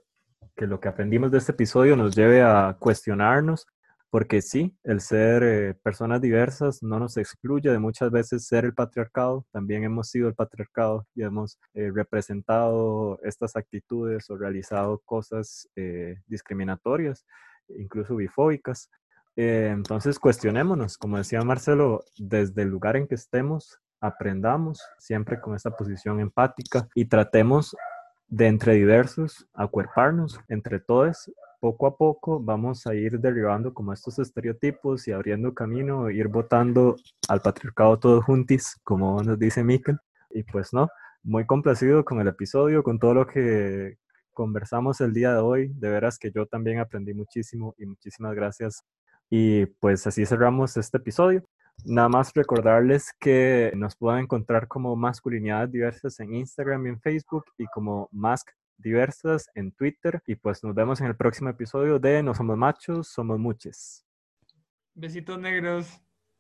que 0.56 0.66
lo 0.66 0.80
que 0.80 0.88
aprendimos 0.88 1.32
de 1.32 1.38
este 1.38 1.52
episodio 1.52 1.96
nos 1.96 2.16
lleve 2.16 2.42
a 2.42 2.76
cuestionarnos 2.80 3.68
porque 4.12 4.42
sí, 4.42 4.78
el 4.84 5.00
ser 5.00 5.42
eh, 5.42 5.74
personas 5.74 6.20
diversas 6.20 6.84
no 6.84 7.00
nos 7.00 7.16
excluye 7.16 7.72
de 7.72 7.80
muchas 7.80 8.12
veces 8.12 8.46
ser 8.46 8.66
el 8.66 8.74
patriarcado, 8.74 9.46
también 9.52 9.86
hemos 9.86 10.10
sido 10.10 10.28
el 10.28 10.36
patriarcado 10.36 11.08
y 11.16 11.24
hemos 11.24 11.58
eh, 11.74 11.90
representado 11.96 13.20
estas 13.24 13.56
actitudes 13.56 14.30
o 14.30 14.36
realizado 14.36 15.02
cosas 15.06 15.70
eh, 15.78 16.18
discriminatorias, 16.28 17.26
incluso 17.70 18.18
bifóbicas. 18.18 18.90
entonces, 19.38 20.20
cuestionémonos, 20.20 20.98
como 20.98 21.18
decía 21.18 21.42
Marcelo, 21.42 22.04
desde 22.18 22.64
el 22.64 22.68
lugar 22.68 22.98
en 22.98 23.08
que 23.08 23.16
estemos, 23.16 23.80
aprendamos 24.02 24.82
siempre 25.00 25.40
con 25.40 25.56
esta 25.56 25.72
posición 25.72 26.20
empática 26.20 26.86
y 26.96 27.06
tratemos 27.06 27.78
de 28.28 28.48
entre 28.48 28.74
diversos 28.74 29.48
acuerparnos 29.54 30.38
entre 30.50 30.80
todos 30.82 31.32
poco 31.62 31.86
a 31.86 31.96
poco 31.96 32.42
vamos 32.42 32.88
a 32.88 32.96
ir 32.96 33.20
derribando 33.20 33.74
como 33.74 33.94
estos 33.94 34.18
estereotipos 34.18 35.08
y 35.08 35.12
abriendo 35.12 35.54
camino, 35.54 36.10
ir 36.10 36.28
votando 36.28 36.96
al 37.30 37.42
patriarcado 37.42 38.00
todos 38.00 38.26
juntis, 38.26 38.78
como 38.84 39.22
nos 39.24 39.38
dice 39.38 39.64
Mikel. 39.64 39.98
Y 40.32 40.44
pues 40.44 40.74
no, 40.74 40.90
muy 41.24 41.46
complacido 41.46 42.04
con 42.04 42.20
el 42.20 42.28
episodio, 42.28 42.82
con 42.82 42.98
todo 42.98 43.14
lo 43.14 43.28
que 43.28 43.98
conversamos 44.34 45.02
el 45.02 45.14
día 45.14 45.34
de 45.34 45.40
hoy. 45.40 45.72
De 45.76 45.90
veras 45.90 46.18
que 46.18 46.32
yo 46.32 46.48
también 46.48 46.80
aprendí 46.80 47.14
muchísimo 47.14 47.76
y 47.78 47.86
muchísimas 47.86 48.34
gracias. 48.34 48.84
Y 49.30 49.68
pues 49.80 50.08
así 50.08 50.26
cerramos 50.26 50.76
este 50.78 50.98
episodio. 50.98 51.44
Nada 51.86 52.10
más 52.10 52.34
recordarles 52.34 53.14
que 53.20 53.72
nos 53.76 53.96
pueden 53.96 54.24
encontrar 54.24 54.68
como 54.68 54.96
masculinidades 54.96 55.72
diversas 55.72 56.20
en 56.20 56.34
Instagram 56.34 56.88
y 56.88 56.90
en 56.90 57.02
Facebook 57.02 57.46
y 57.60 57.68
como 57.68 58.10
Mask 58.12 58.50
diversas 58.82 59.50
en 59.56 59.72
Twitter. 59.72 60.22
Y 60.28 60.36
pues 60.36 60.64
nos 60.64 60.76
vemos 60.76 61.02
en 61.02 61.08
el 61.08 61.16
próximo 61.16 61.50
episodio 61.50 62.00
de 62.00 62.24
No 62.24 62.34
Somos 62.34 62.58
Machos, 62.58 63.08
Somos 63.08 63.40
Muches. 63.40 64.06
Besitos 64.94 65.40
negros. 65.40 66.02